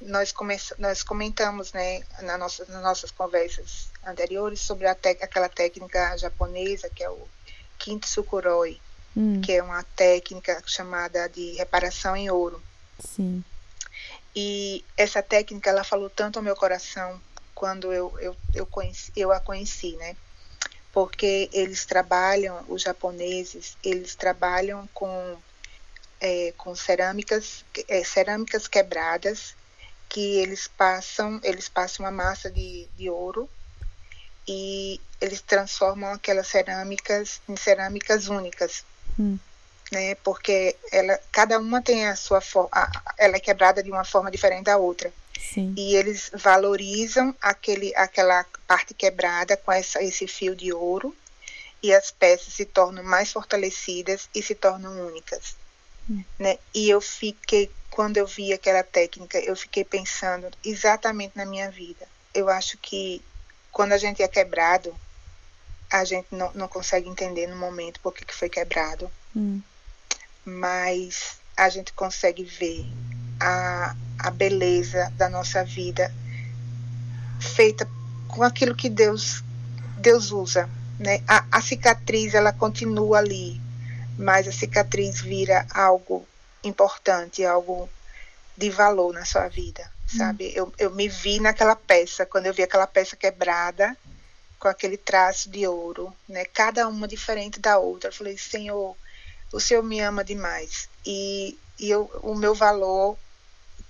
Nós, 0.01 0.33
nós 0.77 1.03
comentamos 1.03 1.73
né, 1.73 2.03
na 2.21 2.37
nossa, 2.37 2.65
nas 2.65 2.81
nossas 2.81 3.11
conversas 3.11 3.89
anteriores 4.05 4.59
sobre 4.61 4.87
aquela 4.87 5.49
técnica 5.49 6.17
japonesa 6.17 6.89
que 6.89 7.03
é 7.03 7.09
o 7.09 7.27
Kintsukuroi, 7.77 8.79
hum. 9.15 9.41
que 9.41 9.53
é 9.53 9.63
uma 9.63 9.83
técnica 9.95 10.61
chamada 10.65 11.27
de 11.27 11.53
reparação 11.53 12.15
em 12.15 12.29
ouro. 12.29 12.61
Sim. 12.99 13.43
E 14.35 14.83
essa 14.97 15.23
técnica 15.23 15.69
ela 15.69 15.83
falou 15.83 16.09
tanto 16.09 16.37
ao 16.37 16.43
meu 16.43 16.55
coração 16.55 17.19
quando 17.53 17.93
eu, 17.93 18.13
eu, 18.19 18.35
eu, 18.53 18.65
conheci, 18.65 19.11
eu 19.15 19.31
a 19.31 19.39
conheci, 19.39 19.95
né? 19.95 20.15
Porque 20.95 21.49
eles 21.51 21.85
trabalham, 21.85 22.63
os 22.69 22.81
japoneses, 22.81 23.77
eles 23.83 24.15
trabalham 24.15 24.87
com, 24.93 25.37
é, 26.21 26.53
com 26.55 26.73
cerâmicas, 26.73 27.65
é, 27.89 28.01
cerâmicas 28.01 28.65
quebradas, 28.65 29.53
que 30.07 30.37
eles 30.37 30.69
passam, 30.69 31.41
eles 31.43 31.67
passam 31.67 32.05
uma 32.05 32.11
massa 32.13 32.49
de, 32.49 32.87
de 32.95 33.09
ouro 33.09 33.49
e 34.47 35.01
eles 35.19 35.41
transformam 35.41 36.13
aquelas 36.13 36.47
cerâmicas 36.47 37.41
em 37.49 37.57
cerâmicas 37.57 38.29
únicas. 38.29 38.85
Hum. 39.19 39.37
Né, 39.91 40.15
porque 40.15 40.77
ela, 40.93 41.19
cada 41.29 41.59
uma 41.59 41.81
tem 41.81 42.07
a 42.07 42.15
sua 42.15 42.39
forma, 42.39 42.69
ela 43.17 43.35
é 43.35 43.39
quebrada 43.39 43.83
de 43.83 43.91
uma 43.91 44.05
forma 44.05 44.31
diferente 44.31 44.63
da 44.63 44.77
outra. 44.77 45.11
Sim. 45.39 45.73
E 45.77 45.95
eles 45.95 46.31
valorizam 46.33 47.35
aquele, 47.41 47.93
aquela 47.95 48.45
parte 48.67 48.93
quebrada 48.93 49.57
com 49.57 49.71
essa, 49.71 50.01
esse 50.03 50.27
fio 50.27 50.55
de 50.55 50.73
ouro 50.73 51.15
e 51.81 51.93
as 51.93 52.11
peças 52.11 52.53
se 52.53 52.65
tornam 52.65 53.03
mais 53.03 53.31
fortalecidas 53.31 54.29
e 54.33 54.41
se 54.41 54.55
tornam 54.55 55.07
únicas. 55.07 55.55
Hum. 56.09 56.23
Né? 56.39 56.57
E 56.73 56.89
eu 56.89 56.99
fiquei, 57.01 57.69
quando 57.89 58.17
eu 58.17 58.25
vi 58.25 58.53
aquela 58.53 58.83
técnica, 58.83 59.39
eu 59.39 59.55
fiquei 59.55 59.83
pensando 59.83 60.49
exatamente 60.63 61.37
na 61.37 61.45
minha 61.45 61.69
vida. 61.69 62.07
Eu 62.33 62.49
acho 62.49 62.77
que 62.77 63.21
quando 63.71 63.93
a 63.93 63.97
gente 63.97 64.23
é 64.23 64.27
quebrado, 64.27 64.95
a 65.91 66.03
gente 66.03 66.27
não, 66.31 66.51
não 66.53 66.67
consegue 66.67 67.07
entender 67.07 67.47
no 67.47 67.55
momento 67.55 67.99
por 67.99 68.13
que 68.13 68.33
foi 68.33 68.49
quebrado. 68.49 69.11
Hum. 69.35 69.61
Mas 70.43 71.37
a 71.55 71.69
gente 71.69 71.93
consegue 71.93 72.43
ver 72.43 72.85
a, 73.39 73.95
a 74.17 74.29
beleza 74.29 75.11
da 75.17 75.29
nossa 75.29 75.63
vida 75.63 76.11
feita 77.39 77.87
com 78.27 78.43
aquilo 78.43 78.75
que 78.75 78.89
Deus 78.89 79.43
Deus 79.97 80.31
usa, 80.31 80.69
né? 80.99 81.23
A, 81.27 81.45
a 81.51 81.61
cicatriz 81.61 82.33
ela 82.33 82.53
continua 82.53 83.17
ali, 83.17 83.59
mas 84.17 84.47
a 84.47 84.51
cicatriz 84.51 85.21
vira 85.21 85.65
algo 85.73 86.27
importante, 86.63 87.45
algo 87.45 87.89
de 88.57 88.69
valor 88.69 89.13
na 89.13 89.25
sua 89.25 89.47
vida, 89.47 89.89
sabe? 90.07 90.51
Eu, 90.55 90.71
eu 90.77 90.91
me 90.91 91.07
vi 91.07 91.39
naquela 91.39 91.75
peça, 91.75 92.25
quando 92.25 92.45
eu 92.45 92.53
vi 92.53 92.63
aquela 92.63 92.87
peça 92.87 93.15
quebrada, 93.15 93.97
com 94.59 94.67
aquele 94.67 94.97
traço 94.97 95.49
de 95.49 95.67
ouro, 95.67 96.13
né? 96.27 96.45
Cada 96.45 96.87
uma 96.87 97.07
diferente 97.07 97.59
da 97.59 97.77
outra. 97.77 98.09
Eu 98.09 98.13
falei, 98.13 98.37
Senhor, 98.37 98.95
o 99.51 99.59
Senhor 99.59 99.83
me 99.83 99.99
ama 99.99 100.23
demais. 100.23 100.89
E, 101.05 101.57
e 101.79 101.89
eu, 101.89 102.09
o 102.23 102.35
meu 102.35 102.55
valor 102.55 103.17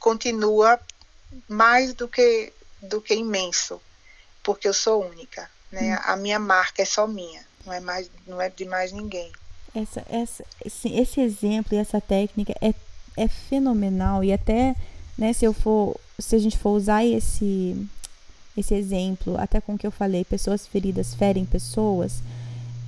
continua 0.06 0.80
mais 1.49 1.95
do 1.95 2.08
que 2.08 2.53
do 2.80 3.01
que 3.01 3.16
imenso, 3.16 3.82
porque 4.43 4.68
eu 4.68 4.74
sou 4.74 5.03
única, 5.03 5.49
né? 5.72 5.95
Hum. 5.95 6.01
A 6.06 6.16
minha 6.16 6.38
marca 6.38 6.84
é 6.84 6.86
só 6.86 7.08
minha, 7.08 7.41
não 7.66 7.74
é 7.74 7.80
mais 7.80 8.12
não 8.28 8.39
é 8.39 8.47
de 8.47 8.66
mais 8.66 8.91
ninguém. 8.91 9.32
Essa, 9.74 10.06
essa, 10.08 10.45
esse, 10.64 10.93
esse 10.93 11.20
exemplo 11.20 11.74
e 11.74 11.78
essa 11.78 11.99
técnica 11.99 12.53
é, 12.62 12.72
é 13.18 13.28
fenomenal 13.28 14.24
e 14.24 14.32
até, 14.32 14.76
né, 15.18 15.34
se 15.34 15.43
eu 15.43 15.51
for, 15.51 15.99
se 16.20 16.36
a 16.36 16.39
gente 16.39 16.58
for 16.58 16.70
usar 16.70 17.03
esse 17.03 17.76
esse 18.56 18.74
exemplo, 18.74 19.38
até 19.38 19.60
com 19.60 19.74
o 19.74 19.78
que 19.78 19.86
eu 19.88 19.91
falei, 19.91 20.24
pessoas 20.24 20.66
feridas 20.68 21.16
ferem 21.16 21.45
pessoas, 21.45 22.22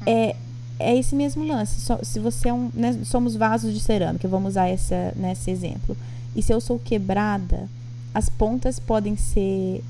é 0.06 0.36
é 0.80 0.96
esse 0.96 1.16
mesmo 1.16 1.44
lance. 1.44 1.82
se 2.04 2.20
você 2.20 2.50
é 2.50 2.54
um, 2.54 2.70
né, 2.76 2.96
somos 3.04 3.36
vasos 3.36 3.74
de 3.74 3.80
cerâmica, 3.80 4.28
vamos 4.28 4.50
usar 4.50 4.68
essa 4.68 5.12
nesse 5.16 5.50
exemplo. 5.50 5.98
E 6.38 6.44
se 6.44 6.54
eu 6.54 6.62
sou 6.62 6.78
quebrada, 6.78 7.68
as 8.14 8.30
pontas 8.30 8.80
podem 8.80 9.18
ser 9.18 9.84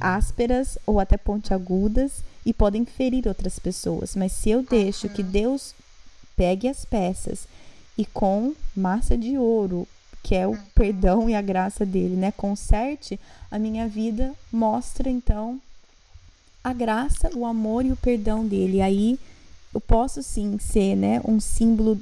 ásperas 0.00 0.78
ou 0.86 0.98
até 0.98 1.18
pontiagudas 1.18 2.24
e 2.44 2.54
podem 2.54 2.86
ferir 2.86 3.28
outras 3.28 3.58
pessoas. 3.58 4.16
Mas 4.16 4.32
se 4.32 4.48
eu 4.48 4.62
deixo 4.62 5.10
que 5.10 5.22
Deus 5.22 5.74
pegue 6.34 6.68
as 6.68 6.86
peças 6.86 7.46
e 7.98 8.06
com 8.06 8.54
massa 8.74 9.16
de 9.16 9.36
ouro, 9.36 9.86
que 10.22 10.34
é 10.34 10.46
o 10.46 10.58
perdão 10.74 11.28
e 11.28 11.34
a 11.34 11.42
graça 11.42 11.84
dele, 11.84 12.16
né, 12.16 12.32
conserte 12.32 13.20
a 13.50 13.58
minha 13.58 13.86
vida, 13.86 14.32
mostra 14.50 15.10
então 15.10 15.60
a 16.62 16.72
graça, 16.72 17.30
o 17.36 17.44
amor 17.44 17.84
e 17.84 17.92
o 17.92 17.96
perdão 17.96 18.46
dele. 18.46 18.78
E 18.78 18.80
aí 18.80 19.18
eu 19.74 19.82
posso 19.82 20.22
sim 20.22 20.58
ser, 20.58 20.96
né, 20.96 21.20
um 21.26 21.38
símbolo 21.38 22.00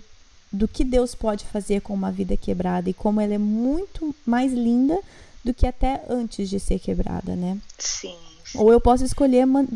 do 0.52 0.68
que 0.68 0.84
Deus 0.84 1.14
pode 1.14 1.44
fazer 1.46 1.80
com 1.80 1.94
uma 1.94 2.12
vida 2.12 2.36
quebrada 2.36 2.90
e 2.90 2.94
como 2.94 3.20
ela 3.20 3.34
é 3.34 3.38
muito 3.38 4.14
mais 4.26 4.52
linda 4.52 4.98
do 5.42 5.54
que 5.54 5.66
até 5.66 6.04
antes 6.08 6.48
de 6.48 6.60
ser 6.60 6.78
quebrada, 6.78 7.34
né? 7.34 7.58
Sim. 7.78 8.18
Ou 8.54 8.70
eu 8.70 8.80
posso 8.80 9.04
escolher 9.04 9.44
uma, 9.44 9.66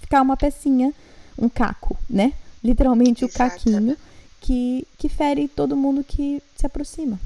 ficar 0.00 0.22
uma 0.22 0.36
pecinha, 0.36 0.94
um 1.36 1.48
caco, 1.48 1.96
né? 2.08 2.32
Literalmente 2.64 3.24
o 3.24 3.28
caquinho 3.28 3.96
que, 4.40 4.86
que 4.96 5.08
fere 5.08 5.46
todo 5.46 5.76
mundo 5.76 6.02
que 6.02 6.42
se 6.56 6.66
aproxima. 6.66 7.20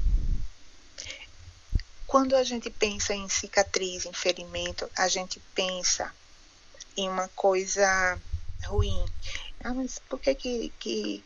Quando 2.05 2.35
a 2.35 2.43
gente 2.43 2.69
pensa 2.69 3.15
em 3.15 3.27
cicatriz, 3.27 4.05
em 4.05 4.13
ferimento, 4.13 4.87
a 4.95 5.07
gente 5.07 5.41
pensa 5.55 6.13
em 6.95 7.09
uma 7.09 7.27
coisa 7.29 8.19
ruim. 8.65 9.03
Ah, 9.63 9.73
mas 9.73 9.99
por 10.07 10.19
que, 10.19 10.35
que, 10.35 10.73
que 10.79 11.23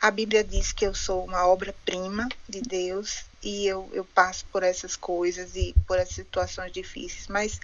a 0.00 0.10
Bíblia 0.10 0.42
diz 0.42 0.72
que 0.72 0.86
eu 0.86 0.94
sou 0.94 1.24
uma 1.24 1.46
obra-prima 1.46 2.26
de 2.48 2.62
Deus 2.62 3.24
e 3.42 3.66
eu, 3.66 3.88
eu 3.92 4.04
passo 4.04 4.46
por 4.50 4.62
essas 4.62 4.96
coisas 4.96 5.54
e 5.54 5.74
por 5.86 5.98
essas 5.98 6.14
situações 6.14 6.72
difíceis? 6.72 7.26
Mas 7.28 7.60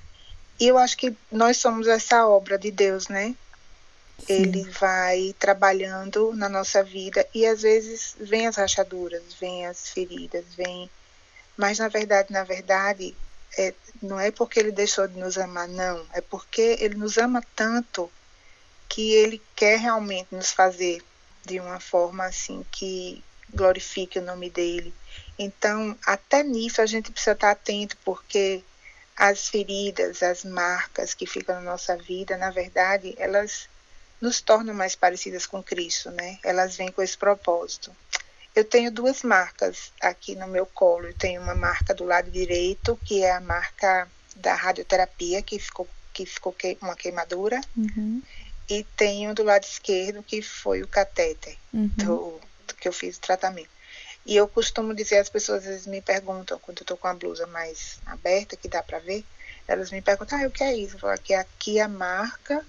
eu 0.61 0.76
acho 0.76 0.97
que 0.99 1.16
nós 1.32 1.57
somos 1.57 1.89
essa 1.89 2.26
obra 2.26 2.59
de 2.59 2.70
Deus, 2.70 3.09
né? 3.09 3.34
Sim. 4.18 4.34
Ele 4.34 4.70
vai 4.70 5.34
trabalhando 5.39 6.34
na 6.34 6.49
nossa 6.49 6.82
vida 6.82 7.26
e 7.34 7.47
às 7.47 7.62
vezes 7.62 8.14
vem 8.20 8.47
as 8.47 8.57
rachaduras, 8.57 9.22
vem 9.41 9.66
as 9.66 9.89
feridas, 9.89 10.45
vem. 10.55 10.91
Mas 11.57 11.78
na 11.78 11.89
verdade, 11.89 12.32
na 12.32 12.45
verdade, 12.45 13.16
é, 13.57 13.72
não 14.03 14.20
é 14.20 14.30
porque 14.30 14.61
ele 14.61 14.72
deixou 14.72 15.09
de 15.09 15.18
nos 15.18 15.39
amar, 15.39 15.68
não. 15.68 16.05
É 16.12 16.20
porque 16.20 16.76
ele 16.80 16.97
nos 16.97 17.16
ama 17.16 17.43
tanto 17.55 18.11
que 18.89 19.12
ele 19.12 19.43
quer 19.55 19.78
realmente 19.78 20.28
nos 20.30 20.53
fazer 20.53 21.03
de 21.47 21.61
uma 21.61 21.78
forma 21.78 22.24
assim 22.24 22.66
que 22.70 23.22
glorifique 23.55 24.18
o 24.18 24.22
nome 24.22 24.51
dele. 24.51 24.92
Então, 25.38 25.97
até 26.05 26.42
nisso 26.42 26.82
a 26.82 26.86
gente 26.86 27.12
precisa 27.12 27.32
estar 27.32 27.53
atento, 27.53 27.97
porque 28.05 28.62
as 29.16 29.49
feridas, 29.49 30.22
as 30.22 30.44
marcas 30.44 31.14
que 31.14 31.26
ficam 31.26 31.55
na 31.55 31.61
nossa 31.62 31.97
vida, 31.97 32.36
na 32.36 32.51
verdade, 32.51 33.14
elas 33.16 33.68
nos 34.20 34.40
tornam 34.40 34.74
mais 34.74 34.97
parecidas 34.97 35.47
com 35.47 35.62
Cristo, 35.62 36.11
né? 36.11 36.38
Elas 36.42 36.76
vêm 36.76 36.90
com 36.90 37.01
esse 37.01 37.16
propósito. 37.16 37.94
Eu 38.55 38.64
tenho 38.64 38.90
duas 38.90 39.22
marcas 39.22 39.92
aqui 40.01 40.34
no 40.34 40.49
meu 40.49 40.66
colo. 40.66 41.07
Eu 41.07 41.14
tenho 41.14 41.40
uma 41.40 41.55
marca 41.55 41.94
do 41.94 42.05
lado 42.05 42.30
direito, 42.30 42.99
que 43.05 43.22
é 43.22 43.32
a 43.32 43.40
marca 43.40 44.09
da 44.34 44.55
radioterapia, 44.55 45.42
que 45.42 45.59
ficou, 45.59 45.86
que 46.12 46.24
ficou 46.24 46.53
que, 46.53 46.76
uma 46.80 46.97
queimadura. 46.97 47.61
Uhum 47.76 48.22
e 48.69 48.85
tenho 48.97 49.35
do 49.35 49.43
lado 49.43 49.64
esquerdo 49.64 50.23
que 50.23 50.43
foi 50.43 50.83
o 50.83 50.89
catéter 50.89 51.57
uhum. 51.73 51.89
do, 51.97 52.41
do, 52.67 52.75
que 52.75 52.89
eu 52.89 52.93
fiz 52.93 53.17
o 53.17 53.21
tratamento. 53.21 53.71
E 54.25 54.35
eu 54.35 54.49
costumo 54.49 54.95
dizer, 54.95 55.19
as 55.19 55.29
pessoas 55.29 55.61
às 55.61 55.67
vezes 55.67 55.87
me 55.87 56.03
perguntam, 56.03 56.59
quando 56.59 56.79
eu 56.79 56.83
estou 56.83 56.97
com 56.97 57.07
a 57.07 57.14
blusa 57.14 57.47
mais 57.47 58.01
aberta, 58.05 58.57
que 58.57 58.69
dá 58.69 58.83
para 58.83 58.99
ver, 58.99 59.25
elas 59.69 59.93
me 59.93 60.03
perguntam, 60.03 60.41
ah, 60.43 60.47
o 60.47 60.51
que 60.51 60.64
é 60.64 60.77
isso? 60.77 60.97
Eu 60.97 61.01
falo 61.01 61.19
que 61.19 61.33
aqui 61.33 61.79
é 61.79 61.83
a 61.83 61.89
marca 61.89 62.64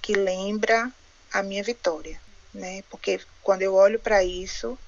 que 0.00 0.14
lembra 0.14 0.90
a 1.30 1.42
minha 1.42 1.62
vitória, 1.62 2.18
né? 2.54 2.82
Porque 2.88 3.20
quando 3.42 3.60
eu 3.60 3.74
olho 3.74 3.98
para 3.98 4.24
isso, 4.24 4.78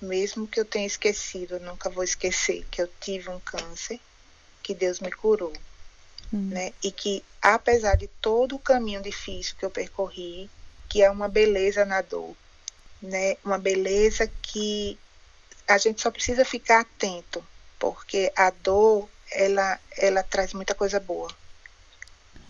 mesmo 0.00 0.46
que 0.46 0.60
eu 0.60 0.64
tenha 0.64 0.86
esquecido, 0.86 1.56
eu 1.56 1.60
nunca 1.60 1.90
vou 1.90 2.04
esquecer 2.04 2.64
que 2.70 2.80
eu 2.80 2.88
tive 3.00 3.28
um 3.30 3.40
câncer, 3.40 3.98
que 4.62 4.72
Deus 4.72 5.00
me 5.00 5.10
curou 5.10 5.52
Hum. 6.34 6.48
Né? 6.50 6.72
E 6.82 6.90
que, 6.90 7.24
apesar 7.40 7.96
de 7.96 8.08
todo 8.20 8.56
o 8.56 8.58
caminho 8.58 9.00
difícil 9.00 9.54
que 9.56 9.64
eu 9.64 9.70
percorri, 9.70 10.50
que 10.88 11.00
é 11.00 11.08
uma 11.08 11.28
beleza 11.28 11.84
na 11.84 12.02
dor, 12.02 12.34
né? 13.00 13.36
Uma 13.44 13.58
beleza 13.58 14.26
que 14.42 14.98
a 15.68 15.78
gente 15.78 16.02
só 16.02 16.10
precisa 16.10 16.44
ficar 16.44 16.80
atento, 16.80 17.44
porque 17.78 18.32
a 18.34 18.50
dor, 18.50 19.08
ela, 19.30 19.78
ela 19.96 20.22
traz 20.24 20.52
muita 20.52 20.74
coisa 20.74 20.98
boa. 20.98 21.30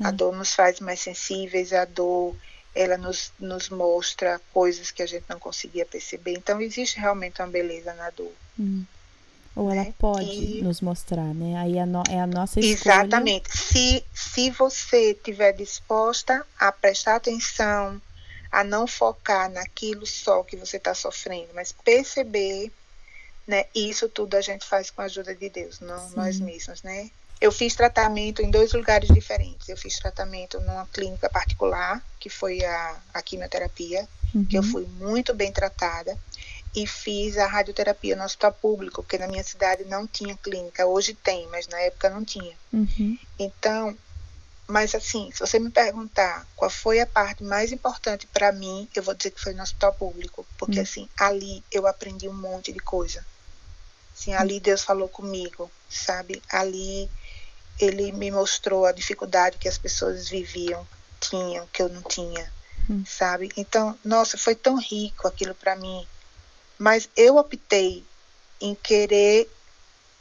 Hum. 0.01 0.07
A 0.07 0.11
dor 0.11 0.35
nos 0.35 0.55
faz 0.55 0.80
mais 0.80 1.01
sensíveis, 1.01 1.72
a 1.72 1.85
dor, 1.85 2.35
ela 2.74 2.97
nos, 2.97 3.32
nos 3.39 3.68
mostra 3.68 4.41
coisas 4.53 4.91
que 4.91 5.03
a 5.03 5.07
gente 5.07 5.24
não 5.28 5.39
conseguia 5.39 5.85
perceber. 5.85 6.32
Então, 6.32 6.61
existe 6.61 6.99
realmente 6.99 7.41
uma 7.41 7.49
beleza 7.49 7.93
na 7.95 8.11
dor. 8.11 8.32
Hum. 8.59 8.85
Ou 9.57 9.70
ela 9.70 9.84
né? 9.84 9.94
pode 9.98 10.59
e... 10.59 10.62
nos 10.62 10.80
mostrar, 10.80 11.32
né? 11.32 11.57
Aí 11.59 11.78
é, 11.78 11.86
no, 11.86 12.02
é 12.09 12.20
a 12.20 12.26
nossa 12.26 12.59
escolha. 12.59 12.94
Exatamente. 12.94 13.57
Se, 13.57 14.05
se 14.12 14.50
você 14.50 15.12
estiver 15.12 15.52
disposta 15.52 16.44
a 16.59 16.72
prestar 16.72 17.16
atenção, 17.16 18.00
a 18.50 18.64
não 18.64 18.86
focar 18.86 19.50
naquilo 19.50 20.07
só 20.07 20.42
que 20.42 20.57
você 20.57 20.76
está 20.76 20.94
sofrendo, 20.94 21.48
mas 21.55 21.72
perceber, 21.72 22.72
né? 23.46 23.66
Isso 23.74 24.09
tudo 24.09 24.36
a 24.36 24.40
gente 24.40 24.64
faz 24.66 24.90
com 24.90 25.02
a 25.02 25.05
ajuda 25.05 25.34
de 25.34 25.48
Deus, 25.48 25.80
não 25.80 26.09
Sim. 26.09 26.16
nós 26.16 26.40
mesmos, 26.40 26.82
né? 26.82 27.11
Eu 27.40 27.52
fiz 27.52 27.74
tratamento 27.74 28.40
em 28.42 28.50
dois 28.50 28.72
lugares 28.72 29.09
diferentes. 29.09 29.68
Eu 29.68 29.76
fiz 29.76 29.98
tratamento 29.98 30.61
numa 30.61 30.86
clínica 30.86 31.28
particular, 31.28 32.02
que 32.18 32.30
foi 32.30 32.64
a, 32.64 32.96
a 33.12 33.22
quimioterapia, 33.22 34.09
uhum. 34.34 34.44
que 34.44 34.57
eu 34.57 34.62
uhum. 34.62 34.70
fui 34.70 34.86
muito 34.98 35.34
bem 35.34 35.52
tratada 35.52 36.18
e 36.75 36.87
fiz 36.87 37.39
a 37.39 37.47
radioterapia 37.47 38.16
no 38.16 38.25
hospital 38.25 38.53
público, 38.53 39.03
porque 39.03 39.16
na 39.16 39.29
minha 39.29 39.45
cidade 39.45 39.85
não 39.85 40.07
tinha 40.07 40.37
clínica. 40.37 40.85
Hoje 40.85 41.14
tem, 41.14 41.47
mas 41.49 41.68
na 41.68 41.79
época 41.81 42.11
não 42.11 42.25
tinha. 42.25 42.57
Uhum. 42.72 43.16
Então, 43.39 43.97
mas 44.66 44.95
assim, 44.95 45.31
se 45.33 45.39
você 45.39 45.59
me 45.59 45.70
perguntar 45.70 46.47
qual 46.57 46.70
foi 46.70 46.99
a 46.99 47.07
parte 47.07 47.45
mais 47.45 47.70
importante 47.70 48.27
para 48.27 48.51
mim, 48.51 48.89
eu 48.95 49.03
vou 49.03 49.14
dizer 49.14 49.31
que 49.31 49.41
foi 49.41 49.55
no 49.55 49.62
hospital 49.62 49.93
público, 49.93 50.45
porque 50.59 50.79
uhum. 50.79 50.83
assim, 50.83 51.09
ali 51.16 51.62
eu 51.70 51.87
aprendi 51.87 52.29
um 52.29 52.35
monte 52.35 52.72
de 52.72 52.81
coisa. 52.81 53.25
Assim, 54.12 54.35
ali 54.35 54.59
Deus 54.59 54.83
falou 54.83 55.09
comigo, 55.09 55.70
sabe? 55.89 56.43
Ali 56.51 57.09
ele 57.79 58.11
me 58.12 58.31
mostrou 58.31 58.85
a 58.87 58.93
dificuldade 58.93 59.59
que 59.59 59.68
as 59.68 59.79
pessoas 59.79 60.29
viviam, 60.29 60.87
tinham, 61.20 61.68
que 61.72 61.83
eu 61.83 61.89
não 61.89 62.03
tinha, 62.03 62.53
uhum. 62.89 63.05
sabe? 63.07 63.51
Então, 63.57 63.97
nossa, 64.05 64.37
foi 64.37 64.55
tão 64.55 64.77
rico 64.77 65.29
aquilo 65.29 65.55
para 65.55 65.77
mim 65.77 66.07
mas 66.79 67.09
eu 67.16 67.37
optei 67.37 68.05
em 68.61 68.75
querer, 68.75 69.51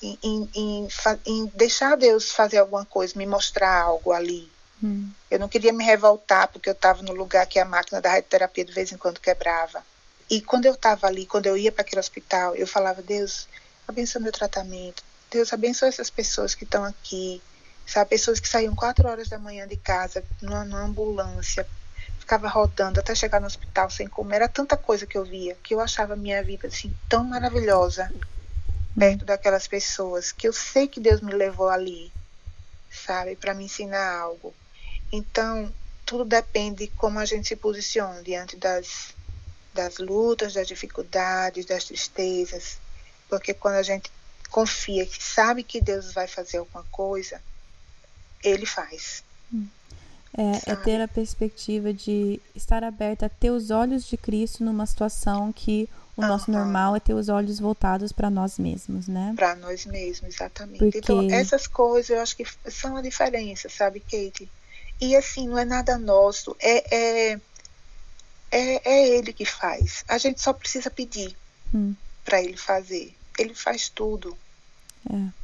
em, 0.02 0.18
em, 0.22 0.50
em, 0.56 0.88
em 1.26 1.46
deixar 1.56 1.96
Deus 1.96 2.32
fazer 2.32 2.58
alguma 2.58 2.86
coisa, 2.86 3.18
me 3.18 3.26
mostrar 3.26 3.82
algo 3.82 4.12
ali. 4.12 4.52
Hum. 4.84 5.10
Eu 5.32 5.40
não 5.40 5.48
queria 5.48 5.72
me 5.72 5.84
revoltar 5.84 6.48
porque 6.50 6.70
eu 6.70 6.74
estava 6.74 7.02
no 7.02 7.14
lugar 7.14 7.48
que 7.48 7.60
a 7.60 7.66
máquina 7.66 8.02
da 8.02 8.10
radioterapia 8.10 8.66
de 8.66 8.74
vez 8.74 8.92
em 8.92 8.98
quando 8.98 9.20
quebrava. 9.20 9.84
E 10.30 10.42
quando 10.42 10.66
eu 10.66 10.74
estava 10.74 11.08
ali, 11.08 11.26
quando 11.26 11.46
eu 11.48 11.58
ia 11.58 11.72
para 11.72 11.82
aquele 11.82 12.00
hospital, 12.00 12.56
eu 12.56 12.68
falava: 12.68 13.02
Deus, 13.02 13.48
abençoa 13.88 14.22
meu 14.22 14.32
tratamento. 14.32 15.04
Deus, 15.32 15.54
abençoa 15.54 15.88
essas 15.88 16.10
pessoas 16.10 16.54
que 16.54 16.64
estão 16.64 16.84
aqui. 16.84 17.42
Sabe, 17.86 18.12
pessoas 18.12 18.40
que 18.40 18.48
saíam 18.48 18.76
quatro 18.76 19.08
horas 19.08 19.28
da 19.28 19.38
manhã 19.38 19.68
de 19.68 19.76
casa 19.76 20.24
numa, 20.42 20.64
numa 20.64 20.84
ambulância 20.84 21.68
ficava 22.24 22.48
rodando 22.48 23.02
até 23.02 23.14
chegar 23.14 23.42
no 23.42 23.48
hospital 23.48 23.90
sem 23.90 24.08
comer. 24.08 24.38
Era 24.38 24.48
tanta 24.48 24.78
coisa 24.78 25.06
que 25.06 25.18
eu 25.18 25.26
via 25.26 25.56
que 25.56 25.74
eu 25.76 25.82
achava 25.82 26.14
a 26.14 26.18
minha 26.18 26.42
vida 26.42 26.68
assim 26.68 26.96
tão 27.08 27.24
maravilhosa 27.24 28.12
perto 28.98 29.26
daquelas 29.26 29.68
pessoas 29.68 30.32
que 30.32 30.48
eu 30.48 30.54
sei 30.54 30.88
que 30.88 31.02
Deus 31.02 31.20
me 31.20 31.34
levou 31.34 31.68
ali, 31.68 32.14
sabe, 32.90 33.36
para 33.36 33.54
me 33.54 33.66
ensinar 33.66 34.20
algo. 34.20 34.54
Então, 35.12 35.74
tudo 36.06 36.24
depende 36.24 36.86
de 36.86 36.92
como 36.92 37.20
a 37.20 37.26
gente 37.26 37.48
se 37.48 37.56
posiciona 37.56 38.22
diante 38.24 38.56
das 38.56 39.14
das 39.74 39.98
lutas, 39.98 40.54
das 40.54 40.68
dificuldades, 40.68 41.66
das 41.66 41.86
tristezas, 41.86 42.78
porque 43.28 43.56
quando 43.56 43.76
a 43.76 43.84
gente 43.84 44.12
confia 44.52 45.04
que 45.04 45.22
sabe 45.22 45.64
que 45.64 45.82
Deus 45.82 46.14
vai 46.14 46.28
fazer 46.28 46.58
alguma 46.60 46.84
coisa, 46.92 47.42
ele 48.44 48.68
faz. 48.68 49.24
Hum. 49.52 49.68
É, 50.36 50.72
é, 50.72 50.76
ter 50.76 51.00
a 51.00 51.08
perspectiva 51.08 51.94
de 51.94 52.42
estar 52.56 52.84
aberta 52.84 53.28
a 53.28 53.30
ter 53.30 53.52
os 53.52 53.70
olhos 53.70 54.04
de 54.06 54.18
Cristo 54.18 54.64
numa 54.64 54.86
situação 54.88 55.54
que 55.54 55.88
o 56.18 56.22
nosso 56.22 56.50
normal 56.50 56.96
é 56.96 57.00
ter 57.00 57.14
os 57.14 57.30
olhos 57.30 57.60
voltados 57.60 58.12
para 58.12 58.30
nós 58.30 58.58
mesmos, 58.58 59.08
né? 59.08 59.34
Para 59.36 59.56
nós 59.56 59.86
mesmos, 59.86 60.36
exatamente. 60.36 60.80
Porque... 60.80 60.98
Então, 61.00 61.28
essas 61.32 61.68
coisas 61.68 62.10
eu 62.10 62.22
acho 62.22 62.36
que 62.36 62.46
são 62.70 62.98
a 62.98 63.02
diferença, 63.02 63.70
sabe, 63.70 64.00
Kate? 64.00 64.50
E 65.02 65.16
assim, 65.16 65.48
não 65.48 65.58
é 65.58 65.66
nada 65.66 65.98
nosso, 65.98 66.56
é, 66.60 66.96
é, 66.96 67.40
é, 68.52 68.90
é 68.90 69.08
ele 69.10 69.34
que 69.34 69.46
faz. 69.46 70.04
A 70.08 70.18
gente 70.18 70.42
só 70.42 70.54
precisa 70.54 70.90
pedir 70.90 71.36
hum. 71.74 71.96
para 72.24 72.42
ele 72.42 72.58
fazer. 72.58 73.14
Ele 73.38 73.56
faz 73.56 73.90
tudo. 73.90 74.38
É. 75.12 75.43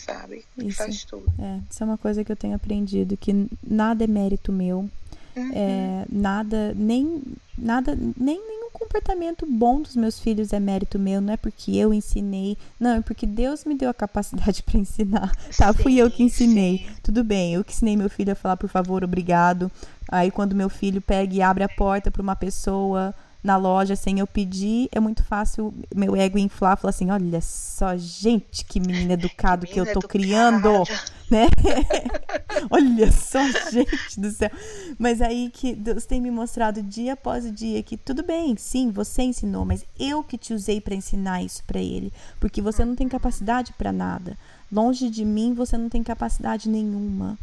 sabe? 0.00 0.44
Isso, 0.58 0.78
Faz 0.78 1.04
tudo. 1.04 1.24
É, 1.38 1.58
isso 1.70 1.82
é 1.82 1.86
uma 1.86 1.98
coisa 1.98 2.24
que 2.24 2.32
eu 2.32 2.36
tenho 2.36 2.54
aprendido, 2.54 3.16
que 3.16 3.46
nada 3.66 4.04
é 4.04 4.06
mérito 4.06 4.52
meu. 4.52 4.88
Uhum. 5.36 5.50
É, 5.54 6.04
nada, 6.10 6.74
nem 6.74 7.22
nada, 7.56 7.96
nem 8.16 8.36
nenhum 8.48 8.70
comportamento 8.72 9.46
bom 9.46 9.80
dos 9.80 9.94
meus 9.94 10.18
filhos 10.18 10.52
é 10.52 10.58
mérito 10.58 10.98
meu, 10.98 11.20
não 11.20 11.32
é 11.32 11.36
porque 11.36 11.76
eu 11.76 11.94
ensinei, 11.94 12.56
não, 12.80 12.96
é 12.96 13.00
porque 13.00 13.26
Deus 13.26 13.64
me 13.64 13.76
deu 13.76 13.88
a 13.90 13.94
capacidade 13.94 14.62
para 14.64 14.78
ensinar. 14.78 15.32
Tá, 15.56 15.72
Sim, 15.72 15.82
fui 15.82 15.96
eu 15.96 16.10
que 16.10 16.22
ensinei. 16.22 16.78
sim. 16.78 16.86
Tudo 17.02 17.22
bem, 17.22 17.54
eu 17.54 17.62
que 17.62 17.72
ensinei 17.72 17.96
meu 17.96 18.10
filho 18.10 18.32
a 18.32 18.36
falar 18.36 18.56
por 18.56 18.68
favor, 18.68 19.04
obrigado. 19.04 19.70
Aí 20.10 20.30
quando 20.30 20.54
meu 20.56 20.68
filho 20.68 21.00
pega 21.00 21.34
e 21.34 21.42
abre 21.42 21.62
a 21.62 21.68
porta 21.68 22.10
para 22.10 22.22
uma 22.22 22.34
pessoa 22.34 23.14
na 23.42 23.56
loja 23.56 23.96
sem 23.96 24.18
eu 24.18 24.26
pedir, 24.26 24.88
é 24.92 25.00
muito 25.00 25.24
fácil 25.24 25.72
meu 25.94 26.14
ego 26.14 26.38
inflar, 26.38 26.76
falar 26.76 26.90
assim, 26.90 27.10
olha 27.10 27.40
só, 27.40 27.96
gente, 27.96 28.64
que 28.64 28.78
menino 28.78 29.12
educado 29.12 29.66
que 29.66 29.80
eu 29.80 29.84
Menino 29.84 30.00
tô 30.00 30.06
criando, 30.06 30.68
né? 31.30 31.46
olha 32.70 33.10
só, 33.10 33.40
gente 33.70 34.20
do 34.20 34.30
céu. 34.30 34.50
Mas 34.98 35.22
aí 35.22 35.50
que 35.52 35.74
Deus 35.74 36.04
tem 36.04 36.20
me 36.20 36.30
mostrado 36.30 36.82
dia 36.82 37.14
após 37.14 37.50
dia 37.54 37.82
que 37.82 37.96
tudo 37.96 38.22
bem, 38.22 38.54
sim, 38.58 38.90
você 38.90 39.22
ensinou, 39.22 39.64
mas 39.64 39.84
eu 39.98 40.22
que 40.22 40.36
te 40.36 40.52
usei 40.52 40.80
para 40.80 40.94
ensinar 40.94 41.42
isso 41.42 41.64
para 41.64 41.80
ele, 41.80 42.12
porque 42.38 42.60
você 42.60 42.84
não 42.84 42.94
tem 42.94 43.08
capacidade 43.08 43.72
para 43.72 43.92
nada. 43.92 44.36
Longe 44.70 45.10
de 45.10 45.24
mim, 45.24 45.52
você 45.54 45.76
não 45.76 45.88
tem 45.88 46.02
capacidade 46.02 46.68
nenhuma. 46.68 47.36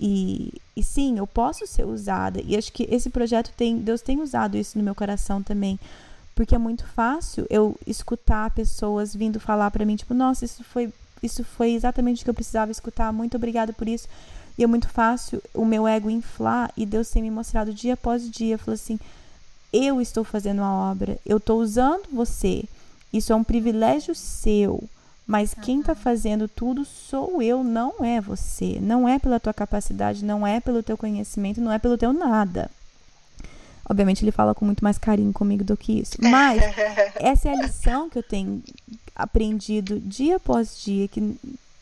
E, 0.00 0.54
e 0.76 0.82
sim, 0.82 1.18
eu 1.18 1.26
posso 1.26 1.66
ser 1.66 1.84
usada. 1.84 2.40
E 2.44 2.56
acho 2.56 2.72
que 2.72 2.86
esse 2.90 3.10
projeto 3.10 3.52
tem, 3.56 3.78
Deus 3.78 4.00
tem 4.00 4.20
usado 4.20 4.56
isso 4.56 4.78
no 4.78 4.84
meu 4.84 4.94
coração 4.94 5.42
também. 5.42 5.78
Porque 6.34 6.54
é 6.54 6.58
muito 6.58 6.86
fácil 6.86 7.46
eu 7.50 7.74
escutar 7.86 8.50
pessoas 8.52 9.14
vindo 9.14 9.40
falar 9.40 9.70
para 9.72 9.84
mim, 9.84 9.96
tipo, 9.96 10.14
nossa, 10.14 10.44
isso 10.44 10.62
foi, 10.62 10.92
isso 11.20 11.42
foi 11.42 11.72
exatamente 11.72 12.22
o 12.22 12.24
que 12.24 12.30
eu 12.30 12.34
precisava 12.34 12.70
escutar, 12.70 13.12
muito 13.12 13.36
obrigada 13.36 13.72
por 13.72 13.88
isso. 13.88 14.06
E 14.56 14.62
é 14.62 14.66
muito 14.66 14.88
fácil 14.88 15.42
o 15.52 15.64
meu 15.64 15.86
ego 15.86 16.10
inflar 16.10 16.72
e 16.76 16.86
Deus 16.86 17.10
tem 17.10 17.22
me 17.22 17.30
mostrado 17.30 17.72
dia 17.72 17.94
após 17.94 18.28
dia, 18.30 18.58
falou 18.58 18.74
assim: 18.74 18.98
eu 19.72 20.00
estou 20.00 20.24
fazendo 20.24 20.62
a 20.62 20.72
obra, 20.90 21.18
eu 21.24 21.36
estou 21.36 21.60
usando 21.60 22.04
você. 22.12 22.64
Isso 23.12 23.32
é 23.32 23.36
um 23.36 23.44
privilégio 23.44 24.14
seu. 24.14 24.82
Mas 25.28 25.52
quem 25.52 25.80
está 25.80 25.94
fazendo 25.94 26.48
tudo 26.48 26.86
sou 26.86 27.42
eu, 27.42 27.62
não 27.62 28.02
é 28.02 28.18
você. 28.18 28.78
Não 28.80 29.06
é 29.06 29.18
pela 29.18 29.38
tua 29.38 29.52
capacidade, 29.52 30.24
não 30.24 30.46
é 30.46 30.58
pelo 30.58 30.82
teu 30.82 30.96
conhecimento, 30.96 31.60
não 31.60 31.70
é 31.70 31.78
pelo 31.78 31.98
teu 31.98 32.14
nada. 32.14 32.70
Obviamente 33.86 34.24
ele 34.24 34.32
fala 34.32 34.54
com 34.54 34.64
muito 34.64 34.82
mais 34.82 34.96
carinho 34.96 35.30
comigo 35.30 35.62
do 35.62 35.76
que 35.76 36.00
isso. 36.00 36.16
Mas 36.18 36.62
essa 37.20 37.50
é 37.50 37.52
a 37.52 37.62
lição 37.62 38.08
que 38.08 38.18
eu 38.18 38.22
tenho 38.22 38.62
aprendido 39.14 40.00
dia 40.00 40.36
após 40.36 40.80
dia, 40.82 41.06
que 41.06 41.36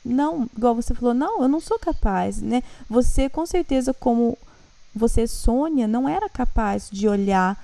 não, 0.04 0.50
igual 0.56 0.74
você 0.74 0.92
falou, 0.92 1.14
não, 1.14 1.40
eu 1.40 1.48
não 1.48 1.60
sou 1.60 1.78
capaz, 1.78 2.42
né? 2.42 2.64
Você 2.90 3.28
com 3.28 3.46
certeza 3.46 3.94
como 3.94 4.36
você 4.92 5.24
Sônia 5.28 5.86
não 5.86 6.08
era 6.08 6.28
capaz 6.28 6.88
de 6.90 7.06
olhar 7.06 7.56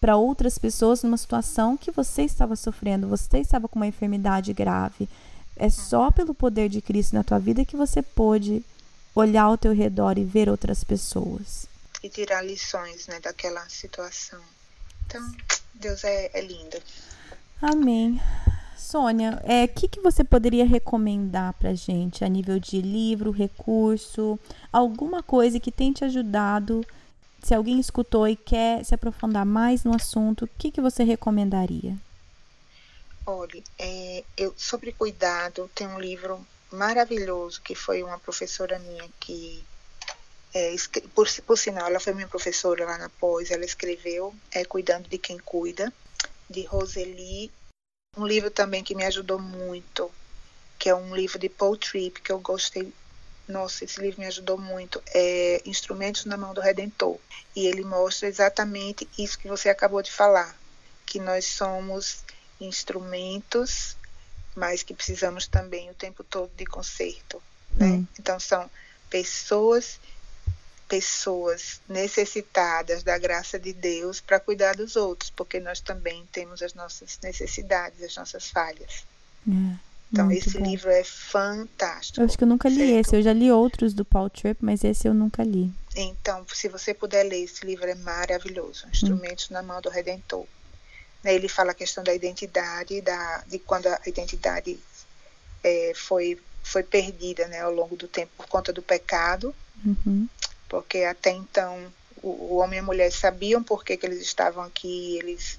para 0.00 0.16
outras 0.16 0.58
pessoas 0.58 1.02
numa 1.02 1.16
situação 1.16 1.76
que 1.76 1.90
você 1.90 2.22
estava 2.22 2.54
sofrendo, 2.56 3.08
você 3.08 3.38
estava 3.38 3.68
com 3.68 3.78
uma 3.78 3.86
enfermidade 3.86 4.52
grave. 4.52 5.08
É 5.56 5.68
só 5.68 6.10
pelo 6.10 6.34
poder 6.34 6.68
de 6.68 6.80
Cristo 6.80 7.14
na 7.14 7.24
tua 7.24 7.38
vida 7.38 7.64
que 7.64 7.76
você 7.76 8.00
pôde 8.00 8.64
olhar 9.14 9.44
ao 9.44 9.58
teu 9.58 9.72
redor 9.72 10.16
e 10.16 10.24
ver 10.24 10.48
outras 10.48 10.84
pessoas. 10.84 11.66
E 12.02 12.08
tirar 12.08 12.42
lições 12.42 13.08
né, 13.08 13.18
daquela 13.20 13.68
situação. 13.68 14.40
Então, 15.06 15.34
Deus 15.74 16.04
é, 16.04 16.30
é 16.32 16.40
lindo. 16.40 16.76
Amém. 17.60 18.20
Sônia, 18.76 19.42
o 19.44 19.50
é, 19.50 19.66
que, 19.66 19.88
que 19.88 20.00
você 20.00 20.22
poderia 20.22 20.64
recomendar 20.64 21.52
para 21.54 21.74
gente 21.74 22.24
a 22.24 22.28
nível 22.28 22.60
de 22.60 22.80
livro, 22.80 23.32
recurso, 23.32 24.38
alguma 24.72 25.22
coisa 25.22 25.58
que 25.58 25.72
tenha 25.72 25.92
te 25.92 26.04
ajudado? 26.04 26.86
Se 27.42 27.54
alguém 27.54 27.78
escutou 27.78 28.26
e 28.26 28.36
quer 28.36 28.84
se 28.84 28.94
aprofundar 28.94 29.46
mais 29.46 29.84
no 29.84 29.94
assunto, 29.94 30.44
o 30.44 30.48
que, 30.58 30.70
que 30.70 30.80
você 30.80 31.02
recomendaria? 31.04 31.96
Olha, 33.24 33.62
é, 33.78 34.24
eu, 34.36 34.54
sobre 34.56 34.92
cuidado, 34.92 35.70
tem 35.74 35.86
um 35.86 36.00
livro 36.00 36.44
maravilhoso 36.72 37.60
que 37.62 37.74
foi 37.74 38.02
uma 38.02 38.18
professora 38.18 38.78
minha 38.78 39.08
que, 39.20 39.62
é, 40.54 40.74
por, 41.14 41.28
por 41.46 41.58
sinal, 41.58 41.88
ela 41.88 42.00
foi 42.00 42.14
minha 42.14 42.28
professora 42.28 42.84
lá 42.84 42.98
na 42.98 43.08
pós, 43.08 43.50
ela 43.50 43.64
escreveu 43.64 44.34
é, 44.50 44.64
Cuidando 44.64 45.08
de 45.08 45.18
Quem 45.18 45.38
Cuida, 45.38 45.92
de 46.48 46.62
Roseli. 46.62 47.50
Um 48.16 48.26
livro 48.26 48.50
também 48.50 48.82
que 48.82 48.94
me 48.94 49.04
ajudou 49.04 49.38
muito, 49.38 50.10
que 50.78 50.88
é 50.88 50.94
um 50.94 51.14
livro 51.14 51.38
de 51.38 51.48
Paul 51.48 51.76
Tripp, 51.76 52.20
que 52.20 52.32
eu 52.32 52.40
gostei 52.40 52.92
nossa, 53.48 53.84
esse 53.84 54.00
livro 54.00 54.20
me 54.20 54.26
ajudou 54.26 54.58
muito, 54.58 55.02
é 55.14 55.62
Instrumentos 55.64 56.26
na 56.26 56.36
Mão 56.36 56.52
do 56.52 56.60
Redentor. 56.60 57.18
E 57.56 57.66
ele 57.66 57.82
mostra 57.82 58.28
exatamente 58.28 59.08
isso 59.18 59.38
que 59.38 59.48
você 59.48 59.68
acabou 59.68 60.02
de 60.02 60.12
falar, 60.12 60.54
que 61.06 61.18
nós 61.18 61.46
somos 61.46 62.24
instrumentos, 62.60 63.96
mas 64.54 64.82
que 64.82 64.92
precisamos 64.92 65.46
também 65.46 65.90
o 65.90 65.94
tempo 65.94 66.22
todo 66.22 66.50
de 66.56 66.66
conserto. 66.66 67.42
Né? 67.72 67.86
Hum. 67.86 68.06
Então 68.18 68.38
são 68.38 68.68
pessoas 69.08 69.98
pessoas 70.88 71.82
necessitadas 71.86 73.02
da 73.02 73.18
graça 73.18 73.58
de 73.58 73.74
Deus 73.74 74.20
para 74.20 74.40
cuidar 74.40 74.74
dos 74.74 74.96
outros, 74.96 75.28
porque 75.30 75.60
nós 75.60 75.80
também 75.80 76.26
temos 76.32 76.62
as 76.62 76.72
nossas 76.72 77.18
necessidades, 77.22 78.02
as 78.02 78.16
nossas 78.16 78.48
falhas. 78.48 79.04
É. 79.46 79.87
Então, 80.12 80.26
Muito 80.26 80.48
esse 80.48 80.58
bom. 80.58 80.64
livro 80.64 80.90
é 80.90 81.04
fantástico. 81.04 82.20
Eu 82.20 82.24
acho 82.24 82.38
que 82.38 82.44
eu 82.44 82.48
nunca 82.48 82.68
li 82.68 82.76
certo? 82.76 82.92
esse. 83.08 83.16
Eu 83.16 83.22
já 83.22 83.32
li 83.32 83.50
outros 83.52 83.92
do 83.92 84.04
Paul 84.04 84.30
Tripp, 84.30 84.64
mas 84.64 84.82
esse 84.82 85.06
eu 85.06 85.12
nunca 85.12 85.42
li. 85.44 85.70
Então, 85.94 86.46
se 86.52 86.68
você 86.68 86.94
puder 86.94 87.24
ler, 87.24 87.44
esse 87.44 87.64
livro 87.66 87.86
é 87.86 87.94
maravilhoso. 87.94 88.86
Instrumentos 88.90 89.50
na 89.50 89.62
mão 89.62 89.80
do 89.82 89.90
Redentor. 89.90 90.46
Né, 91.22 91.34
Ele 91.34 91.48
fala 91.48 91.72
a 91.72 91.74
questão 91.74 92.02
da 92.02 92.14
identidade, 92.14 93.00
da, 93.02 93.44
de 93.46 93.58
quando 93.58 93.86
a 93.86 94.00
identidade 94.06 94.78
é, 95.62 95.92
foi, 95.94 96.40
foi 96.62 96.82
perdida 96.82 97.46
né, 97.48 97.60
ao 97.60 97.74
longo 97.74 97.96
do 97.96 98.08
tempo 98.08 98.32
por 98.36 98.46
conta 98.46 98.72
do 98.72 98.82
pecado, 98.82 99.54
Uhum. 99.84 100.28
porque 100.68 101.04
até 101.04 101.30
então 101.30 101.86
o, 102.20 102.28
o 102.28 102.56
homem 102.56 102.78
e 102.78 102.80
a 102.80 102.84
mulher 102.84 103.12
sabiam 103.12 103.62
por 103.62 103.84
que, 103.84 103.96
que 103.96 104.04
eles 104.04 104.20
estavam 104.20 104.64
aqui, 104.64 105.16
eles 105.18 105.56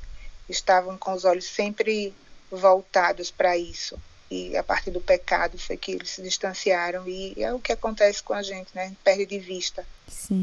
estavam 0.50 0.98
com 0.98 1.14
os 1.14 1.24
olhos 1.24 1.46
sempre 1.46 2.14
voltados 2.52 3.32
para 3.32 3.58
isso 3.58 3.98
e 4.32 4.56
a 4.56 4.64
partir 4.64 4.92
do 4.92 5.02
pecado 5.02 5.58
foi 5.58 5.76
que 5.78 5.94
eles 5.94 6.10
se 6.12 6.22
distanciaram 6.22 7.08
e 7.08 7.34
é 7.42 7.52
o 7.54 7.60
que 7.60 7.72
acontece 7.72 8.22
com 8.22 8.34
a 8.34 8.44
gente, 8.44 8.70
né? 8.76 8.84
A 8.84 8.88
gente 8.88 9.00
perde 9.04 9.26
de 9.26 9.40
vista 9.40 9.86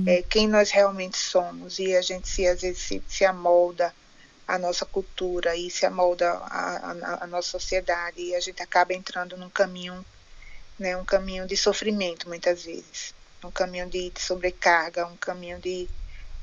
é, 0.09 0.23
quem 0.23 0.49
nós 0.49 0.71
realmente 0.71 1.17
somos 1.17 1.79
e 1.79 1.95
a 1.97 2.03
gente 2.03 2.29
se 2.29 2.47
às 2.47 2.63
vezes 2.63 2.83
se, 2.83 3.03
se 3.09 3.25
amolda 3.25 3.95
à 4.47 4.59
nossa 4.59 4.85
cultura 4.85 5.55
e 5.57 5.71
se 5.71 5.87
amolda 5.87 6.31
à, 6.33 6.91
à, 6.93 7.25
à 7.25 7.27
nossa 7.27 7.51
sociedade 7.51 8.21
e 8.21 8.35
a 8.35 8.41
gente 8.41 8.61
acaba 8.63 8.93
entrando 8.93 9.37
num 9.37 9.51
caminho, 9.51 10.05
né? 10.79 10.97
Um 10.97 11.05
caminho 11.05 11.47
de 11.47 11.57
sofrimento 11.57 12.29
muitas 12.29 12.65
vezes, 12.65 13.15
um 13.45 13.51
caminho 13.51 13.89
de, 13.89 14.11
de 14.11 14.21
sobrecarga, 14.21 15.07
um 15.07 15.17
caminho 15.17 15.59
de, 15.61 15.89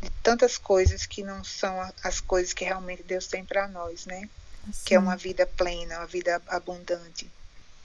de 0.01 0.09
tantas 0.21 0.57
coisas 0.57 1.05
que 1.05 1.23
não 1.23 1.43
são 1.43 1.79
a- 1.81 1.93
as 2.03 2.19
coisas 2.21 2.53
que 2.53 2.63
realmente 2.63 3.03
Deus 3.03 3.27
tem 3.27 3.43
para 3.43 3.67
nós, 3.67 4.05
né? 4.05 4.29
Que 4.85 4.95
é 4.95 4.99
uma 4.99 5.15
vida 5.15 5.45
plena, 5.45 5.97
uma 5.99 6.07
vida 6.07 6.41
abundante. 6.47 7.29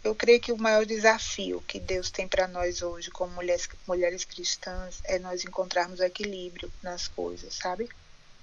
Eu 0.04 0.14
creio 0.14 0.40
que 0.40 0.52
o 0.52 0.56
maior 0.58 0.86
desafio 0.86 1.62
que 1.66 1.80
Deus 1.80 2.10
tem 2.10 2.26
para 2.28 2.46
nós 2.46 2.82
hoje, 2.82 3.10
como 3.10 3.34
mulheres, 3.34 3.68
mulheres 3.86 4.24
cristãs, 4.24 5.00
é 5.04 5.18
nós 5.18 5.44
encontrarmos 5.44 6.00
equilíbrio 6.00 6.70
nas 6.82 7.08
coisas, 7.08 7.54
sabe? 7.54 7.88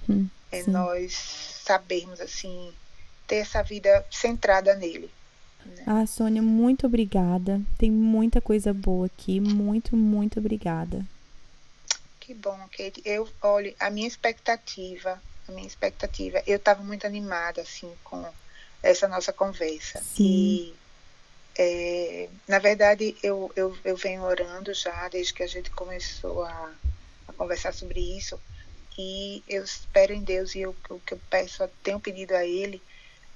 Hum, 0.07 0.27
É 0.51 0.63
sim. 0.63 0.71
nós 0.71 1.13
sabermos, 1.65 2.19
assim, 2.19 2.73
ter 3.25 3.37
essa 3.37 3.63
vida 3.63 4.05
centrada 4.11 4.75
nele. 4.75 5.09
né? 5.65 5.83
Ah, 5.87 6.05
Sônia, 6.05 6.41
muito 6.41 6.85
obrigada. 6.85 7.61
Tem 7.77 7.89
muita 7.89 8.41
coisa 8.41 8.73
boa 8.73 9.05
aqui. 9.07 9.39
Muito, 9.39 9.95
muito 9.95 10.39
obrigada. 10.39 11.05
Que 12.19 12.33
bom, 12.33 12.57
Kate. 12.77 13.01
Eu, 13.05 13.27
olha, 13.41 13.73
a 13.79 13.89
minha 13.89 14.07
expectativa, 14.07 15.21
a 15.47 15.51
minha 15.51 15.67
expectativa, 15.67 16.41
eu 16.45 16.57
estava 16.57 16.83
muito 16.83 17.05
animada, 17.05 17.61
assim, 17.61 17.91
com 18.03 18.25
essa 18.81 19.07
nossa 19.07 19.33
conversa. 19.33 20.01
Sim. 20.01 20.23
E, 20.25 20.75
é, 21.57 22.29
na 22.47 22.59
verdade, 22.59 23.15
eu, 23.23 23.51
eu, 23.55 23.77
eu 23.83 23.95
venho 23.95 24.23
orando 24.23 24.73
já, 24.73 25.07
desde 25.07 25.33
que 25.33 25.43
a 25.43 25.47
gente 25.47 25.71
começou 25.71 26.43
a, 26.43 26.71
a 27.27 27.33
conversar 27.33 27.73
sobre 27.73 27.99
isso. 28.17 28.39
E 28.97 29.43
eu 29.47 29.63
espero 29.63 30.13
em 30.13 30.21
Deus, 30.21 30.55
e 30.55 30.65
o 30.65 30.73
que 31.05 31.13
eu 31.13 31.21
peço, 31.29 31.67
tenho 31.83 31.99
pedido 31.99 32.33
a 32.33 32.45
Ele, 32.45 32.81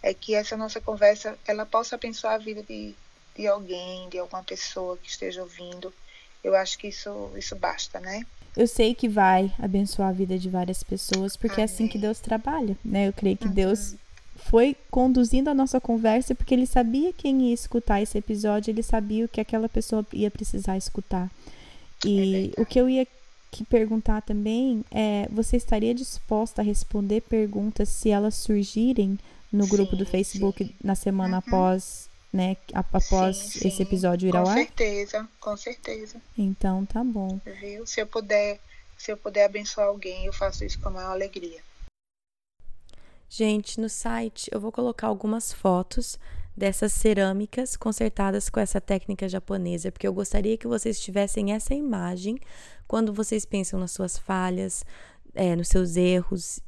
é 0.02 0.14
que 0.14 0.34
essa 0.34 0.56
nossa 0.56 0.80
conversa, 0.80 1.38
ela 1.46 1.66
possa 1.66 1.96
abençoar 1.96 2.36
a 2.36 2.38
vida 2.38 2.64
de, 2.64 2.96
de 3.36 3.48
alguém, 3.48 4.08
de 4.10 4.18
alguma 4.18 4.44
pessoa 4.44 4.98
que 4.98 5.10
esteja 5.10 5.42
ouvindo. 5.42 5.94
Eu 6.44 6.56
acho 6.56 6.78
que 6.78 6.88
isso, 6.88 7.32
isso 7.36 7.56
basta, 7.56 8.00
né? 8.00 8.26
Eu 8.60 8.68
sei 8.68 8.94
que 8.94 9.08
vai 9.08 9.54
abençoar 9.58 10.10
a 10.10 10.12
vida 10.12 10.38
de 10.38 10.50
várias 10.50 10.84
pessoas, 10.84 11.38
porque 11.38 11.62
é 11.62 11.64
assim 11.64 11.88
que 11.88 11.98
Amém. 11.98 12.02
Deus 12.02 12.20
trabalha, 12.20 12.78
né? 12.84 13.08
Eu 13.08 13.14
creio 13.14 13.38
que 13.38 13.48
Uhum. 13.48 13.54
Deus 13.54 13.96
foi 14.36 14.76
conduzindo 14.92 15.50
a 15.50 15.54
nossa 15.54 15.80
conversa 15.80 16.36
porque 16.36 16.56
ele 16.56 16.66
sabia 16.66 17.14
quem 17.14 17.48
ia 17.48 17.54
escutar 17.54 18.02
esse 18.02 18.18
episódio, 18.18 18.70
ele 18.70 18.84
sabia 18.84 19.24
o 19.24 19.30
que 19.30 19.40
aquela 19.40 19.70
pessoa 19.70 20.06
ia 20.12 20.30
precisar 20.30 20.76
escutar. 20.76 21.32
E 22.06 22.52
é 22.58 22.62
o 22.62 22.66
que 22.66 22.78
eu 22.78 22.90
ia 22.90 23.08
que 23.50 23.64
perguntar 23.64 24.24
também 24.24 24.84
é: 24.92 25.30
você 25.32 25.56
estaria 25.56 25.96
disposta 25.96 26.62
a 26.62 26.66
responder 26.66 27.22
perguntas 27.22 27.88
se 27.88 28.10
elas 28.10 28.36
surgirem 28.36 29.18
no 29.54 29.64
sim, 29.64 29.70
grupo 29.70 29.96
do 29.96 30.06
Facebook 30.06 30.66
sim. 30.66 30.74
na 30.84 30.96
semana 30.96 31.38
uhum. 31.38 31.44
após, 31.48 32.09
né, 32.32 32.58
após 32.74 33.36
sim, 33.36 33.68
esse 33.68 33.82
episódio 33.82 34.30
ir 34.30 34.32
com 34.32 34.38
ao 34.38 34.48
ar? 34.48 34.56
Com 34.56 34.64
certeza, 34.64 35.30
com 35.40 35.58
certeza. 35.58 36.22
Então 36.38 36.86
tá 36.86 37.04
bom. 37.04 37.40
Viu? 37.60 37.86
Se 37.86 38.02
eu 38.02 38.08
puder, 38.08 38.60
se 38.98 39.12
eu 39.12 39.18
puder 39.18 39.46
abençoar 39.46 39.88
alguém, 39.88 40.26
eu 40.26 40.34
faço 40.34 40.64
isso 40.64 40.80
com 40.80 40.90
a 40.90 40.92
maior 40.92 41.12
alegria. 41.12 41.60
Gente, 43.30 43.80
no 43.80 43.90
site 43.90 44.50
eu 44.52 44.60
vou 44.60 44.72
colocar 44.72 45.08
algumas 45.08 45.54
fotos 45.54 46.18
dessas 46.56 46.92
cerâmicas 46.92 47.78
consertadas 47.78 48.50
com 48.50 48.60
essa 48.60 48.82
técnica 48.82 49.30
japonesa, 49.30 49.92
porque 49.92 50.08
eu 50.08 50.14
gostaria 50.14 50.58
que 50.58 50.68
vocês 50.68 51.00
tivessem 51.00 51.54
essa 51.54 51.74
imagem 51.74 52.38
quando 52.88 53.14
vocês 53.14 53.46
pensam 53.46 53.80
nas 53.80 53.92
suas 53.92 54.18
falhas, 54.18 54.84
é, 55.34 55.56
nos 55.56 55.70
seus 55.70 55.96
erros, 55.96 56.60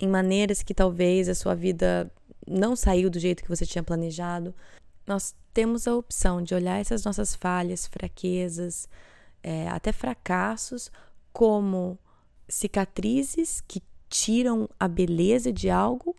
em 0.00 0.08
maneiras 0.08 0.62
que 0.62 0.72
talvez 0.72 1.28
a 1.28 1.34
sua 1.34 1.54
vida 1.54 2.10
não 2.46 2.76
saiu 2.76 3.10
do 3.10 3.18
jeito 3.18 3.42
que 3.42 3.48
você 3.48 3.66
tinha 3.66 3.82
planejado. 3.82 4.54
Nós 5.06 5.34
temos 5.52 5.86
a 5.86 5.94
opção 5.94 6.42
de 6.42 6.54
olhar 6.54 6.78
essas 6.78 7.04
nossas 7.04 7.34
falhas, 7.34 7.86
fraquezas, 7.86 8.88
é, 9.42 9.68
até 9.68 9.92
fracassos, 9.92 10.90
como 11.32 11.98
cicatrizes 12.48 13.60
que 13.60 13.82
tiram 14.08 14.68
a 14.78 14.88
beleza 14.88 15.52
de 15.52 15.68
algo 15.68 16.16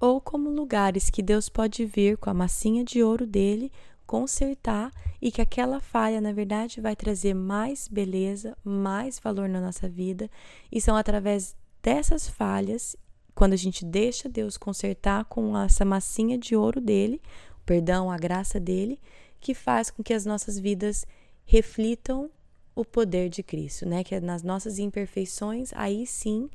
ou 0.00 0.20
como 0.20 0.50
lugares 0.50 1.10
que 1.10 1.22
Deus 1.22 1.48
pode 1.48 1.84
vir 1.84 2.16
com 2.16 2.30
a 2.30 2.34
massinha 2.34 2.84
de 2.84 3.02
ouro 3.02 3.26
dele 3.26 3.72
consertar 4.06 4.90
e 5.20 5.30
que 5.30 5.42
aquela 5.42 5.80
falha, 5.80 6.20
na 6.20 6.32
verdade, 6.32 6.80
vai 6.80 6.96
trazer 6.96 7.34
mais 7.34 7.88
beleza, 7.88 8.56
mais 8.64 9.18
valor 9.18 9.48
na 9.48 9.60
nossa 9.60 9.86
vida, 9.86 10.30
e 10.72 10.80
são 10.80 10.96
através 10.96 11.54
dessas 11.82 12.26
falhas, 12.26 12.96
quando 13.34 13.52
a 13.52 13.56
gente 13.56 13.84
deixa 13.84 14.28
Deus 14.28 14.56
consertar 14.56 15.26
com 15.26 15.56
essa 15.58 15.84
massinha 15.84 16.38
de 16.38 16.56
ouro 16.56 16.80
dele, 16.80 17.20
perdão, 17.68 18.10
a 18.10 18.16
graça 18.16 18.58
dele, 18.58 18.98
que 19.38 19.52
faz 19.52 19.90
com 19.90 20.02
que 20.02 20.14
as 20.14 20.24
nossas 20.24 20.58
vidas 20.58 21.06
reflitam 21.44 22.30
o 22.74 22.82
poder 22.82 23.28
de 23.28 23.42
Cristo, 23.42 23.86
né? 23.86 24.02
Que 24.02 24.14
é 24.14 24.20
nas 24.20 24.42
nossas 24.42 24.78
imperfeições, 24.78 25.70
aí 25.74 26.06
sim 26.06 26.48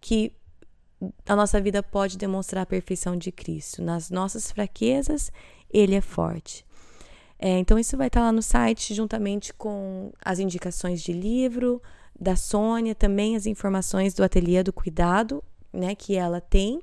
que 0.00 0.32
a 1.24 1.36
nossa 1.36 1.60
vida 1.60 1.84
pode 1.84 2.18
demonstrar 2.18 2.64
a 2.64 2.66
perfeição 2.66 3.16
de 3.16 3.30
Cristo. 3.30 3.80
Nas 3.80 4.10
nossas 4.10 4.50
fraquezas, 4.50 5.30
Ele 5.72 5.94
é 5.94 6.00
forte. 6.00 6.66
É, 7.38 7.56
então, 7.58 7.78
isso 7.78 7.96
vai 7.96 8.08
estar 8.08 8.20
lá 8.20 8.32
no 8.32 8.42
site, 8.42 8.92
juntamente 8.92 9.54
com 9.54 10.12
as 10.20 10.40
indicações 10.40 11.00
de 11.00 11.12
livro 11.12 11.80
da 12.18 12.34
Sônia, 12.34 12.94
também 12.94 13.36
as 13.36 13.46
informações 13.46 14.14
do 14.14 14.24
Ateliê 14.24 14.64
do 14.64 14.72
Cuidado, 14.72 15.44
né, 15.72 15.94
que 15.94 16.16
ela 16.16 16.40
tem. 16.40 16.82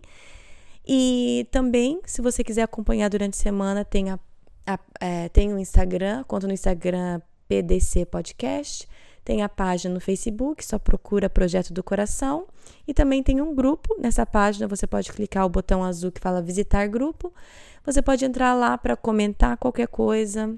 E 0.87 1.45
também, 1.51 1.99
se 2.05 2.21
você 2.21 2.43
quiser 2.43 2.61
acompanhar 2.61 3.09
durante 3.09 3.33
a 3.33 3.43
semana, 3.43 3.83
tem, 3.83 4.09
a, 4.09 4.19
a 4.65 4.79
é, 5.01 5.27
tem 5.27 5.53
o 5.53 5.59
Instagram, 5.59 6.23
conta 6.23 6.47
no 6.47 6.53
Instagram 6.53 7.19
PDC 7.47 8.05
Podcast. 8.05 8.87
Tem 9.25 9.43
a 9.43 9.49
página 9.49 9.93
no 9.93 9.99
Facebook, 9.99 10.63
só 10.63 10.79
procura 10.79 11.29
Projeto 11.29 11.73
do 11.73 11.83
Coração. 11.83 12.47
E 12.87 12.93
também 12.93 13.21
tem 13.21 13.41
um 13.41 13.53
grupo. 13.53 13.93
Nessa 13.99 14.25
página 14.25 14.65
você 14.65 14.87
pode 14.87 15.11
clicar 15.11 15.45
o 15.45 15.49
botão 15.49 15.83
azul 15.83 16.09
que 16.09 16.21
fala 16.21 16.41
Visitar 16.41 16.87
Grupo. 16.87 17.33
Você 17.85 18.01
pode 18.01 18.23
entrar 18.23 18.53
lá 18.53 18.77
para 18.77 18.95
comentar 18.95 19.57
qualquer 19.57 19.89
coisa, 19.89 20.55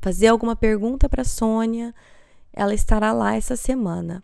fazer 0.00 0.28
alguma 0.28 0.54
pergunta 0.54 1.08
para 1.08 1.24
Sônia. 1.24 1.92
Ela 2.52 2.74
estará 2.74 3.12
lá 3.12 3.34
essa 3.34 3.56
semana. 3.56 4.22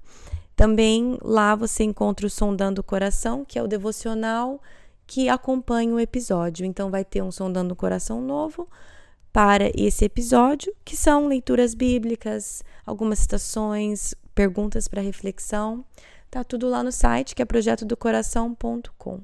Também 0.55 1.19
lá 1.21 1.57
você 1.57 1.83
encontra 1.83 2.27
o 2.27 2.31
Sondando 2.31 2.81
o 2.81 2.85
Coração, 2.85 3.45
que 3.45 3.59
é 3.59 3.63
o 3.63 3.67
devocional 3.67 4.61
que 5.07 5.29
acompanha 5.29 5.95
o 5.95 6.01
episódio. 6.01 6.67
Então 6.67 6.91
vai 6.91 7.05
ter 7.05 7.23
um 7.23 7.31
Sondando 7.31 7.75
o 7.75 7.77
Coração 7.77 8.21
novo 8.21 8.69
para 9.33 9.71
esse 9.75 10.05
episódio, 10.05 10.75
que 10.85 10.97
são 10.97 11.29
leituras 11.29 11.75
bíblicas, 11.75 12.63
algumas 12.85 13.19
citações, 13.19 14.15
perguntas 14.35 14.89
para 14.89 15.03
reflexão. 15.03 15.85
Tá 16.31 16.43
tudo 16.43 16.69
lá 16.69 16.83
no 16.83 16.91
site, 16.91 17.35
que 17.35 17.43
é 17.43 17.45
projetodocoração.com. 17.45 19.21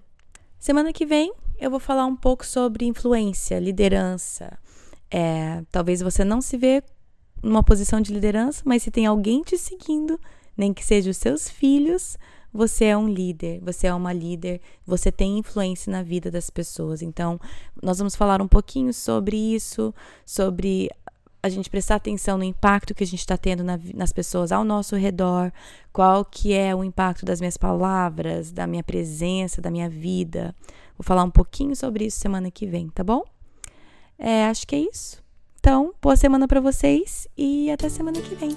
Semana 0.59 0.93
que 0.93 1.05
vem 1.05 1.33
eu 1.59 1.71
vou 1.71 1.81
falar 1.81 2.07
um 2.07 2.17
pouco 2.17 2.45
sobre 2.45 2.87
influência, 2.87 3.59
liderança. 3.59 4.59
É, 5.11 5.63
talvez 5.71 6.01
você 6.01 6.25
não 6.25 6.41
se 6.41 6.57
vê 6.57 6.83
numa 7.43 7.63
posição 7.63 8.01
de 8.01 8.13
liderança, 8.13 8.63
mas 8.65 8.83
se 8.83 8.91
tem 8.91 9.07
alguém 9.07 9.43
te 9.43 9.57
seguindo, 9.57 10.19
nem 10.57 10.73
que 10.75 10.85
seja 10.85 11.11
os 11.11 11.17
seus 11.17 11.49
filhos, 11.49 12.17
você 12.53 12.87
é 12.87 12.97
um 12.97 13.09
líder, 13.09 13.61
você 13.63 13.87
é 13.87 13.95
uma 13.95 14.13
líder, 14.13 14.61
você 14.87 15.11
tem 15.11 15.39
influência 15.39 15.91
na 15.91 16.03
vida 16.03 16.31
das 16.31 16.51
pessoas. 16.51 17.01
Então, 17.03 17.41
nós 17.83 17.99
vamos 17.99 18.15
falar 18.15 18.43
um 18.43 18.49
pouquinho 18.49 18.93
sobre 18.93 19.37
isso, 19.37 19.95
sobre 20.27 20.91
a 21.43 21.49
gente 21.49 21.69
prestar 21.69 21.97
atenção 21.97 22.39
no 22.39 22.45
impacto 22.45 22.95
que 22.95 23.03
a 23.03 23.07
gente 23.07 23.21
está 23.21 23.37
tendo 23.37 23.65
na, 23.65 23.79
nas 23.95 24.13
pessoas 24.13 24.53
ao 24.53 24.63
nosso 24.63 24.95
redor, 24.95 25.53
qual 25.93 26.25
que 26.25 26.53
é 26.53 26.75
o 26.75 26.85
impacto 26.85 27.25
das 27.25 27.41
minhas 27.41 27.57
palavras, 27.57 28.53
da 28.53 28.67
minha 28.67 28.85
presença, 28.85 29.61
da 29.61 29.71
minha 29.71 29.89
vida. 29.89 30.55
Vou 30.97 31.05
falar 31.05 31.25
um 31.25 31.31
pouquinho 31.31 31.75
sobre 31.75 32.07
isso 32.07 32.21
semana 32.21 32.51
que 32.51 32.67
vem, 32.67 32.89
tá 32.91 33.03
bom? 33.03 33.25
É, 34.17 34.45
acho 34.45 34.67
que 34.67 34.77
é 34.77 34.81
isso. 34.81 35.21
Então, 35.59 35.93
boa 36.01 36.17
semana 36.17 36.47
para 36.47 36.61
vocês 36.61 37.27
e 37.37 37.71
até 37.71 37.89
semana 37.89 38.21
que 38.21 38.35
vem. 38.35 38.57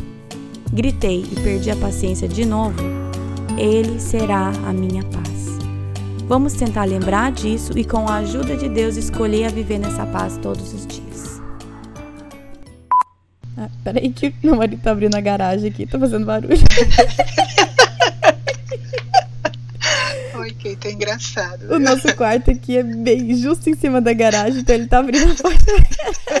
gritei 0.71 1.25
e 1.31 1.35
perdi 1.41 1.69
a 1.69 1.75
paciência 1.75 2.27
de 2.27 2.45
novo, 2.45 2.77
Ele 3.57 3.99
será 3.99 4.47
a 4.65 4.73
minha 4.73 5.03
paz. 5.03 5.31
Vamos 6.27 6.53
tentar 6.53 6.85
lembrar 6.85 7.31
disso 7.31 7.77
e, 7.77 7.83
com 7.83 8.07
a 8.07 8.17
ajuda 8.17 8.55
de 8.55 8.69
Deus, 8.69 8.95
escolher 8.95 9.45
a 9.45 9.49
viver 9.49 9.79
nessa 9.79 10.05
paz 10.05 10.37
todos 10.37 10.73
os 10.73 10.87
dias. 10.87 11.41
Ah, 13.57 13.69
peraí, 13.83 14.09
que 14.11 14.33
meu 14.41 14.55
marido 14.55 14.81
tá 14.81 14.91
abrindo 14.91 15.15
a 15.15 15.21
garagem 15.21 15.69
aqui, 15.69 15.85
tá 15.85 15.99
fazendo 15.99 16.25
barulho. 16.25 16.55
ok, 20.35 20.75
tá 20.77 20.89
engraçado. 20.89 21.69
O 21.69 21.79
nosso 21.79 22.15
quarto 22.15 22.49
aqui 22.49 22.77
é 22.77 22.83
bem 22.83 23.35
justo 23.35 23.69
em 23.69 23.75
cima 23.75 23.99
da 23.99 24.13
garagem, 24.13 24.61
então 24.61 24.73
ele 24.73 24.87
tá 24.87 24.99
abrindo 24.99 25.33
a 25.33 25.35
porta. 25.35 26.40